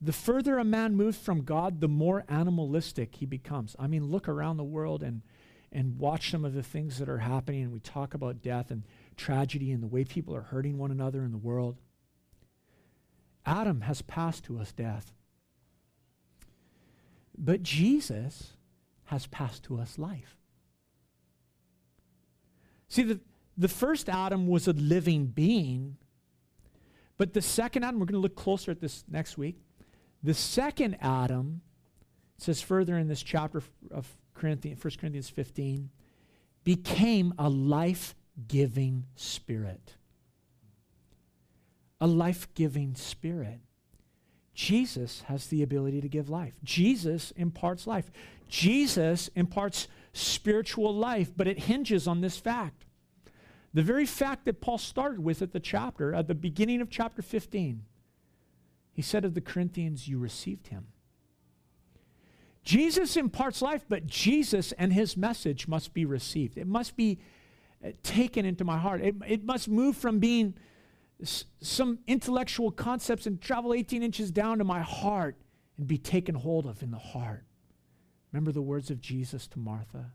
The 0.00 0.12
further 0.12 0.58
a 0.58 0.64
man 0.64 0.96
moves 0.96 1.18
from 1.18 1.44
God, 1.44 1.80
the 1.80 1.86
more 1.86 2.24
animalistic 2.28 3.14
he 3.14 3.26
becomes. 3.26 3.76
I 3.78 3.86
mean, 3.86 4.06
look 4.06 4.26
around 4.26 4.56
the 4.56 4.64
world 4.64 5.04
and, 5.04 5.22
and 5.70 6.00
watch 6.00 6.32
some 6.32 6.44
of 6.44 6.52
the 6.52 6.64
things 6.64 6.98
that 6.98 7.08
are 7.08 7.18
happening. 7.18 7.62
And 7.62 7.72
we 7.72 7.78
talk 7.78 8.14
about 8.14 8.42
death 8.42 8.72
and 8.72 8.82
tragedy 9.18 9.72
and 9.72 9.82
the 9.82 9.86
way 9.86 10.04
people 10.04 10.34
are 10.34 10.40
hurting 10.42 10.78
one 10.78 10.90
another 10.90 11.22
in 11.22 11.32
the 11.32 11.38
world. 11.38 11.76
Adam 13.44 13.82
has 13.82 14.02
passed 14.02 14.44
to 14.44 14.58
us 14.58 14.72
death. 14.72 15.12
But 17.36 17.62
Jesus 17.62 18.54
has 19.04 19.26
passed 19.26 19.64
to 19.64 19.78
us 19.78 19.98
life. 19.98 20.36
See, 22.88 23.02
the, 23.02 23.20
the 23.56 23.68
first 23.68 24.08
Adam 24.08 24.48
was 24.48 24.66
a 24.66 24.72
living 24.72 25.26
being, 25.26 25.96
but 27.16 27.32
the 27.32 27.42
second 27.42 27.84
Adam, 27.84 28.00
we're 28.00 28.06
going 28.06 28.14
to 28.14 28.20
look 28.20 28.36
closer 28.36 28.70
at 28.70 28.80
this 28.80 29.04
next 29.08 29.38
week. 29.38 29.60
The 30.22 30.34
second 30.34 30.96
Adam, 31.00 31.60
says 32.38 32.60
further 32.60 32.96
in 32.98 33.08
this 33.08 33.22
chapter 33.22 33.62
of 33.90 34.08
Corinthians, 34.34 34.82
1 34.82 34.92
Corinthians 35.00 35.28
15, 35.28 35.90
became 36.64 37.34
a 37.38 37.48
life 37.48 38.14
giving 38.46 39.06
spirit. 39.16 39.94
A 42.00 42.06
life 42.06 42.48
giving 42.54 42.94
spirit. 42.94 43.60
Jesus 44.54 45.22
has 45.26 45.46
the 45.46 45.62
ability 45.62 46.00
to 46.00 46.08
give 46.08 46.28
life. 46.28 46.54
Jesus 46.62 47.32
imparts 47.36 47.86
life. 47.86 48.10
Jesus 48.48 49.28
imparts 49.34 49.88
spiritual 50.12 50.94
life, 50.94 51.32
but 51.36 51.46
it 51.46 51.60
hinges 51.60 52.06
on 52.06 52.20
this 52.20 52.38
fact. 52.38 52.84
The 53.74 53.82
very 53.82 54.06
fact 54.06 54.44
that 54.46 54.60
Paul 54.60 54.78
started 54.78 55.20
with 55.20 55.42
at 55.42 55.52
the 55.52 55.60
chapter, 55.60 56.14
at 56.14 56.26
the 56.26 56.34
beginning 56.34 56.80
of 56.80 56.90
chapter 56.90 57.22
15. 57.22 57.84
He 58.92 59.02
said 59.02 59.24
of 59.24 59.34
the 59.34 59.40
Corinthians, 59.40 60.08
You 60.08 60.18
received 60.18 60.68
him. 60.68 60.88
Jesus 62.64 63.16
imparts 63.16 63.62
life, 63.62 63.84
but 63.88 64.06
Jesus 64.06 64.72
and 64.72 64.92
his 64.92 65.16
message 65.16 65.68
must 65.68 65.94
be 65.94 66.04
received. 66.04 66.58
It 66.58 66.66
must 66.66 66.96
be 66.96 67.20
taken 68.02 68.44
into 68.44 68.64
my 68.64 68.78
heart. 68.78 69.00
It, 69.02 69.14
it 69.26 69.44
must 69.44 69.68
move 69.68 69.96
from 69.96 70.18
being 70.18 70.54
some 71.22 71.98
intellectual 72.06 72.70
concepts 72.70 73.26
and 73.26 73.40
travel 73.40 73.74
18 73.74 74.02
inches 74.02 74.30
down 74.30 74.58
to 74.58 74.64
my 74.64 74.80
heart 74.80 75.36
and 75.76 75.86
be 75.86 75.98
taken 75.98 76.34
hold 76.34 76.66
of 76.66 76.82
in 76.82 76.90
the 76.90 76.98
heart. 76.98 77.44
Remember 78.32 78.52
the 78.52 78.62
words 78.62 78.90
of 78.90 79.00
Jesus 79.00 79.46
to 79.48 79.58
Martha? 79.58 80.12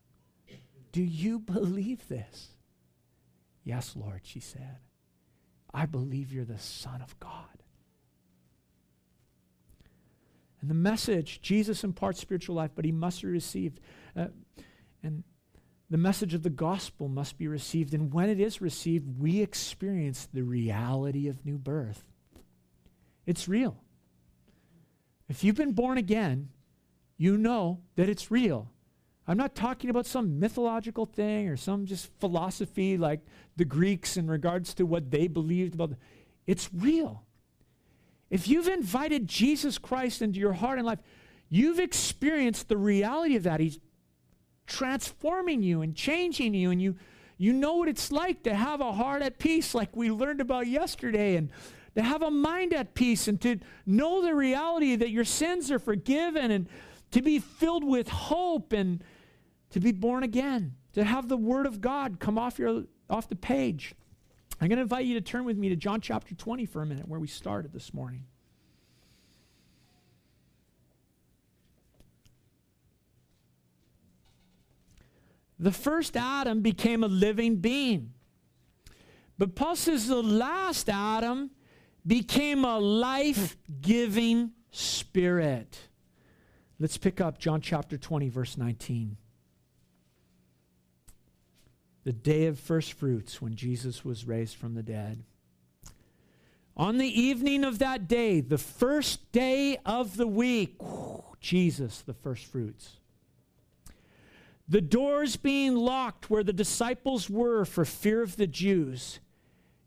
Do 0.92 1.02
you 1.02 1.40
believe 1.40 2.08
this? 2.08 2.50
Yes, 3.64 3.96
Lord, 3.96 4.22
she 4.24 4.40
said. 4.40 4.78
I 5.74 5.86
believe 5.86 6.32
you're 6.32 6.46
the 6.46 6.60
Son 6.60 7.02
of 7.02 7.20
God. 7.20 7.64
And 10.62 10.70
the 10.70 10.76
message, 10.76 11.42
Jesus 11.42 11.84
imparts 11.84 12.22
spiritual 12.22 12.56
life, 12.56 12.72
but 12.76 12.86
he 12.86 12.92
must 12.92 13.22
be 13.22 13.28
received. 13.28 13.80
Uh, 14.16 14.28
and 15.02 15.24
the 15.90 15.98
message 15.98 16.34
of 16.34 16.44
the 16.44 16.50
gospel 16.50 17.08
must 17.08 17.38
be 17.38 17.48
received. 17.48 17.94
And 17.94 18.14
when 18.14 18.30
it 18.30 18.40
is 18.40 18.62
received, 18.62 19.20
we 19.20 19.42
experience 19.42 20.28
the 20.34 20.44
reality 20.44 21.28
of 21.28 21.46
new 21.46 21.58
birth. 21.58 22.04
It's 23.26 23.48
real. 23.48 23.78
If 25.30 25.44
you've 25.44 25.56
been 25.56 25.74
born 25.74 25.98
again, 25.98 26.50
you 27.18 27.38
know 27.38 27.82
that 27.96 28.10
it's 28.10 28.32
real. 28.32 28.70
I'm 29.28 29.38
not 29.38 29.56
talking 29.56 29.90
about 29.90 30.06
some 30.06 30.40
mythological 30.40 31.06
thing 31.06 31.48
or 31.48 31.56
some 31.56 31.86
just 31.86 32.10
philosophy 32.20 32.98
like 32.98 33.22
the 33.56 33.64
Greeks 33.64 34.18
in 34.18 34.28
regards 34.28 34.74
to 34.76 34.86
what 34.86 35.12
they 35.12 35.28
believed 35.28 35.76
about. 35.76 35.94
It's 36.46 36.70
real. 36.74 37.24
If 38.30 38.48
you've 38.48 38.68
invited 38.68 39.28
Jesus 39.28 39.78
Christ 39.78 40.22
into 40.22 40.40
your 40.40 40.54
heart 40.54 40.78
and 40.78 40.86
life, 40.86 41.00
you've 41.50 41.80
experienced 41.80 42.68
the 42.68 42.78
reality 42.78 43.36
of 43.36 43.44
that. 43.44 43.60
He's 43.60 43.80
transforming 44.68 45.62
you 45.62 45.82
and 45.82 45.96
changing 45.96 46.54
you 46.54 46.72
and 46.72 46.82
you 46.82 46.96
you 47.38 47.52
know 47.52 47.76
what 47.76 47.90
it's 47.90 48.12
like 48.12 48.44
to 48.44 48.54
have 48.54 48.80
a 48.80 48.94
heart 48.94 49.22
at 49.22 49.40
peace 49.40 49.76
like 49.76 49.96
we 49.96 50.10
learned 50.10 50.40
about 50.40 50.68
yesterday 50.68 51.36
and 51.36 51.50
to 51.96 52.02
have 52.02 52.22
a 52.22 52.32
mind 52.32 52.74
at 52.74 52.94
peace 52.94 53.28
and 53.28 53.42
to 53.42 53.60
know 53.86 54.22
the 54.22 54.34
reality 54.34 54.96
that 54.96 55.10
your 55.10 55.26
sins 55.26 55.72
are 55.72 55.80
forgiven 55.80 56.52
and 56.52 56.68
to 57.12 57.22
be 57.22 57.40
filled 57.40 57.84
with 57.84 58.08
hope 58.08 58.72
and 58.72 59.04
to 59.70 59.80
be 59.80 59.92
born 59.92 60.24
again 60.24 60.76
to 60.94 61.04
have 61.04 61.28
the 61.28 61.38
word 61.38 61.66
of 61.66 61.82
god 61.82 62.20
come 62.20 62.38
off 62.38 62.58
your 62.58 62.84
off 63.10 63.28
the 63.28 63.36
page. 63.36 63.94
I'm 64.62 64.70
going 64.70 64.78
to 64.78 64.84
invite 64.84 65.06
you 65.06 65.14
to 65.16 65.22
turn 65.22 65.44
with 65.44 65.58
me 65.58 65.70
to 65.70 65.76
john 65.76 66.00
chapter 66.00 66.34
20 66.36 66.66
for 66.66 66.82
a 66.82 66.86
minute 66.86 67.08
where 67.08 67.20
we 67.20 67.28
started 67.28 67.74
this 67.74 67.94
morning 67.94 68.26
The 75.64 75.72
first 75.72 76.18
Adam 76.18 76.60
became 76.60 77.06
a 77.06 77.08
living 77.08 77.56
being. 77.56 78.12
But 79.38 79.56
Paul 79.56 79.78
says 79.78 80.10
the 80.10 80.22
last 80.22 80.90
Adam 80.90 81.52
became 82.06 82.66
a 82.66 82.80
life 82.80 83.56
giving 83.80 84.52
spirit. 84.72 85.80
Let's 86.80 86.98
pick 86.98 87.22
up 87.22 87.40
John 87.40 87.62
chapter 87.62 87.98
20, 87.98 88.28
verse 88.28 88.58
19. 88.58 89.16
The 92.04 92.12
day 92.12 92.48
of 92.48 92.60
first 92.60 92.92
fruits 92.92 93.42
when 93.42 93.56
Jesus 93.56 94.04
was 94.04 94.28
raised 94.28 94.58
from 94.58 94.74
the 94.74 94.84
dead. 94.84 95.24
On 96.76 96.98
the 96.98 97.08
evening 97.08 97.64
of 97.64 97.80
that 97.80 98.10
day, 98.10 98.42
the 98.42 98.58
first 98.58 99.32
day 99.32 99.78
of 99.86 100.18
the 100.18 100.28
week, 100.28 100.76
Jesus, 101.40 102.02
the 102.02 102.14
first 102.14 102.48
fruits 102.48 102.98
the 104.68 104.82
doors 104.82 105.36
being 105.36 105.76
locked 105.76 106.30
where 106.30 106.44
the 106.44 106.54
disciples 106.54 107.30
were 107.30 107.66
for 107.66 107.86
fear 107.86 108.22
of 108.22 108.38
the 108.38 108.48
Jews, 108.48 109.20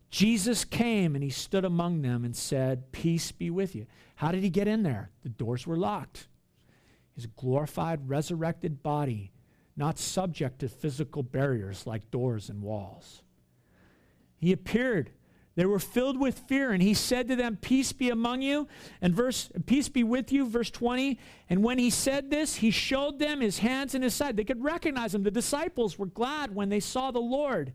Jesus 0.09 0.63
came 0.65 1.15
and 1.15 1.23
he 1.23 1.29
stood 1.29 1.65
among 1.65 2.01
them 2.01 2.23
and 2.23 2.35
said, 2.35 2.91
Peace 2.91 3.31
be 3.31 3.49
with 3.49 3.75
you. 3.75 3.87
How 4.15 4.31
did 4.31 4.43
he 4.43 4.49
get 4.49 4.67
in 4.67 4.83
there? 4.83 5.11
The 5.23 5.29
doors 5.29 5.67
were 5.67 5.77
locked. 5.77 6.27
His 7.15 7.25
glorified, 7.25 8.07
resurrected 8.07 8.83
body, 8.83 9.31
not 9.75 9.97
subject 9.97 10.59
to 10.59 10.69
physical 10.69 11.23
barriers 11.23 11.87
like 11.87 12.11
doors 12.11 12.49
and 12.49 12.61
walls. 12.61 13.23
He 14.37 14.51
appeared 14.51 15.11
they 15.57 15.65
were 15.65 15.79
filled 15.79 16.19
with 16.19 16.37
fear, 16.37 16.69
and 16.69 16.83
he 16.83 16.93
said 16.93 17.27
to 17.29 17.35
them, 17.35 17.57
Peace 17.59 17.91
be 17.91 18.11
among 18.11 18.43
you, 18.43 18.67
and 19.01 19.11
verse, 19.11 19.49
peace 19.65 19.89
be 19.89 20.03
with 20.03 20.31
you, 20.31 20.47
verse 20.47 20.69
20. 20.69 21.17
And 21.49 21.63
when 21.63 21.79
he 21.79 21.89
said 21.89 22.29
this, 22.29 22.57
he 22.57 22.69
showed 22.69 23.17
them 23.17 23.41
his 23.41 23.57
hands 23.57 23.95
and 23.95 24.03
his 24.03 24.13
side. 24.13 24.37
They 24.37 24.43
could 24.43 24.63
recognize 24.63 25.15
him. 25.15 25.23
The 25.23 25.31
disciples 25.31 25.97
were 25.97 26.05
glad 26.05 26.53
when 26.53 26.69
they 26.69 26.79
saw 26.79 27.09
the 27.09 27.17
Lord. 27.17 27.73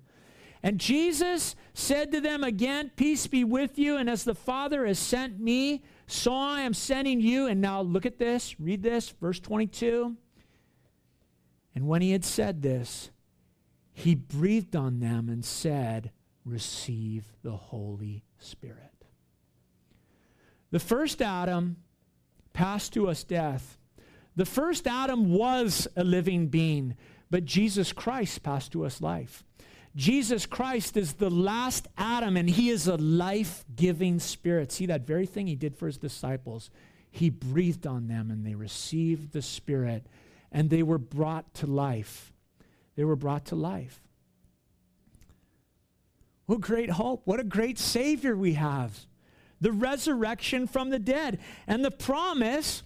And 0.62 0.78
Jesus 0.78 1.56
said 1.74 2.12
to 2.12 2.20
them 2.20 2.44
again, 2.44 2.92
Peace 2.94 3.26
be 3.26 3.42
with 3.42 3.76
you, 3.80 3.96
and 3.96 4.08
as 4.08 4.22
the 4.22 4.36
Father 4.36 4.86
has 4.86 5.00
sent 5.00 5.40
me, 5.40 5.82
so 6.06 6.32
I 6.32 6.60
am 6.60 6.74
sending 6.74 7.20
you. 7.20 7.48
And 7.48 7.60
now 7.60 7.80
look 7.80 8.06
at 8.06 8.16
this, 8.16 8.60
read 8.60 8.84
this, 8.84 9.08
verse 9.08 9.40
22. 9.40 10.16
And 11.74 11.88
when 11.88 12.00
he 12.00 12.12
had 12.12 12.24
said 12.24 12.62
this, 12.62 13.10
he 13.92 14.14
breathed 14.14 14.76
on 14.76 15.00
them 15.00 15.28
and 15.28 15.44
said, 15.44 16.12
receive 16.44 17.26
the 17.42 17.56
Holy 17.56 18.24
Spirit. 18.38 19.06
The 20.70 20.80
first 20.80 21.20
Adam 21.20 21.76
passed 22.52 22.92
to 22.94 23.08
us 23.08 23.24
death. 23.24 23.78
The 24.36 24.46
first 24.46 24.86
Adam 24.86 25.32
was 25.32 25.86
a 25.96 26.04
living 26.04 26.48
being, 26.48 26.96
but 27.30 27.44
Jesus 27.44 27.92
Christ 27.92 28.42
passed 28.42 28.72
to 28.72 28.84
us 28.84 29.00
life. 29.00 29.44
Jesus 29.94 30.46
Christ 30.46 30.96
is 30.96 31.14
the 31.14 31.28
last 31.28 31.86
Adam, 31.98 32.36
and 32.38 32.48
he 32.48 32.70
is 32.70 32.88
a 32.88 32.96
life 32.96 33.64
giving 33.76 34.18
spirit. 34.18 34.72
See 34.72 34.86
that 34.86 35.06
very 35.06 35.26
thing 35.26 35.46
he 35.46 35.56
did 35.56 35.76
for 35.76 35.86
his 35.86 35.98
disciples. 35.98 36.70
He 37.10 37.28
breathed 37.28 37.86
on 37.86 38.08
them, 38.08 38.30
and 38.30 38.44
they 38.44 38.54
received 38.54 39.32
the 39.32 39.42
Spirit, 39.42 40.06
and 40.50 40.70
they 40.70 40.82
were 40.82 40.98
brought 40.98 41.52
to 41.54 41.66
life. 41.66 42.32
They 42.96 43.04
were 43.04 43.16
brought 43.16 43.44
to 43.46 43.54
life. 43.54 44.00
What 46.46 46.60
great 46.60 46.90
hope. 46.90 47.22
What 47.24 47.40
a 47.40 47.44
great 47.44 47.78
Savior 47.78 48.36
we 48.36 48.54
have. 48.54 49.06
The 49.60 49.72
resurrection 49.72 50.66
from 50.66 50.90
the 50.90 50.98
dead. 50.98 51.38
And 51.66 51.84
the 51.84 51.90
promise 51.90 52.82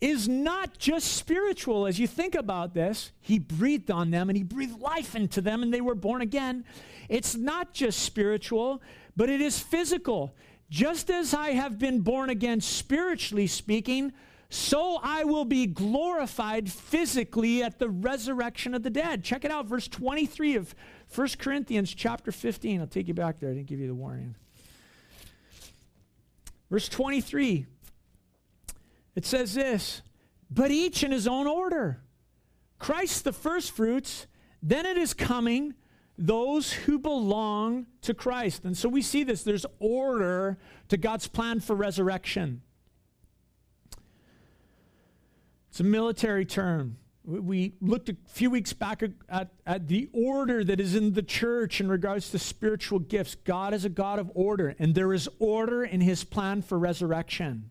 is 0.00 0.28
not 0.28 0.78
just 0.78 1.12
spiritual. 1.14 1.86
As 1.86 1.98
you 1.98 2.06
think 2.06 2.34
about 2.34 2.74
this, 2.74 3.12
He 3.20 3.38
breathed 3.38 3.90
on 3.90 4.10
them 4.10 4.28
and 4.28 4.36
He 4.36 4.42
breathed 4.42 4.80
life 4.80 5.14
into 5.14 5.40
them 5.40 5.62
and 5.62 5.72
they 5.72 5.80
were 5.80 5.94
born 5.94 6.22
again. 6.22 6.64
It's 7.08 7.36
not 7.36 7.72
just 7.72 8.00
spiritual, 8.00 8.82
but 9.16 9.30
it 9.30 9.40
is 9.40 9.58
physical. 9.58 10.34
Just 10.68 11.10
as 11.10 11.32
I 11.32 11.50
have 11.50 11.78
been 11.78 12.00
born 12.00 12.30
again 12.30 12.60
spiritually 12.60 13.46
speaking, 13.46 14.12
so 14.48 14.98
I 15.02 15.24
will 15.24 15.44
be 15.44 15.66
glorified 15.66 16.70
physically 16.70 17.62
at 17.62 17.78
the 17.78 17.88
resurrection 17.88 18.74
of 18.74 18.82
the 18.82 18.90
dead. 18.90 19.24
Check 19.24 19.44
it 19.44 19.50
out, 19.50 19.66
verse 19.66 19.88
23 19.88 20.56
of 20.56 20.74
1 21.14 21.28
Corinthians 21.38 21.94
chapter 21.94 22.32
15. 22.32 22.80
I'll 22.80 22.86
take 22.86 23.08
you 23.08 23.14
back 23.14 23.40
there. 23.40 23.50
I 23.50 23.54
didn't 23.54 23.66
give 23.66 23.80
you 23.80 23.86
the 23.86 23.94
warning. 23.94 24.34
Verse 26.70 26.88
23. 26.88 27.66
It 29.14 29.24
says 29.24 29.54
this, 29.54 30.02
but 30.50 30.70
each 30.70 31.02
in 31.02 31.10
his 31.10 31.26
own 31.26 31.46
order. 31.46 32.02
Christ 32.78 33.24
the 33.24 33.32
firstfruits, 33.32 34.26
then 34.62 34.84
it 34.84 34.98
is 34.98 35.14
coming 35.14 35.74
those 36.18 36.72
who 36.72 36.98
belong 36.98 37.86
to 38.02 38.14
Christ. 38.14 38.64
And 38.64 38.76
so 38.76 38.88
we 38.88 39.02
see 39.02 39.24
this 39.24 39.42
there's 39.42 39.66
order 39.78 40.58
to 40.88 40.96
God's 40.96 41.28
plan 41.28 41.60
for 41.60 41.74
resurrection. 41.74 42.62
It's 45.70 45.80
a 45.80 45.84
military 45.84 46.44
term. 46.44 46.96
We 47.26 47.74
looked 47.80 48.08
a 48.08 48.16
few 48.28 48.50
weeks 48.50 48.72
back 48.72 49.02
at, 49.02 49.50
at, 49.66 49.88
the 49.88 50.08
order 50.12 50.62
that 50.62 50.78
is 50.78 50.94
in 50.94 51.12
the 51.12 51.24
church 51.24 51.80
in 51.80 51.88
regards 51.88 52.30
to 52.30 52.38
spiritual 52.38 53.00
gifts. 53.00 53.34
God 53.34 53.74
is 53.74 53.84
a 53.84 53.88
God 53.88 54.20
of 54.20 54.30
order, 54.34 54.76
and 54.78 54.94
there 54.94 55.12
is 55.12 55.28
order 55.40 55.82
in 55.82 56.00
his 56.00 56.22
plan 56.22 56.62
for 56.62 56.78
resurrection. 56.78 57.70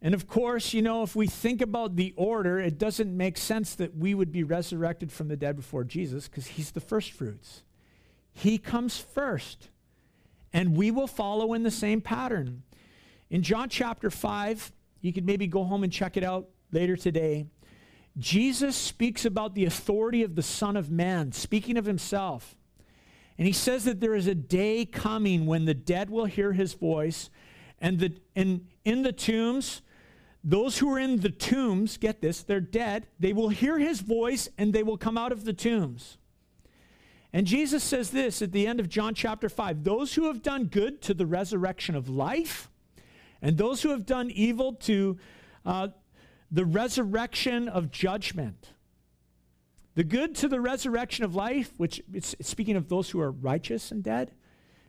And 0.00 0.14
of 0.14 0.28
course, 0.28 0.72
you 0.72 0.80
know, 0.80 1.02
if 1.02 1.16
we 1.16 1.26
think 1.26 1.60
about 1.60 1.96
the 1.96 2.14
order, 2.16 2.60
it 2.60 2.78
doesn't 2.78 3.16
make 3.16 3.36
sense 3.36 3.74
that 3.74 3.96
we 3.96 4.14
would 4.14 4.30
be 4.30 4.44
resurrected 4.44 5.10
from 5.10 5.26
the 5.26 5.36
dead 5.36 5.56
before 5.56 5.82
Jesus 5.82 6.28
because 6.28 6.46
he's 6.46 6.70
the 6.70 6.80
first 6.80 7.10
fruits. 7.10 7.64
He 8.32 8.58
comes 8.58 8.98
first, 9.00 9.70
and 10.52 10.76
we 10.76 10.92
will 10.92 11.08
follow 11.08 11.54
in 11.54 11.64
the 11.64 11.70
same 11.72 12.00
pattern. 12.00 12.62
In 13.28 13.42
John 13.42 13.68
chapter 13.68 14.08
5, 14.08 14.70
you 15.00 15.12
could 15.12 15.26
maybe 15.26 15.48
go 15.48 15.64
home 15.64 15.82
and 15.82 15.92
check 15.92 16.16
it 16.16 16.22
out 16.22 16.46
later 16.70 16.96
today. 16.96 17.46
Jesus 18.18 18.76
speaks 18.76 19.24
about 19.24 19.54
the 19.54 19.64
authority 19.66 20.22
of 20.22 20.34
the 20.34 20.42
Son 20.42 20.76
of 20.76 20.90
Man, 20.90 21.32
speaking 21.32 21.76
of 21.76 21.84
himself. 21.84 22.56
And 23.38 23.46
he 23.46 23.52
says 23.52 23.84
that 23.84 24.00
there 24.00 24.14
is 24.14 24.26
a 24.26 24.34
day 24.34 24.86
coming 24.86 25.44
when 25.44 25.66
the 25.66 25.74
dead 25.74 26.08
will 26.08 26.24
hear 26.24 26.52
his 26.52 26.72
voice, 26.72 27.28
and, 27.78 27.98
the, 27.98 28.14
and 28.34 28.66
in 28.84 29.02
the 29.02 29.12
tombs, 29.12 29.82
those 30.42 30.78
who 30.78 30.90
are 30.94 30.98
in 30.98 31.20
the 31.20 31.28
tombs, 31.28 31.98
get 31.98 32.22
this, 32.22 32.42
they're 32.42 32.60
dead, 32.60 33.06
they 33.20 33.32
will 33.32 33.50
hear 33.50 33.78
his 33.78 34.00
voice 34.00 34.48
and 34.56 34.72
they 34.72 34.82
will 34.82 34.96
come 34.96 35.18
out 35.18 35.32
of 35.32 35.44
the 35.44 35.52
tombs. 35.52 36.16
And 37.32 37.46
Jesus 37.46 37.84
says 37.84 38.10
this 38.10 38.40
at 38.40 38.52
the 38.52 38.66
end 38.66 38.80
of 38.80 38.88
John 38.88 39.12
chapter 39.12 39.50
5 39.50 39.84
those 39.84 40.14
who 40.14 40.28
have 40.28 40.42
done 40.42 40.66
good 40.66 41.02
to 41.02 41.12
the 41.12 41.26
resurrection 41.26 41.94
of 41.94 42.08
life, 42.08 42.70
and 43.42 43.58
those 43.58 43.82
who 43.82 43.90
have 43.90 44.06
done 44.06 44.30
evil 44.30 44.72
to 44.72 45.18
uh, 45.66 45.88
the 46.50 46.64
resurrection 46.64 47.68
of 47.68 47.90
judgment. 47.90 48.72
The 49.94 50.04
good 50.04 50.34
to 50.36 50.48
the 50.48 50.60
resurrection 50.60 51.24
of 51.24 51.34
life, 51.34 51.72
which 51.76 52.02
it's, 52.12 52.34
speaking 52.42 52.76
of 52.76 52.88
those 52.88 53.10
who 53.10 53.20
are 53.20 53.30
righteous 53.30 53.90
and 53.90 54.02
dead, 54.02 54.32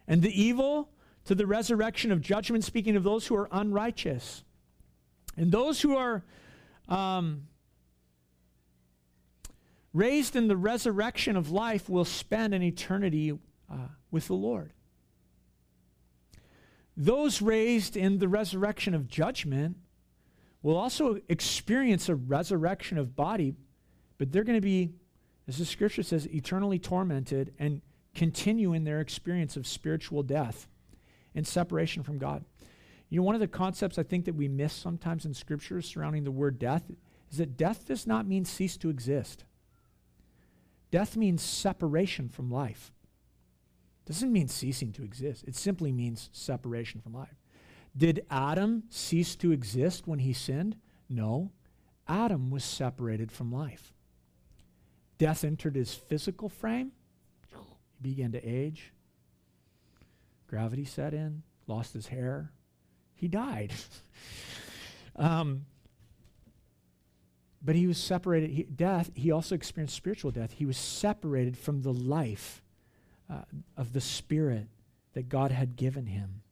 and 0.07 0.21
the 0.21 0.41
evil 0.41 0.89
to 1.25 1.35
the 1.35 1.47
resurrection 1.47 2.11
of 2.11 2.21
judgment, 2.21 2.63
speaking 2.63 2.95
of 2.95 3.03
those 3.03 3.27
who 3.27 3.35
are 3.35 3.47
unrighteous. 3.51 4.43
And 5.35 5.51
those 5.51 5.81
who 5.81 5.95
are 5.95 6.23
um, 6.89 7.47
raised 9.93 10.35
in 10.35 10.47
the 10.47 10.57
resurrection 10.57 11.37
of 11.37 11.51
life 11.51 11.89
will 11.89 12.05
spend 12.05 12.53
an 12.53 12.63
eternity 12.63 13.37
uh, 13.71 13.75
with 14.11 14.27
the 14.27 14.35
Lord. 14.35 14.73
Those 16.95 17.41
raised 17.41 17.95
in 17.95 18.17
the 18.17 18.27
resurrection 18.27 18.93
of 18.93 19.07
judgment 19.07 19.77
will 20.67 20.75
also 20.77 21.17
experience 21.29 22.09
a 22.09 22.15
resurrection 22.15 22.97
of 22.97 23.15
body, 23.15 23.55
but 24.17 24.33
they're 24.33 24.43
going 24.43 24.57
to 24.57 24.61
be, 24.61 24.91
as 25.47 25.59
the 25.59 25.65
scripture 25.65 26.03
says, 26.03 26.27
eternally 26.27 26.77
tormented 26.77 27.53
and 27.57 27.81
continue 28.13 28.73
in 28.73 28.83
their 28.83 28.99
experience 28.99 29.55
of 29.55 29.65
spiritual 29.65 30.23
death 30.23 30.67
and 31.33 31.47
separation 31.47 32.03
from 32.03 32.17
God. 32.17 32.43
You 33.07 33.21
know, 33.21 33.23
one 33.23 33.33
of 33.33 33.39
the 33.39 33.47
concepts 33.47 33.97
I 33.97 34.03
think 34.03 34.25
that 34.25 34.35
we 34.35 34.49
miss 34.49 34.73
sometimes 34.73 35.23
in 35.23 35.33
scripture 35.33 35.81
surrounding 35.81 36.25
the 36.25 36.31
word 36.31 36.59
death 36.59 36.83
is 37.31 37.37
that 37.37 37.55
death 37.55 37.85
does 37.85 38.05
not 38.05 38.27
mean 38.27 38.43
cease 38.43 38.75
to 38.75 38.89
exist. 38.89 39.45
Death 40.91 41.15
means 41.15 41.41
separation 41.41 42.27
from 42.27 42.51
life. 42.51 42.91
Doesn't 44.05 44.33
mean 44.33 44.49
ceasing 44.49 44.91
to 44.91 45.03
exist. 45.03 45.45
It 45.47 45.55
simply 45.55 45.93
means 45.93 46.29
separation 46.33 46.99
from 46.99 47.13
life. 47.13 47.37
Did 47.97 48.25
Adam 48.29 48.83
cease 48.89 49.35
to 49.37 49.51
exist 49.51 50.07
when 50.07 50.19
he 50.19 50.31
sinned? 50.31 50.75
No. 51.09 51.51
Adam 52.07 52.51
was 52.51 52.63
separated 52.63 53.31
from 53.31 53.51
life. 53.51 53.91
Death 55.17 55.43
entered 55.43 55.75
his 55.75 55.95
physical 55.95 56.47
frame. 56.47 56.91
He 57.49 58.09
began 58.09 58.31
to 58.33 58.47
age. 58.47 58.93
Gravity 60.47 60.85
set 60.85 61.13
in, 61.13 61.41
lost 61.65 61.93
his 61.93 62.07
hair. 62.07 62.51
He 63.15 63.27
died. 63.27 63.73
um, 65.15 65.65
but 67.63 67.75
he 67.75 67.87
was 67.87 67.97
separated. 67.97 68.51
He, 68.51 68.63
death, 68.63 69.09
he 69.15 69.31
also 69.31 69.55
experienced 69.55 69.95
spiritual 69.95 70.31
death. 70.31 70.53
He 70.53 70.65
was 70.65 70.77
separated 70.77 71.57
from 71.57 71.81
the 71.81 71.91
life 71.91 72.61
uh, 73.29 73.41
of 73.75 73.93
the 73.93 74.01
Spirit 74.01 74.67
that 75.13 75.29
God 75.29 75.51
had 75.51 75.75
given 75.75 76.05
him. 76.05 76.43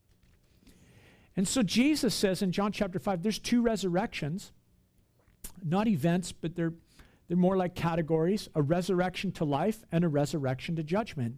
And 1.38 1.48
so 1.48 1.64
Jesus 1.64 2.14
says 2.14 2.42
in 2.42 2.52
John 2.52 2.72
chapter 2.72 3.00
5, 3.00 3.22
there's 3.22 3.40
two 3.40 3.62
resurrections, 3.62 4.54
not 5.64 5.88
events, 5.88 6.32
but 6.32 6.56
they're, 6.56 6.74
they're 7.28 7.38
more 7.38 7.58
like 7.58 7.76
categories 7.76 8.48
a 8.56 8.62
resurrection 8.62 9.32
to 9.34 9.46
life 9.46 9.84
and 9.92 10.04
a 10.04 10.08
resurrection 10.08 10.76
to 10.78 10.84
judgment. 10.84 11.38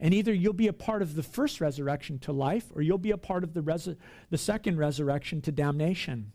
And 0.00 0.14
either 0.14 0.32
you'll 0.32 0.52
be 0.52 0.68
a 0.68 0.72
part 0.72 1.02
of 1.02 1.16
the 1.16 1.22
first 1.22 1.60
resurrection 1.60 2.18
to 2.20 2.32
life 2.32 2.66
or 2.74 2.82
you'll 2.82 2.98
be 2.98 3.10
a 3.10 3.18
part 3.18 3.42
of 3.42 3.54
the, 3.54 3.62
res- 3.62 3.88
the 4.30 4.38
second 4.38 4.78
resurrection 4.78 5.40
to 5.42 5.52
damnation. 5.52 6.32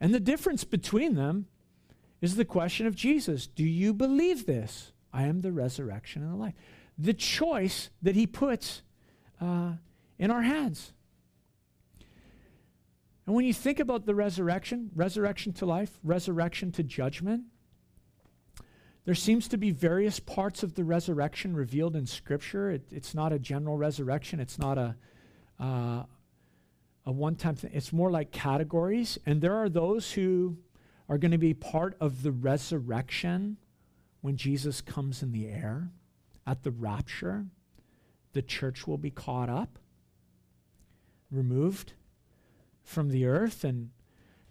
And 0.00 0.14
the 0.14 0.20
difference 0.20 0.64
between 0.64 1.14
them 1.14 1.46
is 2.20 2.36
the 2.36 2.44
question 2.44 2.86
of 2.86 2.94
Jesus 2.94 3.46
Do 3.46 3.64
you 3.64 3.92
believe 3.94 4.46
this? 4.46 4.92
I 5.12 5.24
am 5.24 5.40
the 5.40 5.52
resurrection 5.52 6.22
and 6.22 6.32
the 6.32 6.36
life. 6.36 6.54
The 6.98 7.14
choice 7.14 7.90
that 8.02 8.14
he 8.14 8.26
puts 8.26 8.82
uh, 9.40 9.72
in 10.18 10.30
our 10.30 10.42
hands. 10.42 10.92
And 13.26 13.34
when 13.34 13.44
you 13.44 13.52
think 13.52 13.78
about 13.78 14.06
the 14.06 14.14
resurrection, 14.14 14.90
resurrection 14.94 15.52
to 15.54 15.66
life, 15.66 15.98
resurrection 16.02 16.72
to 16.72 16.82
judgment, 16.82 17.44
there 19.04 19.14
seems 19.14 19.48
to 19.48 19.58
be 19.58 19.70
various 19.70 20.20
parts 20.20 20.62
of 20.62 20.74
the 20.74 20.84
resurrection 20.84 21.54
revealed 21.54 21.96
in 21.96 22.06
Scripture. 22.06 22.70
It, 22.70 22.82
it's 22.90 23.14
not 23.14 23.32
a 23.32 23.38
general 23.38 23.76
resurrection, 23.76 24.40
it's 24.40 24.58
not 24.58 24.78
a, 24.78 24.96
uh, 25.58 26.04
a 27.06 27.12
one 27.12 27.34
time 27.34 27.56
thing. 27.56 27.70
It's 27.72 27.92
more 27.92 28.10
like 28.10 28.30
categories. 28.30 29.18
And 29.26 29.40
there 29.40 29.56
are 29.56 29.68
those 29.68 30.12
who 30.12 30.58
are 31.08 31.18
going 31.18 31.32
to 31.32 31.38
be 31.38 31.54
part 31.54 31.96
of 32.00 32.22
the 32.22 32.32
resurrection 32.32 33.56
when 34.20 34.36
Jesus 34.36 34.80
comes 34.80 35.22
in 35.22 35.32
the 35.32 35.48
air 35.48 35.90
at 36.46 36.62
the 36.62 36.70
rapture. 36.70 37.46
The 38.32 38.42
church 38.42 38.86
will 38.86 38.98
be 38.98 39.10
caught 39.10 39.48
up, 39.48 39.78
removed 41.30 41.94
from 42.82 43.08
the 43.10 43.26
earth. 43.26 43.64
And 43.64 43.90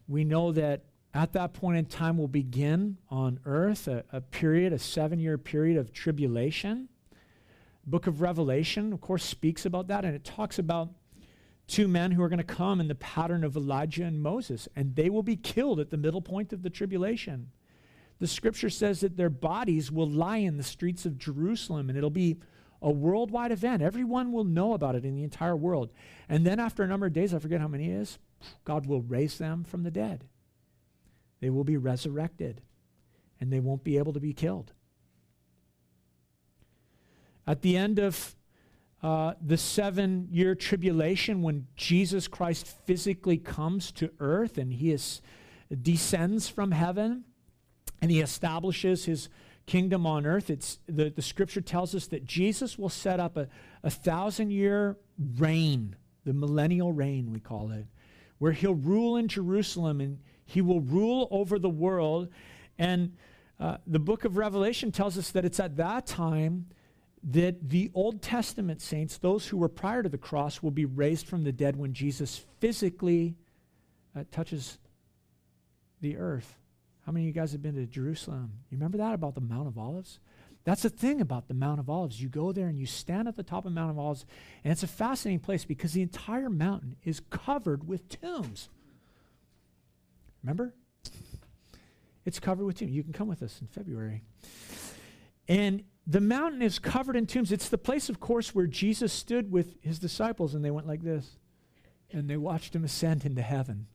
we 0.08 0.24
know 0.24 0.52
that 0.52 0.84
at 1.14 1.34
that 1.34 1.54
point 1.54 1.78
in 1.78 1.86
time 1.86 2.18
will 2.18 2.28
begin 2.28 2.98
on 3.10 3.40
earth 3.46 3.88
a, 3.88 4.04
a 4.12 4.22
period, 4.22 4.74
a 4.74 4.80
seven 4.80 5.20
year 5.20 5.38
period 5.38 5.78
of 5.78 5.92
tribulation. 5.92 6.90
Book 7.86 8.08
of 8.08 8.22
Revelation, 8.22 8.94
of 8.94 9.02
course, 9.02 9.24
speaks 9.24 9.66
about 9.66 9.88
that, 9.88 10.06
and 10.06 10.16
it 10.16 10.24
talks 10.24 10.60
about 10.60 10.90
two 11.66 11.88
men 11.88 12.12
who 12.12 12.22
are 12.22 12.30
going 12.30 12.38
to 12.38 12.44
come 12.44 12.80
in 12.80 12.88
the 12.88 12.96
pattern 12.96 13.44
of 13.44 13.56
Elijah 13.56 14.04
and 14.04 14.22
Moses, 14.22 14.68
and 14.76 14.96
they 14.96 15.10
will 15.10 15.24
be 15.24 15.36
killed 15.36 15.80
at 15.80 15.90
the 15.90 15.98
middle 15.98 16.22
point 16.22 16.54
of 16.54 16.62
the 16.62 16.70
tribulation. 16.70 17.52
The 18.20 18.28
scripture 18.28 18.70
says 18.70 19.00
that 19.00 19.18
their 19.18 19.30
bodies 19.30 19.92
will 19.92 20.10
lie 20.10 20.38
in 20.38 20.58
the 20.58 20.64
streets 20.64 21.06
of 21.06 21.18
Jerusalem, 21.18 21.90
and 21.90 21.98
it'll 21.98 22.10
be 22.10 22.38
a 22.82 22.90
worldwide 22.90 23.52
event. 23.52 23.82
Everyone 23.82 24.32
will 24.32 24.44
know 24.44 24.74
about 24.74 24.96
it 24.96 25.06
in 25.06 25.16
the 25.16 25.24
entire 25.24 25.56
world. 25.56 25.92
And 26.28 26.46
then, 26.46 26.60
after 26.60 26.84
a 26.84 26.88
number 26.88 27.06
of 27.06 27.14
days, 27.14 27.34
I 27.34 27.40
forget 27.40 27.62
how 27.62 27.68
many 27.68 27.90
it 27.90 27.96
is, 27.96 28.20
God 28.64 28.86
will 28.86 29.02
raise 29.02 29.38
them 29.38 29.64
from 29.64 29.84
the 29.84 29.92
dead. 29.92 30.26
They 31.42 31.50
will 31.50 31.64
be 31.64 31.78
resurrected 31.78 32.62
and 33.40 33.52
they 33.52 33.60
won't 33.60 33.84
be 33.84 33.98
able 33.98 34.14
to 34.14 34.20
be 34.20 34.34
killed. 34.34 34.74
At 37.48 37.62
the 37.62 37.78
end 37.78 38.00
of 38.00 38.36
uh, 39.02 39.34
the 39.42 39.58
seven 39.58 40.28
year 40.30 40.56
tribulation, 40.56 41.42
when 41.42 41.68
Jesus 41.76 42.28
Christ 42.28 42.68
physically 42.86 43.38
comes 43.38 43.92
to 43.94 44.12
earth 44.20 44.58
and 44.58 44.74
he 44.74 44.92
is, 44.92 45.22
descends 45.82 46.50
from 46.50 46.72
heaven 46.72 47.24
and 48.02 48.12
he 48.12 48.20
establishes 48.20 49.06
his 49.06 49.30
kingdom 49.70 50.08
on 50.08 50.26
earth, 50.26 50.50
it's, 50.50 50.80
the, 50.88 51.12
the 51.12 51.22
scripture 51.22 51.62
tells 51.62 51.94
us 51.94 52.08
that 52.08 52.26
Jesus 52.26 52.78
will 52.80 52.90
set 52.90 53.20
up 53.20 53.38
a, 53.38 53.48
a 53.84 53.92
thousand 53.92 54.52
year 54.52 54.98
reign, 55.38 55.96
the 56.26 56.34
millennial 56.34 56.92
reign, 56.92 57.32
we 57.32 57.40
call 57.40 57.70
it, 57.70 57.86
where 58.40 58.52
he'll 58.52 58.74
rule 58.74 59.16
in 59.16 59.28
Jerusalem 59.28 60.02
and 60.02 60.18
he 60.44 60.62
will 60.62 60.82
rule 60.82 61.28
over 61.30 61.60
the 61.60 61.70
world. 61.70 62.30
And 62.80 63.16
uh, 63.60 63.78
the 63.86 64.00
book 64.00 64.26
of 64.26 64.38
Revelation 64.38 64.92
tells 64.92 65.20
us 65.20 65.30
that 65.32 65.46
it's 65.46 65.60
at 65.60 65.78
that 65.78 66.08
time 66.08 66.66
that 67.22 67.70
the 67.70 67.92
Old 67.94 68.24
Testament 68.24 68.82
saints, 68.82 69.20
those 69.20 69.48
who 69.48 69.58
were 69.58 69.70
prior 69.70 70.02
to 70.02 70.10
the 70.10 70.18
cross, 70.18 70.64
will 70.64 70.72
be 70.72 70.86
raised 70.86 71.28
from 71.28 71.44
the 71.44 71.52
dead 71.52 71.76
when 71.76 71.94
Jesus 71.94 72.44
physically 72.60 73.36
uh, 74.16 74.24
touches 74.32 74.80
the 76.02 76.18
earth. 76.18 76.59
How 77.10 77.14
many 77.14 77.28
of 77.28 77.36
you 77.36 77.42
guys 77.42 77.54
have 77.54 77.64
been 77.64 77.74
to 77.74 77.88
Jerusalem? 77.88 78.52
You 78.70 78.78
remember 78.78 79.00
that 79.00 79.16
about 79.16 79.34
the 79.34 79.42
Mount 79.42 79.68
of 79.68 79.80
Olives? 79.80 80.20
That's 80.64 80.84
the 80.84 80.92
thing 80.92 81.22
about 81.22 81.48
the 81.48 81.56
Mount 81.56 81.80
of 81.80 81.90
Olives. 81.90 82.22
You 82.22 82.30
go 82.30 82.52
there 82.52 82.68
and 82.68 82.78
you 82.78 82.86
stand 82.86 83.28
at 83.28 83.36
the 83.36 83.42
top 83.42 83.66
of 83.66 83.72
Mount 83.72 83.90
of 83.90 83.98
Olives, 83.98 84.28
and 84.64 84.72
it's 84.72 84.84
a 84.84 84.88
fascinating 84.88 85.40
place 85.40 85.66
because 85.66 85.94
the 85.94 86.04
entire 86.04 86.52
mountain 86.52 86.98
is 87.04 87.20
covered 87.32 87.88
with 87.88 88.10
tombs. 88.10 88.70
Remember? 90.44 90.76
It's 92.26 92.40
covered 92.40 92.66
with 92.66 92.78
tombs. 92.78 92.92
You 92.92 93.02
can 93.02 93.12
come 93.12 93.28
with 93.28 93.42
us 93.42 93.60
in 93.60 93.66
February. 93.66 94.22
And 95.48 95.86
the 96.06 96.22
mountain 96.22 96.62
is 96.62 96.78
covered 96.78 97.16
in 97.16 97.26
tombs. 97.26 97.52
It's 97.52 97.70
the 97.70 97.80
place, 97.80 98.08
of 98.10 98.20
course, 98.20 98.54
where 98.54 98.68
Jesus 98.68 99.12
stood 99.12 99.52
with 99.52 99.82
his 99.82 99.98
disciples 99.98 100.54
and 100.54 100.64
they 100.64 100.70
went 100.70 100.86
like 100.86 101.02
this. 101.02 101.38
And 102.12 102.30
they 102.30 102.38
watched 102.38 102.76
him 102.76 102.84
ascend 102.84 103.26
into 103.26 103.42
heaven. 103.42 103.88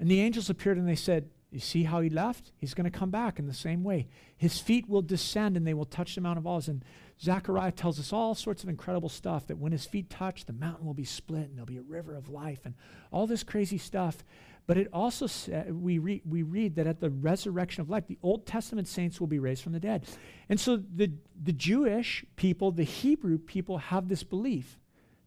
And 0.00 0.10
the 0.10 0.20
angels 0.20 0.50
appeared 0.50 0.76
and 0.76 0.88
they 0.88 0.96
said, 0.96 1.30
You 1.54 1.60
see 1.60 1.84
how 1.84 2.00
he 2.00 2.10
left? 2.10 2.50
He's 2.56 2.74
going 2.74 2.90
to 2.90 2.98
come 2.98 3.10
back 3.10 3.38
in 3.38 3.46
the 3.46 3.54
same 3.54 3.84
way. 3.84 4.08
His 4.36 4.58
feet 4.58 4.88
will 4.88 5.02
descend 5.02 5.56
and 5.56 5.64
they 5.64 5.72
will 5.72 5.84
touch 5.84 6.16
the 6.16 6.20
Mount 6.20 6.36
of 6.36 6.48
Olives. 6.48 6.66
And 6.66 6.84
Zechariah 7.22 7.70
tells 7.70 8.00
us 8.00 8.12
all 8.12 8.34
sorts 8.34 8.64
of 8.64 8.68
incredible 8.68 9.08
stuff 9.08 9.46
that 9.46 9.58
when 9.58 9.70
his 9.70 9.84
feet 9.84 10.10
touch, 10.10 10.46
the 10.46 10.52
mountain 10.52 10.84
will 10.84 10.94
be 10.94 11.04
split 11.04 11.42
and 11.42 11.56
there'll 11.56 11.64
be 11.64 11.76
a 11.76 11.82
river 11.82 12.16
of 12.16 12.28
life 12.28 12.58
and 12.64 12.74
all 13.12 13.28
this 13.28 13.44
crazy 13.44 13.78
stuff. 13.78 14.24
But 14.66 14.78
it 14.78 14.88
also 14.92 15.28
sa- 15.28 15.62
we, 15.68 15.98
re- 15.98 16.22
we 16.28 16.42
read 16.42 16.74
that 16.74 16.88
at 16.88 16.98
the 16.98 17.10
resurrection 17.10 17.82
of 17.82 17.88
life, 17.88 18.08
the 18.08 18.18
Old 18.20 18.46
Testament 18.46 18.88
saints 18.88 19.20
will 19.20 19.28
be 19.28 19.38
raised 19.38 19.62
from 19.62 19.74
the 19.74 19.78
dead. 19.78 20.06
And 20.48 20.58
so 20.58 20.76
the, 20.76 21.12
the 21.40 21.52
Jewish 21.52 22.24
people, 22.34 22.72
the 22.72 22.82
Hebrew 22.82 23.38
people, 23.38 23.78
have 23.78 24.08
this 24.08 24.24
belief 24.24 24.80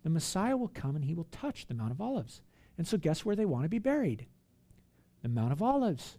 the 0.03 0.09
Messiah 0.09 0.57
will 0.57 0.67
come 0.67 0.97
and 0.97 1.05
he 1.05 1.13
will 1.13 1.27
touch 1.31 1.67
the 1.67 1.73
Mount 1.73 1.91
of 1.91 2.01
Olives. 2.01 2.41
And 2.77 2.85
so, 2.85 2.97
guess 2.97 3.23
where 3.23 3.35
they 3.35 3.45
want 3.45 3.63
to 3.63 3.69
be 3.69 3.79
buried? 3.79 4.25
The 5.27 5.41
Mount 5.41 5.51
of 5.51 5.61
Olives. 5.61 6.17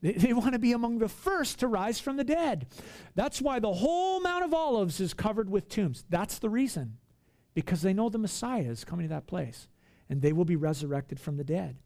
They, 0.00 0.12
they 0.12 0.32
want 0.32 0.52
to 0.52 0.58
be 0.58 0.72
among 0.72 0.98
the 0.98 1.08
first 1.08 1.60
to 1.60 1.68
rise 1.68 2.00
from 2.00 2.16
the 2.16 2.24
dead. 2.24 2.66
That's 3.14 3.40
why 3.40 3.58
the 3.58 3.72
whole 3.72 4.20
Mount 4.20 4.44
of 4.44 4.54
Olives 4.54 5.00
is 5.00 5.14
covered 5.14 5.50
with 5.50 5.68
tombs. 5.68 6.04
That's 6.08 6.38
the 6.38 6.50
reason. 6.50 6.98
Because 7.54 7.82
they 7.82 7.92
know 7.92 8.08
the 8.08 8.18
Messiah 8.18 8.62
is 8.62 8.84
coming 8.84 9.08
to 9.08 9.14
that 9.14 9.26
place 9.26 9.68
and 10.08 10.22
they 10.22 10.32
will 10.32 10.44
be 10.44 10.56
resurrected 10.56 11.18
from 11.20 11.36
the 11.36 11.44
dead. 11.44 11.76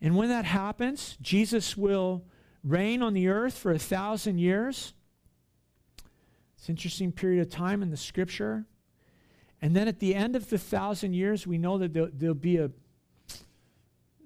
And 0.00 0.16
when 0.16 0.28
that 0.28 0.44
happens, 0.44 1.16
Jesus 1.20 1.76
will 1.76 2.24
reign 2.64 3.02
on 3.02 3.12
the 3.12 3.28
earth 3.28 3.56
for 3.56 3.72
a 3.72 3.78
thousand 3.78 4.38
years. 4.38 4.94
It's 6.56 6.68
an 6.68 6.72
interesting 6.72 7.12
period 7.12 7.40
of 7.40 7.50
time 7.50 7.82
in 7.82 7.90
the 7.90 7.96
scripture. 7.96 8.66
And 9.60 9.76
then 9.76 9.86
at 9.86 10.00
the 10.00 10.14
end 10.14 10.34
of 10.34 10.50
the 10.50 10.58
thousand 10.58 11.14
years, 11.14 11.46
we 11.46 11.58
know 11.58 11.78
that 11.78 11.92
there'll, 11.92 12.10
there'll 12.12 12.34
be 12.34 12.56
a 12.56 12.70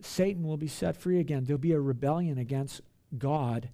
Satan 0.06 0.46
will 0.46 0.56
be 0.56 0.68
set 0.68 0.96
free 0.96 1.18
again. 1.18 1.44
There'll 1.44 1.58
be 1.58 1.72
a 1.72 1.80
rebellion 1.80 2.38
against 2.38 2.80
God. 3.16 3.68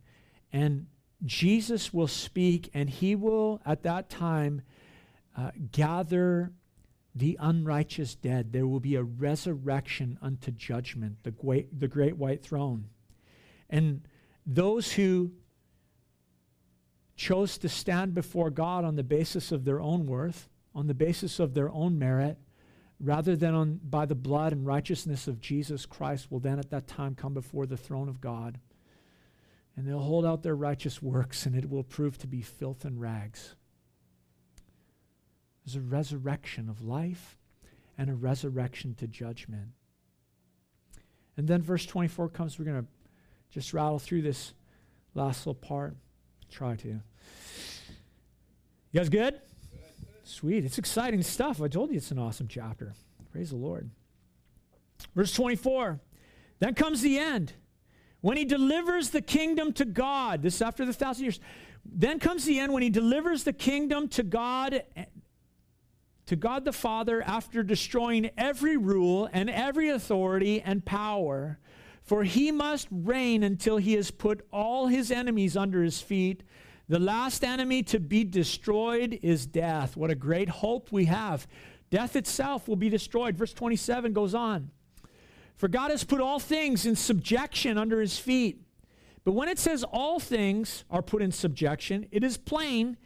And 0.53 0.87
Jesus 1.25 1.93
will 1.93 2.09
speak, 2.09 2.71
and 2.75 2.91
he 2.91 3.15
will, 3.15 3.61
at 3.65 3.83
that 3.85 4.11
time, 4.11 4.63
uh, 5.37 5.51
gather 5.71 6.53
the 7.15 7.39
unrighteous 7.41 8.15
dead. 8.15 8.53
There 8.53 8.67
will 8.67 8.81
be 8.81 8.97
a 8.97 9.03
resurrection 9.03 10.19
unto 10.21 10.51
judgment, 10.51 11.19
the 11.23 11.31
great, 11.31 11.79
the 11.79 11.89
great 11.89 12.17
white 12.17 12.43
throne. 12.43 12.89
And 13.71 14.03
those 14.47 14.93
who 14.93 15.33
chose 17.17 17.59
to 17.59 17.69
stand 17.69 18.15
before 18.15 18.51
God 18.51 18.85
on 18.85 18.97
the 18.97 19.05
basis 19.05 19.53
of 19.53 19.65
their 19.65 19.81
own 19.81 20.07
worth, 20.07 20.49
on 20.75 20.87
the 20.87 20.95
basis 20.95 21.39
of 21.39 21.55
their 21.55 21.71
own 21.71 21.99
merit, 21.99 22.39
rather 23.03 23.35
than 23.35 23.55
on, 23.55 23.81
by 23.83 24.07
the 24.07 24.15
blood 24.15 24.53
and 24.53 24.65
righteousness 24.65 25.27
of 25.27 25.41
Jesus 25.41 25.85
Christ, 25.85 26.31
will 26.31 26.39
then 26.39 26.59
at 26.59 26.71
that 26.71 26.87
time 26.87 27.15
come 27.15 27.35
before 27.35 27.67
the 27.67 27.77
throne 27.77 28.09
of 28.09 28.21
God. 28.21 28.59
And 29.77 29.87
they'll 29.87 29.99
hold 29.99 30.25
out 30.25 30.43
their 30.43 30.55
righteous 30.55 31.03
works, 31.03 31.45
and 31.45 31.57
it 31.57 31.69
will 31.69 31.83
prove 31.83 32.17
to 32.19 32.27
be 32.27 32.43
filth 32.43 32.85
and 32.85 33.01
rags. 33.01 33.57
There's 35.65 35.77
a 35.77 35.81
resurrection 35.81 36.69
of 36.69 36.83
life 36.83 37.39
and 37.99 38.09
a 38.09 38.15
resurrection 38.15 38.95
to 38.97 39.07
judgment. 39.07 39.71
And 41.37 41.49
then 41.49 41.63
verse 41.63 41.87
24 41.87 42.29
comes. 42.29 42.59
We're 42.59 42.67
going 42.67 42.83
to 42.83 42.89
just 43.51 43.73
rattle 43.73 43.99
through 43.99 44.23
this 44.23 44.53
last 45.15 45.47
little 45.47 45.55
part. 45.55 45.97
Try 46.51 46.77
to. 46.77 46.89
You 46.89 47.01
guys 48.93 49.09
good? 49.09 49.41
Sweet. 50.25 50.65
It's 50.65 50.79
exciting 50.79 51.23
stuff. 51.23 51.61
I 51.61 51.69
told 51.69 51.91
you 51.91 51.97
it's 51.97 52.11
an 52.11 52.19
awesome 52.19 52.49
chapter. 52.49 52.95
Praise 53.33 53.51
the 53.51 53.57
Lord. 53.57 53.91
Verse 55.15 55.33
24. 55.33 56.01
Then 56.59 56.75
comes 56.75 57.03
the 57.03 57.19
end. 57.19 57.55
When 58.21 58.37
he 58.37 58.45
delivers 58.45 59.11
the 59.11 59.21
kingdom 59.21 59.73
to 59.75 59.85
God, 59.85 60.43
this 60.43 60.63
after 60.63 60.87
the 60.87 60.93
thousand 60.93 61.25
years, 61.25 61.41
then 61.85 62.21
comes 62.21 62.45
the 62.45 62.61
end 62.61 62.73
when 62.73 62.83
he 62.83 62.91
delivers 62.91 63.43
the 63.43 63.53
kingdom 63.53 64.09
to 64.09 64.23
God 64.23 64.83
to 66.27 66.37
God 66.37 66.65
the 66.65 66.73
Father 66.73 67.21
after 67.23 67.63
destroying 67.65 68.31
every 68.39 68.77
rule 68.77 69.29
and 69.33 69.51
every 69.51 69.89
authority 69.89 70.63
and 70.63 70.85
power, 70.85 71.59
for 72.03 72.23
he 72.23 72.53
must 72.53 72.87
reign 72.91 73.43
until 73.43 73.77
he 73.77 73.95
has 73.95 74.11
put 74.11 74.47
all 74.53 74.87
his 74.87 75.11
enemies 75.11 75.57
under 75.57 75.83
his 75.83 76.01
feet. 76.01 76.43
The 76.89 76.99
last 76.99 77.45
enemy 77.45 77.83
to 77.85 78.01
be 78.01 78.25
destroyed 78.25 79.19
is 79.23 79.47
death. 79.47 79.97
What 79.97 80.11
a 80.11 80.15
great 80.15 80.49
hope 80.49 80.91
we 80.91 81.07
have. 81.07 81.47
Death 81.91 82.17
itself 82.17 82.69
will 82.69 82.77
be 82.77 82.89
destroyed. 82.89 83.37
Verse 83.37 83.53
27 83.53 84.13
goes 84.13 84.35
on. 84.35 84.71
For 85.57 85.69
God 85.69 85.91
has 85.91 86.05
put 86.05 86.21
all 86.21 86.39
things 86.41 86.87
in 86.87 86.97
subjection 86.97 87.79
under 87.79 88.01
his 88.01 88.19
feet. 88.19 88.61
But 89.25 89.33
when 89.33 89.49
it 89.49 89.59
says 89.59 89.85
all 89.85 90.19
things 90.19 90.85
are 90.91 91.03
put 91.03 91.23
in 91.23 91.31
subjection, 91.31 92.07
it 92.11 92.25
is 92.25 92.37
plain 92.37 92.97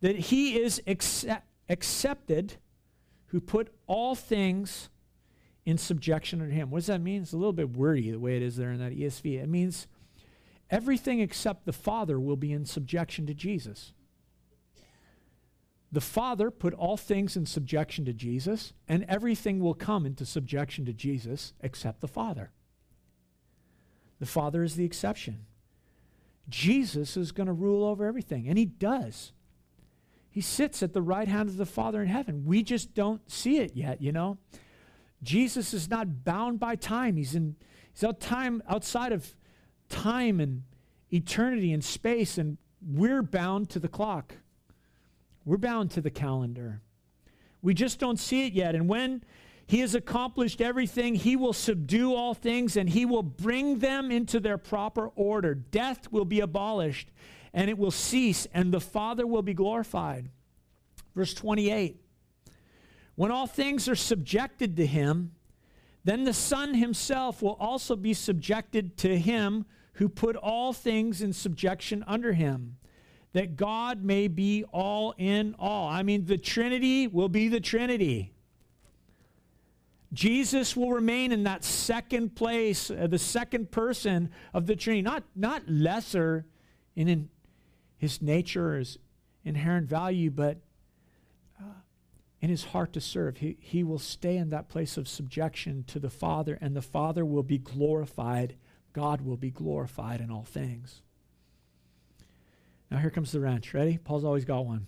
that 0.00 0.16
he 0.16 0.58
is 0.58 0.80
accept, 0.86 1.46
accepted 1.68 2.54
who 3.26 3.40
put 3.40 3.74
all 3.86 4.14
things 4.14 4.88
in 5.64 5.76
subjection 5.76 6.40
under 6.40 6.54
him. 6.54 6.70
What 6.70 6.78
does 6.78 6.86
that 6.86 7.00
mean? 7.00 7.22
It's 7.22 7.32
a 7.32 7.36
little 7.36 7.52
bit 7.52 7.76
wordy 7.76 8.10
the 8.10 8.20
way 8.20 8.36
it 8.36 8.42
is 8.42 8.56
there 8.56 8.70
in 8.70 8.78
that 8.78 8.96
ESV. 8.96 9.42
It 9.42 9.48
means 9.48 9.88
everything 10.70 11.20
except 11.20 11.64
the 11.64 11.72
Father 11.72 12.18
will 12.18 12.36
be 12.36 12.52
in 12.52 12.64
subjection 12.64 13.26
to 13.26 13.34
Jesus. 13.34 13.92
The 15.92 16.00
Father 16.00 16.50
put 16.50 16.74
all 16.74 16.96
things 16.96 17.36
in 17.36 17.46
subjection 17.46 18.04
to 18.04 18.12
Jesus, 18.12 18.72
and 18.88 19.04
everything 19.08 19.60
will 19.60 19.74
come 19.74 20.04
into 20.04 20.26
subjection 20.26 20.84
to 20.86 20.92
Jesus 20.92 21.54
except 21.60 22.00
the 22.00 22.08
Father. 22.08 22.50
The 24.18 24.26
Father 24.26 24.62
is 24.62 24.76
the 24.76 24.84
exception. 24.84 25.46
Jesus 26.48 27.16
is 27.16 27.32
going 27.32 27.46
to 27.46 27.52
rule 27.52 27.84
over 27.84 28.04
everything, 28.04 28.48
and 28.48 28.58
He 28.58 28.64
does. 28.64 29.32
He 30.28 30.40
sits 30.40 30.82
at 30.82 30.92
the 30.92 31.02
right 31.02 31.28
hand 31.28 31.48
of 31.48 31.56
the 31.56 31.64
Father 31.64 32.02
in 32.02 32.08
heaven. 32.08 32.44
We 32.44 32.62
just 32.62 32.94
don't 32.94 33.30
see 33.30 33.58
it 33.58 33.74
yet, 33.74 34.02
you 34.02 34.12
know? 34.12 34.38
Jesus 35.22 35.72
is 35.72 35.88
not 35.88 36.24
bound 36.24 36.60
by 36.60 36.76
time. 36.76 37.16
He's 37.16 37.34
in 37.34 37.56
he's 37.92 38.04
out 38.04 38.20
time 38.20 38.62
outside 38.68 39.12
of 39.12 39.34
time 39.88 40.40
and 40.40 40.62
eternity 41.12 41.72
and 41.72 41.84
space, 41.84 42.38
and 42.38 42.58
we're 42.86 43.22
bound 43.22 43.70
to 43.70 43.78
the 43.78 43.88
clock. 43.88 44.34
We're 45.44 45.56
bound 45.56 45.90
to 45.92 46.00
the 46.00 46.10
calendar. 46.10 46.80
We 47.62 47.74
just 47.74 47.98
don't 47.98 48.18
see 48.18 48.46
it 48.46 48.52
yet. 48.52 48.74
And 48.74 48.88
when 48.88 49.22
he 49.66 49.80
has 49.80 49.94
accomplished 49.94 50.60
everything, 50.60 51.14
he 51.14 51.36
will 51.36 51.52
subdue 51.52 52.14
all 52.14 52.34
things 52.34 52.76
and 52.76 52.88
he 52.88 53.04
will 53.04 53.22
bring 53.22 53.78
them 53.78 54.10
into 54.10 54.38
their 54.38 54.58
proper 54.58 55.08
order. 55.08 55.54
Death 55.54 56.10
will 56.12 56.24
be 56.24 56.40
abolished 56.40 57.08
and 57.52 57.70
it 57.70 57.78
will 57.78 57.90
cease, 57.90 58.46
and 58.52 58.72
the 58.72 58.80
Father 58.80 59.26
will 59.26 59.40
be 59.40 59.54
glorified. 59.54 60.28
Verse 61.14 61.32
28 61.32 61.98
When 63.14 63.30
all 63.30 63.46
things 63.46 63.88
are 63.88 63.96
subjected 63.96 64.76
to 64.76 64.86
him, 64.86 65.32
then 66.06 66.22
the 66.22 66.32
Son 66.32 66.74
himself 66.74 67.42
will 67.42 67.56
also 67.58 67.96
be 67.96 68.14
subjected 68.14 68.96
to 68.98 69.18
him 69.18 69.66
who 69.94 70.08
put 70.08 70.36
all 70.36 70.72
things 70.72 71.20
in 71.20 71.32
subjection 71.32 72.04
under 72.06 72.32
him 72.32 72.76
that 73.32 73.56
God 73.56 74.04
may 74.04 74.28
be 74.28 74.64
all 74.72 75.14
in 75.18 75.56
all. 75.58 75.88
I 75.88 76.02
mean, 76.04 76.24
the 76.24 76.38
Trinity 76.38 77.06
will 77.06 77.28
be 77.28 77.48
the 77.48 77.60
Trinity. 77.60 78.32
Jesus 80.12 80.76
will 80.76 80.92
remain 80.92 81.32
in 81.32 81.42
that 81.42 81.64
second 81.64 82.36
place, 82.36 82.90
uh, 82.90 83.08
the 83.10 83.18
second 83.18 83.72
person 83.72 84.30
of 84.54 84.66
the 84.66 84.76
Trinity, 84.76 85.02
not, 85.02 85.24
not 85.34 85.68
lesser 85.68 86.46
in, 86.94 87.08
in 87.08 87.28
his 87.98 88.22
nature, 88.22 88.78
his 88.78 88.96
inherent 89.44 89.88
value, 89.88 90.30
but 90.30 90.58
in 92.46 92.50
his 92.50 92.66
heart 92.66 92.92
to 92.92 93.00
serve. 93.00 93.38
He, 93.38 93.56
he 93.58 93.82
will 93.82 93.98
stay 93.98 94.36
in 94.36 94.50
that 94.50 94.68
place 94.68 94.96
of 94.96 95.08
subjection 95.08 95.82
to 95.88 95.98
the 95.98 96.08
Father, 96.08 96.56
and 96.60 96.76
the 96.76 96.80
Father 96.80 97.24
will 97.24 97.42
be 97.42 97.58
glorified. 97.58 98.54
God 98.92 99.20
will 99.20 99.36
be 99.36 99.50
glorified 99.50 100.20
in 100.20 100.30
all 100.30 100.44
things. 100.44 101.02
Now 102.88 102.98
here 102.98 103.10
comes 103.10 103.32
the 103.32 103.40
wrench. 103.40 103.74
Ready? 103.74 103.98
Paul's 103.98 104.24
always 104.24 104.44
got 104.44 104.64
one. 104.64 104.86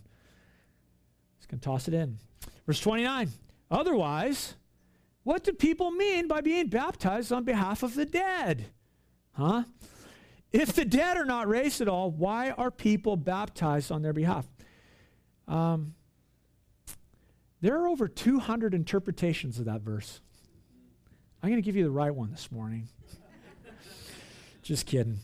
He's 1.36 1.46
going 1.46 1.58
to 1.58 1.64
toss 1.64 1.88
it 1.88 1.94
in. 1.94 2.18
Verse 2.64 2.78
29. 2.78 3.28
Otherwise, 3.72 4.54
what 5.24 5.42
do 5.42 5.52
people 5.52 5.90
mean 5.90 6.28
by 6.28 6.40
being 6.40 6.68
baptized 6.68 7.32
on 7.32 7.42
behalf 7.42 7.82
of 7.82 7.96
the 7.96 8.06
dead? 8.06 8.66
Huh? 9.32 9.64
If 10.52 10.74
the 10.74 10.84
dead 10.84 11.16
are 11.16 11.24
not 11.24 11.48
raised 11.48 11.80
at 11.80 11.88
all, 11.88 12.12
why 12.12 12.52
are 12.52 12.70
people 12.70 13.16
baptized 13.16 13.90
on 13.90 14.02
their 14.02 14.12
behalf? 14.12 14.46
Um, 15.48 15.94
there 17.60 17.80
are 17.80 17.88
over 17.88 18.08
200 18.08 18.74
interpretations 18.74 19.58
of 19.58 19.64
that 19.64 19.80
verse. 19.80 20.20
I'm 21.42 21.50
going 21.50 21.60
to 21.60 21.64
give 21.64 21.76
you 21.76 21.84
the 21.84 21.90
right 21.90 22.14
one 22.14 22.30
this 22.30 22.50
morning. 22.50 22.88
Just 24.62 24.86
kidding. 24.86 25.18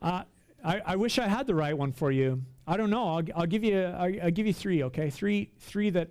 Uh, 0.00 0.22
I, 0.64 0.80
I 0.84 0.96
wish 0.96 1.18
I 1.18 1.28
had 1.28 1.46
the 1.46 1.54
right 1.54 1.76
one 1.76 1.92
for 1.92 2.10
you. 2.10 2.42
I 2.66 2.76
don't 2.76 2.90
know. 2.90 3.08
I'll, 3.16 3.22
I'll 3.34 3.46
give 3.46 3.62
you 3.62 3.80
I'll, 3.80 4.24
I'll 4.24 4.30
give 4.30 4.46
you 4.46 4.52
three. 4.52 4.82
Okay, 4.84 5.10
three 5.10 5.50
three 5.60 5.90
that 5.90 6.10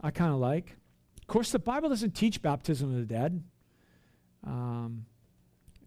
I 0.00 0.10
kind 0.10 0.32
of 0.32 0.38
like. 0.38 0.76
Of 1.20 1.26
course, 1.26 1.50
the 1.50 1.58
Bible 1.58 1.88
doesn't 1.88 2.12
teach 2.14 2.40
baptism 2.40 2.90
of 2.90 2.96
the 2.96 3.14
dead. 3.14 3.42
Um, 4.46 5.06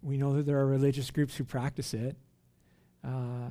we 0.01 0.17
know 0.17 0.35
that 0.35 0.45
there 0.45 0.57
are 0.57 0.65
religious 0.65 1.11
groups 1.11 1.35
who 1.35 1.43
practice 1.43 1.93
it. 1.93 2.17
Uh, 3.03 3.49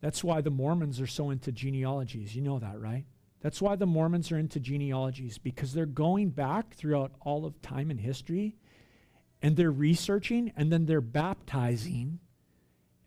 that's 0.00 0.22
why 0.22 0.40
the 0.40 0.50
Mormons 0.50 1.00
are 1.00 1.06
so 1.06 1.30
into 1.30 1.50
genealogies. 1.50 2.36
You 2.36 2.42
know 2.42 2.58
that, 2.58 2.78
right? 2.80 3.04
That's 3.44 3.60
why 3.60 3.76
the 3.76 3.84
Mormons 3.84 4.32
are 4.32 4.38
into 4.38 4.58
genealogies 4.58 5.36
because 5.36 5.74
they're 5.74 5.84
going 5.84 6.30
back 6.30 6.72
throughout 6.72 7.12
all 7.20 7.44
of 7.44 7.60
time 7.60 7.90
and 7.90 8.00
history 8.00 8.56
and 9.42 9.54
they're 9.54 9.70
researching 9.70 10.50
and 10.56 10.72
then 10.72 10.86
they're 10.86 11.02
baptizing 11.02 12.20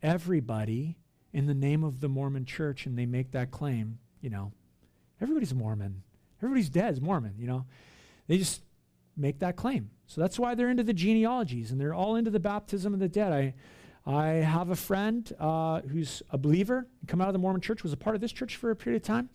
everybody 0.00 0.96
in 1.32 1.46
the 1.46 1.54
name 1.54 1.82
of 1.82 1.98
the 1.98 2.08
Mormon 2.08 2.44
church 2.44 2.86
and 2.86 2.96
they 2.96 3.04
make 3.04 3.32
that 3.32 3.50
claim, 3.50 3.98
you 4.20 4.30
know, 4.30 4.52
everybody's 5.20 5.52
Mormon. 5.52 6.04
Everybody's 6.40 6.70
dead 6.70 6.92
is 6.92 7.00
Mormon, 7.00 7.34
you 7.36 7.48
know. 7.48 7.66
They 8.28 8.38
just 8.38 8.62
make 9.16 9.40
that 9.40 9.56
claim. 9.56 9.90
So 10.06 10.20
that's 10.20 10.38
why 10.38 10.54
they're 10.54 10.70
into 10.70 10.84
the 10.84 10.94
genealogies 10.94 11.72
and 11.72 11.80
they're 11.80 11.94
all 11.94 12.14
into 12.14 12.30
the 12.30 12.38
baptism 12.38 12.94
of 12.94 13.00
the 13.00 13.08
dead. 13.08 13.32
I, 13.32 13.54
I 14.06 14.26
have 14.34 14.70
a 14.70 14.76
friend 14.76 15.32
uh, 15.40 15.80
who's 15.80 16.22
a 16.30 16.38
believer, 16.38 16.86
come 17.08 17.20
out 17.20 17.26
of 17.26 17.32
the 17.32 17.40
Mormon 17.40 17.60
church, 17.60 17.82
was 17.82 17.92
a 17.92 17.96
part 17.96 18.14
of 18.14 18.20
this 18.20 18.30
church 18.30 18.54
for 18.54 18.70
a 18.70 18.76
period 18.76 19.02
of 19.02 19.06
time. 19.08 19.30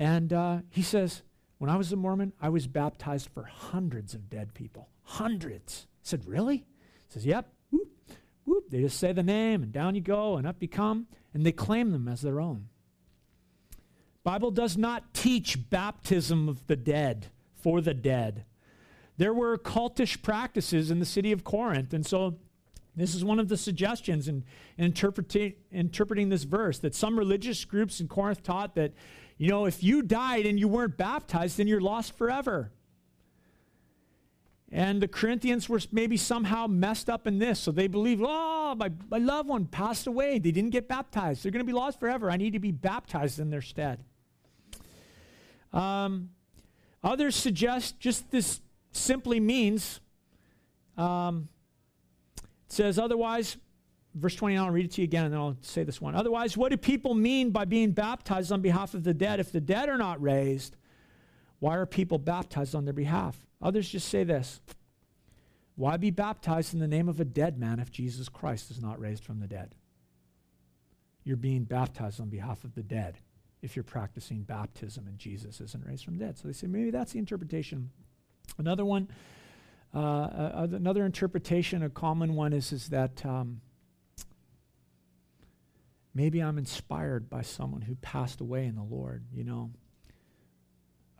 And 0.00 0.32
uh, 0.32 0.58
he 0.70 0.82
says, 0.82 1.22
when 1.58 1.70
I 1.70 1.76
was 1.76 1.92
a 1.92 1.96
Mormon, 1.96 2.32
I 2.40 2.48
was 2.48 2.66
baptized 2.66 3.28
for 3.32 3.44
hundreds 3.44 4.14
of 4.14 4.28
dead 4.28 4.54
people. 4.54 4.88
Hundreds. 5.04 5.86
I 5.88 6.00
said, 6.02 6.26
really? 6.26 6.56
He 6.56 7.12
says, 7.12 7.24
yep 7.24 7.52
whoop, 8.50 8.68
they 8.68 8.80
just 8.80 8.98
say 8.98 9.12
the 9.12 9.22
name 9.22 9.62
and 9.62 9.72
down 9.72 9.94
you 9.94 10.00
go 10.00 10.36
and 10.36 10.46
up 10.46 10.56
you 10.60 10.68
come, 10.68 11.06
and 11.32 11.46
they 11.46 11.52
claim 11.52 11.92
them 11.92 12.08
as 12.08 12.20
their 12.20 12.40
own. 12.40 12.68
Bible 14.24 14.50
does 14.50 14.76
not 14.76 15.14
teach 15.14 15.70
baptism 15.70 16.48
of 16.48 16.66
the 16.66 16.76
dead 16.76 17.28
for 17.54 17.80
the 17.80 17.94
dead. 17.94 18.44
There 19.16 19.32
were 19.32 19.56
cultish 19.56 20.20
practices 20.20 20.90
in 20.90 20.98
the 20.98 21.06
city 21.06 21.32
of 21.32 21.44
Corinth, 21.44 21.92
and 21.92 22.04
so 22.04 22.38
this 22.96 23.14
is 23.14 23.24
one 23.24 23.38
of 23.38 23.48
the 23.48 23.56
suggestions 23.56 24.26
in, 24.26 24.44
in 24.76 24.86
interpreting, 24.86 25.54
interpreting 25.70 26.28
this 26.28 26.42
verse 26.42 26.78
that 26.80 26.94
some 26.94 27.18
religious 27.18 27.64
groups 27.64 28.00
in 28.00 28.08
Corinth 28.08 28.42
taught 28.42 28.74
that, 28.74 28.92
you 29.40 29.48
know, 29.48 29.64
if 29.64 29.82
you 29.82 30.02
died 30.02 30.44
and 30.44 30.60
you 30.60 30.68
weren't 30.68 30.98
baptized, 30.98 31.56
then 31.56 31.66
you're 31.66 31.80
lost 31.80 32.12
forever. 32.18 32.70
And 34.70 35.00
the 35.00 35.08
Corinthians 35.08 35.66
were 35.66 35.80
maybe 35.90 36.18
somehow 36.18 36.66
messed 36.66 37.08
up 37.08 37.26
in 37.26 37.38
this. 37.38 37.58
So 37.58 37.72
they 37.72 37.86
believed, 37.86 38.22
oh, 38.22 38.74
my, 38.76 38.90
my 39.10 39.16
loved 39.16 39.48
one 39.48 39.64
passed 39.64 40.06
away. 40.06 40.38
They 40.38 40.50
didn't 40.50 40.70
get 40.70 40.88
baptized. 40.88 41.42
They're 41.42 41.52
going 41.52 41.64
to 41.64 41.66
be 41.66 41.72
lost 41.72 41.98
forever. 41.98 42.30
I 42.30 42.36
need 42.36 42.52
to 42.52 42.58
be 42.58 42.70
baptized 42.70 43.38
in 43.38 43.48
their 43.48 43.62
stead. 43.62 44.04
Um, 45.72 46.28
others 47.02 47.34
suggest 47.34 47.98
just 47.98 48.30
this 48.30 48.60
simply 48.92 49.40
means, 49.40 50.00
um, 50.98 51.48
it 52.36 52.44
says, 52.68 52.98
otherwise, 52.98 53.56
verse 54.14 54.34
29, 54.34 54.64
I'll 54.64 54.72
read 54.72 54.86
it 54.86 54.92
to 54.92 55.00
you 55.02 55.04
again 55.04 55.24
and 55.24 55.32
then 55.32 55.40
I'll 55.40 55.56
say 55.60 55.84
this 55.84 56.00
one. 56.00 56.14
Otherwise, 56.14 56.56
what 56.56 56.70
do 56.70 56.76
people 56.76 57.14
mean 57.14 57.50
by 57.50 57.64
being 57.64 57.92
baptized 57.92 58.50
on 58.52 58.60
behalf 58.60 58.94
of 58.94 59.04
the 59.04 59.14
dead? 59.14 59.40
If 59.40 59.52
the 59.52 59.60
dead 59.60 59.88
are 59.88 59.98
not 59.98 60.20
raised, 60.20 60.76
why 61.58 61.76
are 61.76 61.86
people 61.86 62.18
baptized 62.18 62.74
on 62.74 62.84
their 62.84 62.94
behalf? 62.94 63.36
Others 63.62 63.88
just 63.90 64.08
say 64.08 64.24
this 64.24 64.60
Why 65.76 65.96
be 65.96 66.10
baptized 66.10 66.74
in 66.74 66.80
the 66.80 66.88
name 66.88 67.08
of 67.08 67.20
a 67.20 67.24
dead 67.24 67.58
man 67.58 67.78
if 67.78 67.90
Jesus 67.90 68.28
Christ 68.28 68.70
is 68.70 68.80
not 68.80 68.98
raised 68.98 69.24
from 69.24 69.40
the 69.40 69.46
dead? 69.46 69.74
You're 71.22 71.36
being 71.36 71.64
baptized 71.64 72.20
on 72.20 72.28
behalf 72.28 72.64
of 72.64 72.74
the 72.74 72.82
dead 72.82 73.18
if 73.62 73.76
you're 73.76 73.82
practicing 73.82 74.42
baptism 74.42 75.06
and 75.06 75.18
Jesus 75.18 75.60
isn't 75.60 75.86
raised 75.86 76.04
from 76.04 76.16
the 76.16 76.24
dead. 76.24 76.38
So 76.38 76.48
they 76.48 76.54
say 76.54 76.66
maybe 76.66 76.90
that's 76.90 77.12
the 77.12 77.18
interpretation. 77.18 77.90
Another 78.58 78.86
one, 78.86 79.08
uh, 79.94 79.98
uh, 79.98 80.68
another 80.72 81.04
interpretation, 81.04 81.82
a 81.82 81.90
common 81.90 82.34
one 82.34 82.52
is, 82.52 82.72
is 82.72 82.88
that 82.88 83.24
um, 83.26 83.60
maybe 86.14 86.40
I'm 86.40 86.58
inspired 86.58 87.30
by 87.30 87.42
someone 87.42 87.82
who 87.82 87.94
passed 87.96 88.40
away 88.40 88.66
in 88.66 88.74
the 88.74 88.82
Lord, 88.82 89.24
you 89.32 89.44
know 89.44 89.70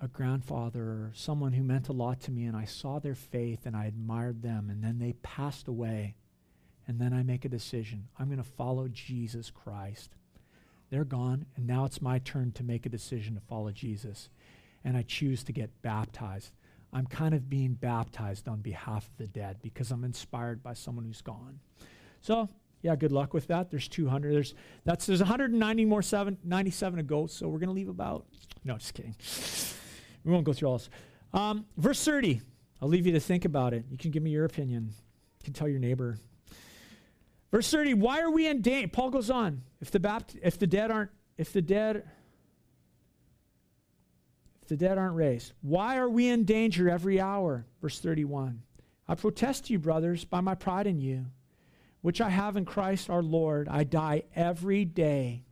a 0.01 0.09
grandfather 0.09 0.83
or 0.83 1.13
someone 1.15 1.53
who 1.53 1.63
meant 1.63 1.89
a 1.89 1.93
lot 1.93 2.21
to 2.23 2.31
me, 2.31 2.45
and 2.45 2.57
I 2.57 2.65
saw 2.65 2.99
their 2.99 3.15
faith 3.15 3.67
and 3.67 3.77
I 3.77 3.85
admired 3.85 4.43
them, 4.43 4.71
and 4.71 4.83
then 4.83 4.99
they 4.99 5.13
passed 5.23 5.69
away. 5.69 6.15
And 6.89 6.99
then 6.99 7.13
I 7.13 7.23
make 7.23 7.45
a 7.45 7.51
decision 7.51 8.09
I'm 8.19 8.27
going 8.27 8.39
to 8.39 8.45
follow 8.45 8.89
Jesus 8.89 9.51
Christ. 9.51 10.17
They're 10.89 11.05
gone, 11.05 11.47
and 11.55 11.67
now 11.67 11.85
it's 11.85 12.03
my 12.03 12.19
turn 12.19 12.51
to 12.53 12.65
make 12.65 12.85
a 12.85 12.89
decision 12.91 13.35
to 13.35 13.41
follow 13.41 13.71
Jesus. 13.71 14.29
And 14.83 14.97
I 14.97 15.03
choose 15.03 15.45
to 15.45 15.53
get 15.53 15.83
baptized. 15.83 16.53
I'm 16.93 17.07
kind 17.07 17.35
of 17.35 17.49
being 17.49 17.75
baptized 17.75 18.49
on 18.49 18.61
behalf 18.61 19.07
of 19.07 19.17
the 19.19 19.27
dead 19.27 19.59
because 19.63 19.93
I'm 19.93 20.03
inspired 20.03 20.63
by 20.63 20.73
someone 20.73 21.05
who's 21.05 21.21
gone. 21.21 21.61
So, 22.23 22.49
yeah, 22.83 22.97
good 22.97 23.13
luck 23.13 23.35
with 23.35 23.47
that. 23.49 23.71
There's 23.71 23.89
200. 23.89 24.33
There's 24.33 24.55
that's 24.85 25.07
there's 25.07 25.21
190 25.21 25.85
more 25.85 26.03
seven, 26.03 26.39
97 26.45 26.97
to 26.97 27.03
go. 27.03 27.27
So 27.27 27.49
we're 27.49 27.59
gonna 27.59 27.73
leave 27.73 27.89
about. 27.89 28.27
No, 28.65 28.77
just 28.77 28.95
kidding. 28.95 29.15
We 30.25 30.33
won't 30.33 30.45
go 30.45 30.53
through 30.53 30.69
all 30.69 30.79
this. 30.79 30.91
Um, 31.33 31.67
verse 31.77 32.03
30. 32.05 32.41
I'll 32.83 32.89
leave 32.89 33.07
you 33.07 33.13
to 33.13 33.21
think 33.21 33.45
about 33.45 33.75
it. 33.75 33.85
You 33.91 33.99
can 33.99 34.11
give 34.11 34.23
me 34.23 34.31
your 34.31 34.45
opinion. 34.45 34.93
You 35.41 35.45
can 35.45 35.53
tell 35.53 35.69
your 35.69 35.79
neighbor. 35.79 36.19
Verse 37.51 37.71
30. 37.71 37.95
Why 37.95 38.21
are 38.21 38.31
we 38.31 38.47
in 38.47 38.63
danger? 38.63 38.89
Paul 38.89 39.11
goes 39.11 39.31
on. 39.31 39.63
If 39.81 39.91
the 39.91 40.01
bapt- 40.01 40.39
if 40.43 40.59
the 40.59 40.67
dead 40.67 40.91
aren't 40.91 41.11
if 41.37 41.53
the 41.53 41.63
dead 41.63 42.09
if 44.63 44.69
the 44.69 44.77
dead 44.77 44.97
aren't 44.97 45.17
raised, 45.17 45.53
why 45.61 45.99
are 45.99 46.09
we 46.09 46.29
in 46.29 46.45
danger 46.45 46.89
every 46.89 47.21
hour? 47.21 47.67
Verse 47.83 47.99
31. 47.99 48.63
I 49.09 49.15
protest 49.17 49.67
to 49.67 49.73
you, 49.73 49.79
brothers, 49.79 50.25
by 50.25 50.41
my 50.41 50.55
pride 50.55 50.87
in 50.87 51.01
you 51.01 51.27
which 52.03 52.21
I 52.21 52.31
have 52.31 52.57
in 52.57 52.65
Christ 52.65 53.11
our 53.11 53.23
Lord, 53.23 53.69
I 53.69 53.85
die 53.85 54.25
every 54.35 54.85
day. 54.85 55.45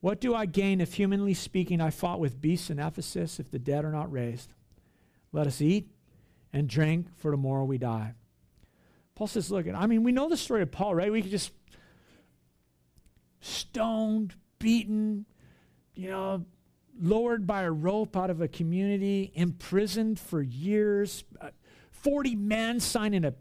What 0.00 0.20
do 0.20 0.34
I 0.34 0.46
gain 0.46 0.80
if, 0.80 0.94
humanly 0.94 1.34
speaking, 1.34 1.80
I 1.80 1.90
fought 1.90 2.20
with 2.20 2.40
beasts 2.40 2.70
in 2.70 2.78
Ephesus 2.78 3.40
if 3.40 3.50
the 3.50 3.58
dead 3.58 3.84
are 3.84 3.92
not 3.92 4.12
raised? 4.12 4.52
Let 5.32 5.46
us 5.46 5.60
eat 5.60 5.88
and 6.52 6.68
drink, 6.68 7.06
for 7.16 7.30
tomorrow 7.30 7.64
we 7.64 7.78
die. 7.78 8.14
Paul 9.14 9.26
says, 9.26 9.50
Look, 9.50 9.66
I 9.72 9.86
mean, 9.86 10.04
we 10.04 10.12
know 10.12 10.28
the 10.28 10.36
story 10.36 10.62
of 10.62 10.70
Paul, 10.70 10.94
right? 10.94 11.10
We 11.10 11.22
could 11.22 11.30
just 11.30 11.52
stoned, 13.40 14.34
beaten, 14.58 15.26
you 15.94 16.08
know, 16.08 16.44
lowered 17.00 17.46
by 17.46 17.62
a 17.62 17.70
rope 17.70 18.16
out 18.16 18.30
of 18.30 18.40
a 18.40 18.48
community, 18.48 19.32
imprisoned 19.34 20.18
for 20.18 20.42
years, 20.42 21.24
uh, 21.40 21.50
40 21.90 22.36
men 22.36 22.80
signing 22.80 23.24
a, 23.24 23.34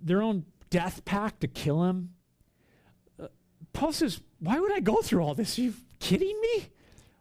their 0.00 0.22
own 0.22 0.44
death 0.72 1.04
pact 1.04 1.42
to 1.42 1.46
kill 1.46 1.84
him. 1.84 2.14
Uh, 3.22 3.28
Paul 3.74 3.92
says, 3.92 4.20
Why 4.40 4.58
would 4.58 4.72
I 4.72 4.80
go 4.80 4.96
through 5.02 5.22
all 5.22 5.34
this? 5.34 5.58
Are 5.58 5.62
you 5.62 5.74
kidding 6.00 6.40
me? 6.40 6.66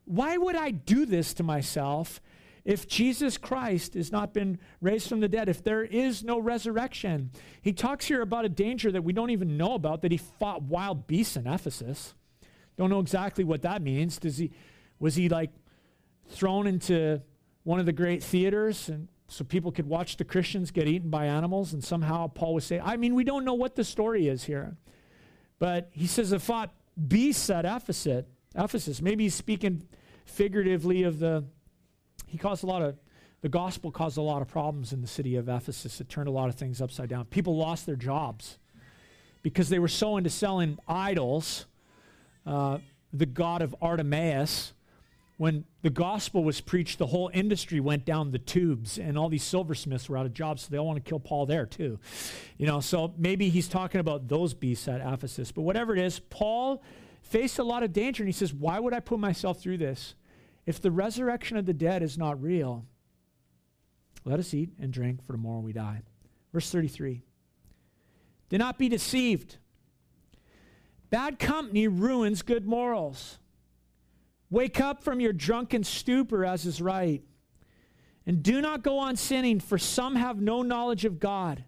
Why 0.06 0.38
would 0.38 0.56
I 0.56 0.72
do 0.72 1.06
this 1.06 1.34
to 1.36 1.43
myself 1.43 2.22
if 2.64 2.88
Jesus 2.88 3.38
Christ 3.38 3.95
has 3.95 4.12
not 4.12 4.34
been 4.34 4.58
raised 4.80 5.10
from 5.10 5.20
the 5.20 5.28
dead, 5.28 5.49
if 5.49 5.64
there 5.64 5.84
is 5.84 6.24
no 6.24 6.39
resurrection? 6.39 7.32
He 7.62 7.74
talks 7.74 8.06
here 8.06 8.22
about 8.22 8.45
a 8.45 8.49
danger 8.49 8.89
that 8.91 9.04
we 9.04 9.12
don't 9.12 9.30
even 9.30 9.58
know 9.58 9.74
about, 9.74 10.02
that 10.02 10.12
he 10.12 10.18
fought 10.18 10.64
wild 10.64 11.06
beasts 11.06 11.36
in 11.36 11.45
Ephesus. 11.45 12.16
Don't 12.78 12.89
know 12.89 12.99
exactly 12.99 13.43
what 13.43 13.62
that 13.64 13.82
means. 13.82 14.18
Does 14.18 14.38
he 14.38 14.52
was 14.97 15.16
he 15.16 15.28
like 15.28 15.52
thrown 16.30 16.68
into 16.68 17.22
one 17.64 17.80
of 17.82 17.86
the 17.86 17.93
great 17.93 18.24
theaters 18.24 18.88
and 18.88 19.10
so 19.32 19.46
people 19.46 19.72
could 19.72 19.88
watch 19.88 20.18
the 20.18 20.26
Christians 20.26 20.72
get 20.72 20.90
eaten 20.90 21.10
by 21.10 21.26
animals, 21.26 21.72
and 21.72 21.82
somehow 21.82 22.28
Paul 22.28 22.56
would 22.56 22.64
say, 22.64 22.82
I 22.82 22.98
mean, 22.98 23.16
we 23.16 23.24
don't 23.24 23.46
know 23.46 23.54
what 23.54 23.76
the 23.76 23.84
story 23.86 24.28
is 24.28 24.44
here. 24.44 24.76
But 25.58 25.90
he 25.94 26.06
says, 26.06 26.34
it 26.34 26.42
fought 26.42 26.74
beasts 27.08 27.50
at 27.50 27.64
Ephesus. 27.64 28.26
Ephesus. 28.56 29.02
Maybe 29.02 29.24
he's 29.24 29.34
speaking 29.34 29.88
figuratively 30.26 31.04
of 31.04 31.20
the, 31.20 31.46
he 32.28 32.38
caused 32.38 32.66
a 32.66 32.68
lot 32.68 32.82
of, 32.82 32.98
the 33.40 33.48
gospel 33.48 33.90
caused 33.90 34.18
a 34.18 34.22
lot 34.22 34.42
of 34.42 34.50
problems 34.50 34.92
in 34.92 35.00
the 35.00 35.08
city 35.08 35.38
of 35.38 35.48
Ephesus. 35.48 36.02
It 36.02 36.10
turned 36.10 36.28
a 36.28 36.32
lot 36.32 36.50
of 36.50 36.56
things 36.56 36.82
upside 36.82 37.08
down. 37.08 37.24
People 37.24 37.56
lost 37.56 37.86
their 37.86 37.96
jobs 37.96 38.58
because 39.44 39.70
they 39.70 39.80
were 39.80 39.88
so 39.88 40.18
into 40.18 40.30
selling 40.30 40.78
idols, 40.90 41.68
uh, 42.46 42.80
the 43.14 43.26
god 43.26 43.62
of 43.62 43.74
Artemis, 43.82 44.74
when 45.42 45.66
the 45.82 45.89
gospel 45.89 46.44
was 46.44 46.62
preached, 46.62 47.00
the 47.00 47.08
whole 47.08 47.32
industry 47.34 47.80
went 47.80 48.06
down 48.06 48.30
the 48.30 48.38
tubes, 48.38 49.00
and 49.00 49.18
all 49.18 49.28
these 49.28 49.42
silversmiths 49.42 50.08
were 50.08 50.16
out 50.16 50.28
of 50.28 50.36
jobs, 50.36 50.62
so 50.62 50.68
they 50.70 50.78
all 50.78 50.86
want 50.86 51.04
to 51.04 51.10
kill 51.10 51.20
Paul 51.20 51.48
there 51.48 51.66
too. 51.66 51.98
You 52.60 52.68
know, 52.68 52.80
so 52.80 53.16
maybe 53.18 53.50
he's 53.50 53.68
talking 53.68 54.00
about 54.00 54.28
those 54.28 54.54
beasts 54.54 54.88
at 54.88 55.02
Ephesus. 55.02 55.52
But 55.52 55.64
whatever 55.64 55.96
it 55.96 56.00
is, 56.00 56.20
Paul 56.20 56.84
faced 57.24 57.58
a 57.58 57.64
lot 57.64 57.82
of 57.82 57.92
danger, 57.92 58.22
and 58.22 58.28
he 58.28 58.34
says, 58.34 58.54
Why 58.54 58.80
would 58.80 58.94
I 58.94 59.00
put 59.00 59.18
myself 59.18 59.60
through 59.60 59.80
this? 59.80 60.14
If 60.68 60.80
the 60.80 60.92
resurrection 60.92 61.58
of 61.58 61.66
the 61.66 61.74
dead 61.74 62.04
is 62.04 62.20
not 62.20 62.39
real, 62.39 62.86
let 64.24 64.38
us 64.38 64.54
eat 64.54 64.70
and 64.80 64.94
drink, 64.94 65.26
for 65.26 65.34
tomorrow 65.34 65.62
we 65.62 65.74
die. 65.74 66.04
Verse 66.54 66.70
33. 66.70 67.24
Do 68.50 68.60
not 68.60 68.78
be 68.78 68.89
deceived. 68.89 69.58
Bad 71.10 71.39
company 71.39 71.88
ruins 71.88 72.44
good 72.44 72.68
morals. 72.68 73.39
Wake 74.52 74.82
up 74.82 75.02
from 75.02 75.22
your 75.22 75.32
drunken 75.32 75.84
stupor, 75.84 76.45
as 76.45 76.66
is 76.66 76.82
right. 76.82 77.24
And 78.28 78.43
do 78.43 78.62
not 78.62 78.84
go 78.84 78.99
on 78.99 79.16
sinning, 79.16 79.62
for 79.62 79.78
some 79.78 80.16
have 80.16 80.39
no 80.41 80.62
knowledge 80.62 81.06
of 81.06 81.20
God. 81.20 81.64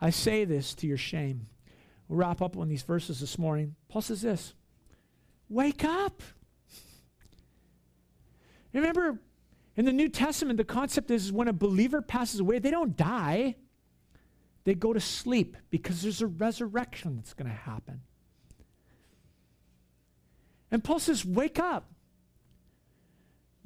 I 0.00 0.10
say 0.10 0.44
this 0.44 0.74
to 0.76 0.86
your 0.86 0.96
shame. 0.96 1.46
We'll 2.08 2.18
wrap 2.18 2.40
up 2.40 2.56
on 2.56 2.68
these 2.68 2.82
verses 2.82 3.20
this 3.20 3.38
morning. 3.38 3.76
Paul 3.88 4.02
says 4.02 4.22
this 4.22 4.54
Wake 5.50 5.84
up. 5.84 6.22
Remember, 8.72 9.20
in 9.76 9.84
the 9.84 9.92
New 9.92 10.08
Testament, 10.08 10.56
the 10.56 10.64
concept 10.64 11.10
is 11.10 11.30
when 11.30 11.48
a 11.48 11.52
believer 11.52 12.00
passes 12.00 12.40
away, 12.40 12.58
they 12.58 12.70
don't 12.70 12.96
die, 12.96 13.54
they 14.64 14.74
go 14.74 14.92
to 14.92 15.00
sleep 15.00 15.56
because 15.68 16.02
there's 16.02 16.22
a 16.22 16.26
resurrection 16.26 17.16
that's 17.16 17.34
going 17.34 17.50
to 17.50 17.54
happen. 17.56 18.00
And 20.70 20.82
Paul 20.82 21.00
says, 21.00 21.24
Wake 21.24 21.58
up. 21.58 21.90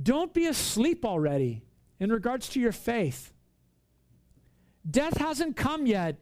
Don't 0.02 0.32
be 0.32 0.46
asleep 0.46 1.04
already 1.04 1.62
in 2.00 2.10
regards 2.10 2.48
to 2.50 2.60
your 2.60 2.72
faith. 2.72 3.32
Death 4.88 5.18
hasn't 5.18 5.56
come 5.56 5.86
yet, 5.86 6.16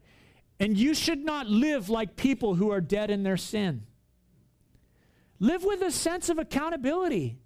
and 0.58 0.76
you 0.76 0.92
should 0.92 1.24
not 1.24 1.46
live 1.46 1.88
like 1.88 2.16
people 2.16 2.54
who 2.54 2.70
are 2.70 2.80
dead 2.80 3.10
in 3.10 3.22
their 3.22 3.36
sin. 3.36 3.84
Live 5.38 5.64
with 5.64 5.80
a 5.80 5.90
sense 5.90 6.28
of 6.28 6.38
accountability. 6.38 7.38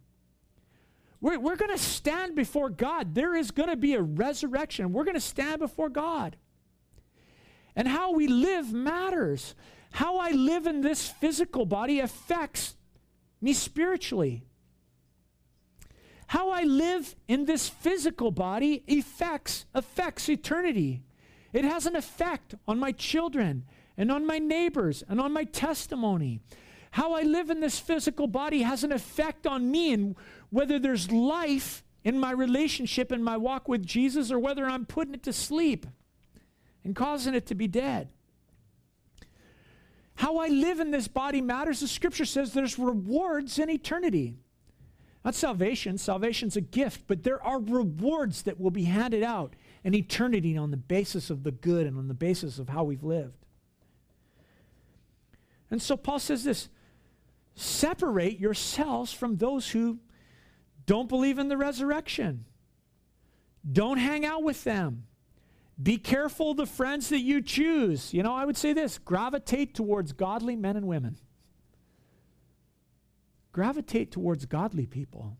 We're, 1.20 1.38
we're 1.38 1.56
going 1.56 1.70
to 1.70 1.78
stand 1.78 2.34
before 2.34 2.68
God. 2.68 3.14
There 3.14 3.36
is 3.36 3.52
going 3.52 3.68
to 3.68 3.76
be 3.76 3.94
a 3.94 4.02
resurrection. 4.02 4.92
We're 4.92 5.04
going 5.04 5.14
to 5.14 5.20
stand 5.20 5.60
before 5.60 5.88
God. 5.88 6.36
And 7.76 7.86
how 7.86 8.12
we 8.12 8.26
live 8.26 8.72
matters. 8.72 9.54
How 9.92 10.18
I 10.18 10.32
live 10.32 10.66
in 10.66 10.80
this 10.80 11.08
physical 11.08 11.66
body 11.66 12.00
affects 12.00 12.74
me 13.40 13.52
spiritually. 13.52 14.42
How 16.28 16.50
I 16.50 16.62
live 16.62 17.14
in 17.28 17.44
this 17.44 17.68
physical 17.68 18.30
body 18.30 18.82
affects, 18.88 19.66
affects 19.74 20.28
eternity. 20.28 21.02
It 21.52 21.64
has 21.64 21.86
an 21.86 21.96
effect 21.96 22.54
on 22.66 22.78
my 22.78 22.92
children 22.92 23.64
and 23.96 24.10
on 24.10 24.26
my 24.26 24.38
neighbors 24.38 25.04
and 25.08 25.20
on 25.20 25.32
my 25.32 25.44
testimony. 25.44 26.40
How 26.92 27.12
I 27.14 27.22
live 27.22 27.50
in 27.50 27.60
this 27.60 27.78
physical 27.78 28.26
body 28.26 28.62
has 28.62 28.84
an 28.84 28.92
effect 28.92 29.46
on 29.46 29.70
me 29.70 29.92
and 29.92 30.16
whether 30.50 30.78
there's 30.78 31.10
life 31.10 31.84
in 32.04 32.18
my 32.18 32.30
relationship 32.30 33.10
and 33.10 33.24
my 33.24 33.36
walk 33.36 33.68
with 33.68 33.84
Jesus 33.84 34.30
or 34.30 34.38
whether 34.38 34.66
I'm 34.66 34.86
putting 34.86 35.14
it 35.14 35.22
to 35.24 35.32
sleep 35.32 35.86
and 36.84 36.94
causing 36.94 37.34
it 37.34 37.46
to 37.46 37.54
be 37.54 37.66
dead. 37.66 38.08
How 40.16 40.36
I 40.36 40.48
live 40.48 40.80
in 40.80 40.90
this 40.90 41.08
body 41.08 41.40
matters. 41.40 41.80
The 41.80 41.88
scripture 41.88 42.24
says 42.24 42.52
there's 42.52 42.78
rewards 42.78 43.58
in 43.58 43.68
eternity. 43.68 44.38
Not 45.24 45.34
salvation, 45.34 45.96
salvation's 45.96 46.56
a 46.56 46.60
gift, 46.60 47.04
but 47.06 47.22
there 47.22 47.42
are 47.42 47.58
rewards 47.58 48.42
that 48.42 48.60
will 48.60 48.70
be 48.70 48.84
handed 48.84 49.22
out 49.22 49.54
in 49.82 49.94
eternity 49.94 50.56
on 50.56 50.70
the 50.70 50.76
basis 50.76 51.30
of 51.30 51.44
the 51.44 51.50
good 51.50 51.86
and 51.86 51.96
on 51.96 52.08
the 52.08 52.14
basis 52.14 52.58
of 52.58 52.68
how 52.68 52.84
we've 52.84 53.02
lived. 53.02 53.46
And 55.70 55.80
so 55.80 55.96
Paul 55.96 56.18
says 56.18 56.44
this 56.44 56.68
separate 57.54 58.38
yourselves 58.38 59.12
from 59.12 59.36
those 59.36 59.70
who 59.70 59.98
don't 60.86 61.08
believe 61.08 61.38
in 61.38 61.48
the 61.48 61.56
resurrection. 61.56 62.44
Don't 63.70 63.96
hang 63.96 64.26
out 64.26 64.42
with 64.42 64.64
them. 64.64 65.04
Be 65.82 65.96
careful 65.96 66.52
the 66.52 66.66
friends 66.66 67.08
that 67.08 67.20
you 67.20 67.40
choose. 67.40 68.12
You 68.12 68.22
know, 68.22 68.34
I 68.34 68.44
would 68.44 68.58
say 68.58 68.74
this 68.74 68.98
gravitate 68.98 69.74
towards 69.74 70.12
godly 70.12 70.54
men 70.54 70.76
and 70.76 70.86
women 70.86 71.16
gravitate 73.54 74.10
towards 74.10 74.44
godly 74.46 74.84
people. 74.84 75.36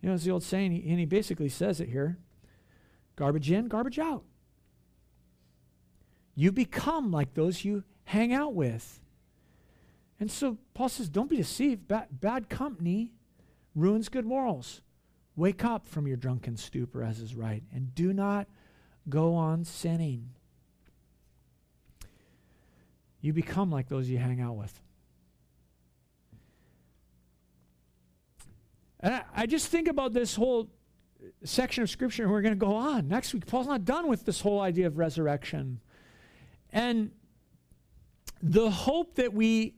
You 0.00 0.08
know, 0.08 0.14
it's 0.14 0.24
the 0.24 0.30
old 0.30 0.42
saying, 0.42 0.72
and 0.88 0.98
he 0.98 1.04
basically 1.04 1.50
says 1.50 1.80
it 1.80 1.88
here 1.90 2.18
garbage 3.14 3.50
in, 3.50 3.68
garbage 3.68 3.98
out. 3.98 4.24
You 6.34 6.50
become 6.50 7.12
like 7.12 7.34
those 7.34 7.64
you 7.64 7.84
hang 8.04 8.32
out 8.32 8.54
with. 8.54 9.00
And 10.18 10.30
so 10.30 10.58
Paul 10.72 10.88
says, 10.88 11.08
don't 11.08 11.30
be 11.30 11.36
deceived. 11.36 11.86
Bad, 11.86 12.08
bad 12.10 12.48
company 12.48 13.12
ruins 13.76 14.08
good 14.08 14.24
morals. 14.24 14.80
Wake 15.36 15.64
up 15.64 15.86
from 15.86 16.06
your 16.06 16.16
drunken 16.16 16.56
stupor, 16.56 17.04
as 17.04 17.20
is 17.20 17.34
right, 17.34 17.62
and 17.72 17.94
do 17.94 18.12
not 18.12 18.48
go 19.08 19.34
on 19.34 19.64
sinning. 19.64 20.30
You 23.20 23.32
become 23.32 23.70
like 23.70 23.88
those 23.88 24.08
you 24.08 24.18
hang 24.18 24.40
out 24.40 24.56
with. 24.56 24.80
And 29.04 29.12
I, 29.12 29.22
I 29.36 29.46
just 29.46 29.68
think 29.68 29.86
about 29.86 30.14
this 30.14 30.34
whole 30.34 30.70
section 31.44 31.82
of 31.82 31.90
scripture 31.90 32.22
and 32.22 32.32
we're 32.32 32.40
going 32.40 32.54
to 32.54 32.58
go 32.58 32.74
on. 32.74 33.06
Next 33.06 33.34
week, 33.34 33.46
Paul's 33.46 33.66
not 33.66 33.84
done 33.84 34.08
with 34.08 34.24
this 34.24 34.40
whole 34.40 34.62
idea 34.62 34.86
of 34.86 34.96
resurrection. 34.96 35.78
And 36.72 37.10
the 38.42 38.70
hope 38.70 39.16
that 39.16 39.32
we 39.34 39.74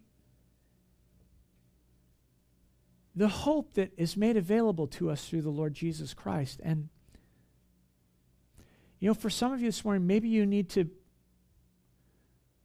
the 3.16 3.28
hope 3.28 3.74
that 3.74 3.92
is 3.96 4.16
made 4.16 4.36
available 4.36 4.86
to 4.86 5.10
us 5.10 5.26
through 5.26 5.40
the 5.40 5.50
Lord 5.50 5.74
Jesus 5.74 6.14
Christ. 6.14 6.60
And 6.62 6.88
you 9.00 9.08
know, 9.08 9.14
for 9.14 9.30
some 9.30 9.52
of 9.52 9.60
you 9.60 9.66
this 9.66 9.84
morning, 9.84 10.06
maybe 10.06 10.28
you 10.28 10.46
need 10.46 10.68
to 10.70 10.88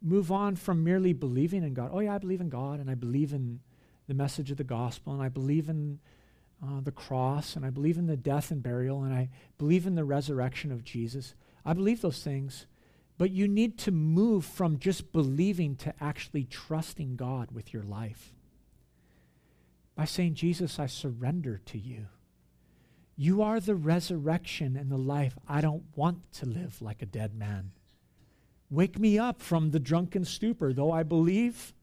move 0.01 0.31
on 0.31 0.57
from 0.57 0.83
merely 0.83 1.13
believing 1.13 1.63
in 1.63 1.73
God. 1.73 1.89
Oh, 1.93 2.01
yeah, 2.01 2.13
I 2.13 2.17
believe 2.17 2.41
in 2.41 2.49
God 2.49 2.79
and 2.79 2.89
I 2.89 2.95
believe 2.95 3.33
in 3.33 3.61
the 4.07 4.13
message 4.13 4.51
of 4.51 4.57
the 4.57 4.63
gospel 4.63 5.13
and 5.13 5.23
I 5.23 5.29
believe 5.29 5.69
in 5.69 5.99
uh, 6.63 6.81
the 6.81 6.91
cross 6.91 7.55
and 7.55 7.65
I 7.65 7.69
believe 7.69 7.97
in 7.97 8.07
the 8.07 8.17
death 8.17 8.51
and 8.51 8.61
burial 8.61 9.03
and 9.03 9.13
I 9.13 9.29
believe 9.57 9.87
in 9.87 9.95
the 9.95 10.03
resurrection 10.03 10.71
of 10.71 10.83
Jesus. 10.83 11.33
I 11.65 11.73
believe 11.73 12.01
those 12.01 12.23
things. 12.23 12.65
But 13.17 13.31
you 13.31 13.47
need 13.47 13.77
to 13.79 13.91
move 13.91 14.45
from 14.45 14.79
just 14.79 15.11
believing 15.11 15.75
to 15.77 15.93
actually 16.01 16.45
trusting 16.45 17.17
God 17.17 17.51
with 17.51 17.73
your 17.73 17.83
life 17.83 18.33
by 19.95 20.05
saying, 20.05 20.33
Jesus, 20.33 20.79
I 20.79 20.87
surrender 20.87 21.61
to 21.65 21.77
you. 21.77 22.07
You 23.15 23.43
are 23.43 23.59
the 23.59 23.75
resurrection 23.75 24.75
and 24.75 24.91
the 24.91 24.97
life. 24.97 25.37
I 25.47 25.61
don't 25.61 25.83
want 25.95 26.31
to 26.33 26.47
live 26.47 26.81
like 26.81 27.03
a 27.03 27.05
dead 27.05 27.35
man. 27.35 27.73
Wake 28.71 28.97
me 28.97 29.19
up 29.19 29.41
from 29.41 29.69
the 29.69 29.79
drunken 29.79 30.25
stupor, 30.25 30.73
though 30.73 30.91
I 30.91 31.03
believe. 31.03 31.73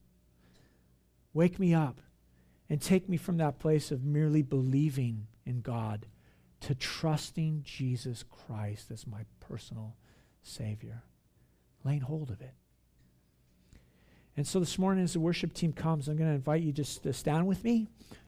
Wake 1.33 1.61
me 1.61 1.75
up 1.75 2.01
and 2.71 2.81
take 2.81 3.09
me 3.09 3.17
from 3.17 3.39
that 3.39 3.59
place 3.59 3.91
of 3.91 4.05
merely 4.05 4.43
believing 4.43 5.27
in 5.47 5.61
God 5.61 6.07
to 6.61 6.75
trusting 6.75 7.63
Jesus 7.65 8.25
Christ 8.25 8.91
as 8.91 9.07
my 9.07 9.25
personal 9.41 9.97
Savior. 10.43 11.03
Laying 11.85 12.01
hold 12.01 12.31
of 12.31 12.41
it. 12.41 12.55
And 14.37 14.47
so 14.47 14.61
this 14.61 14.79
morning, 14.79 15.03
as 15.03 15.15
the 15.15 15.21
worship 15.21 15.53
team 15.53 15.73
comes, 15.73 16.09
I'm 16.09 16.17
going 16.17 16.31
to 16.31 16.35
invite 16.35 16.63
you 16.63 16.73
just 16.73 17.03
to 17.03 17.13
stand 17.13 17.47
with 17.47 17.65
me. 17.65 17.89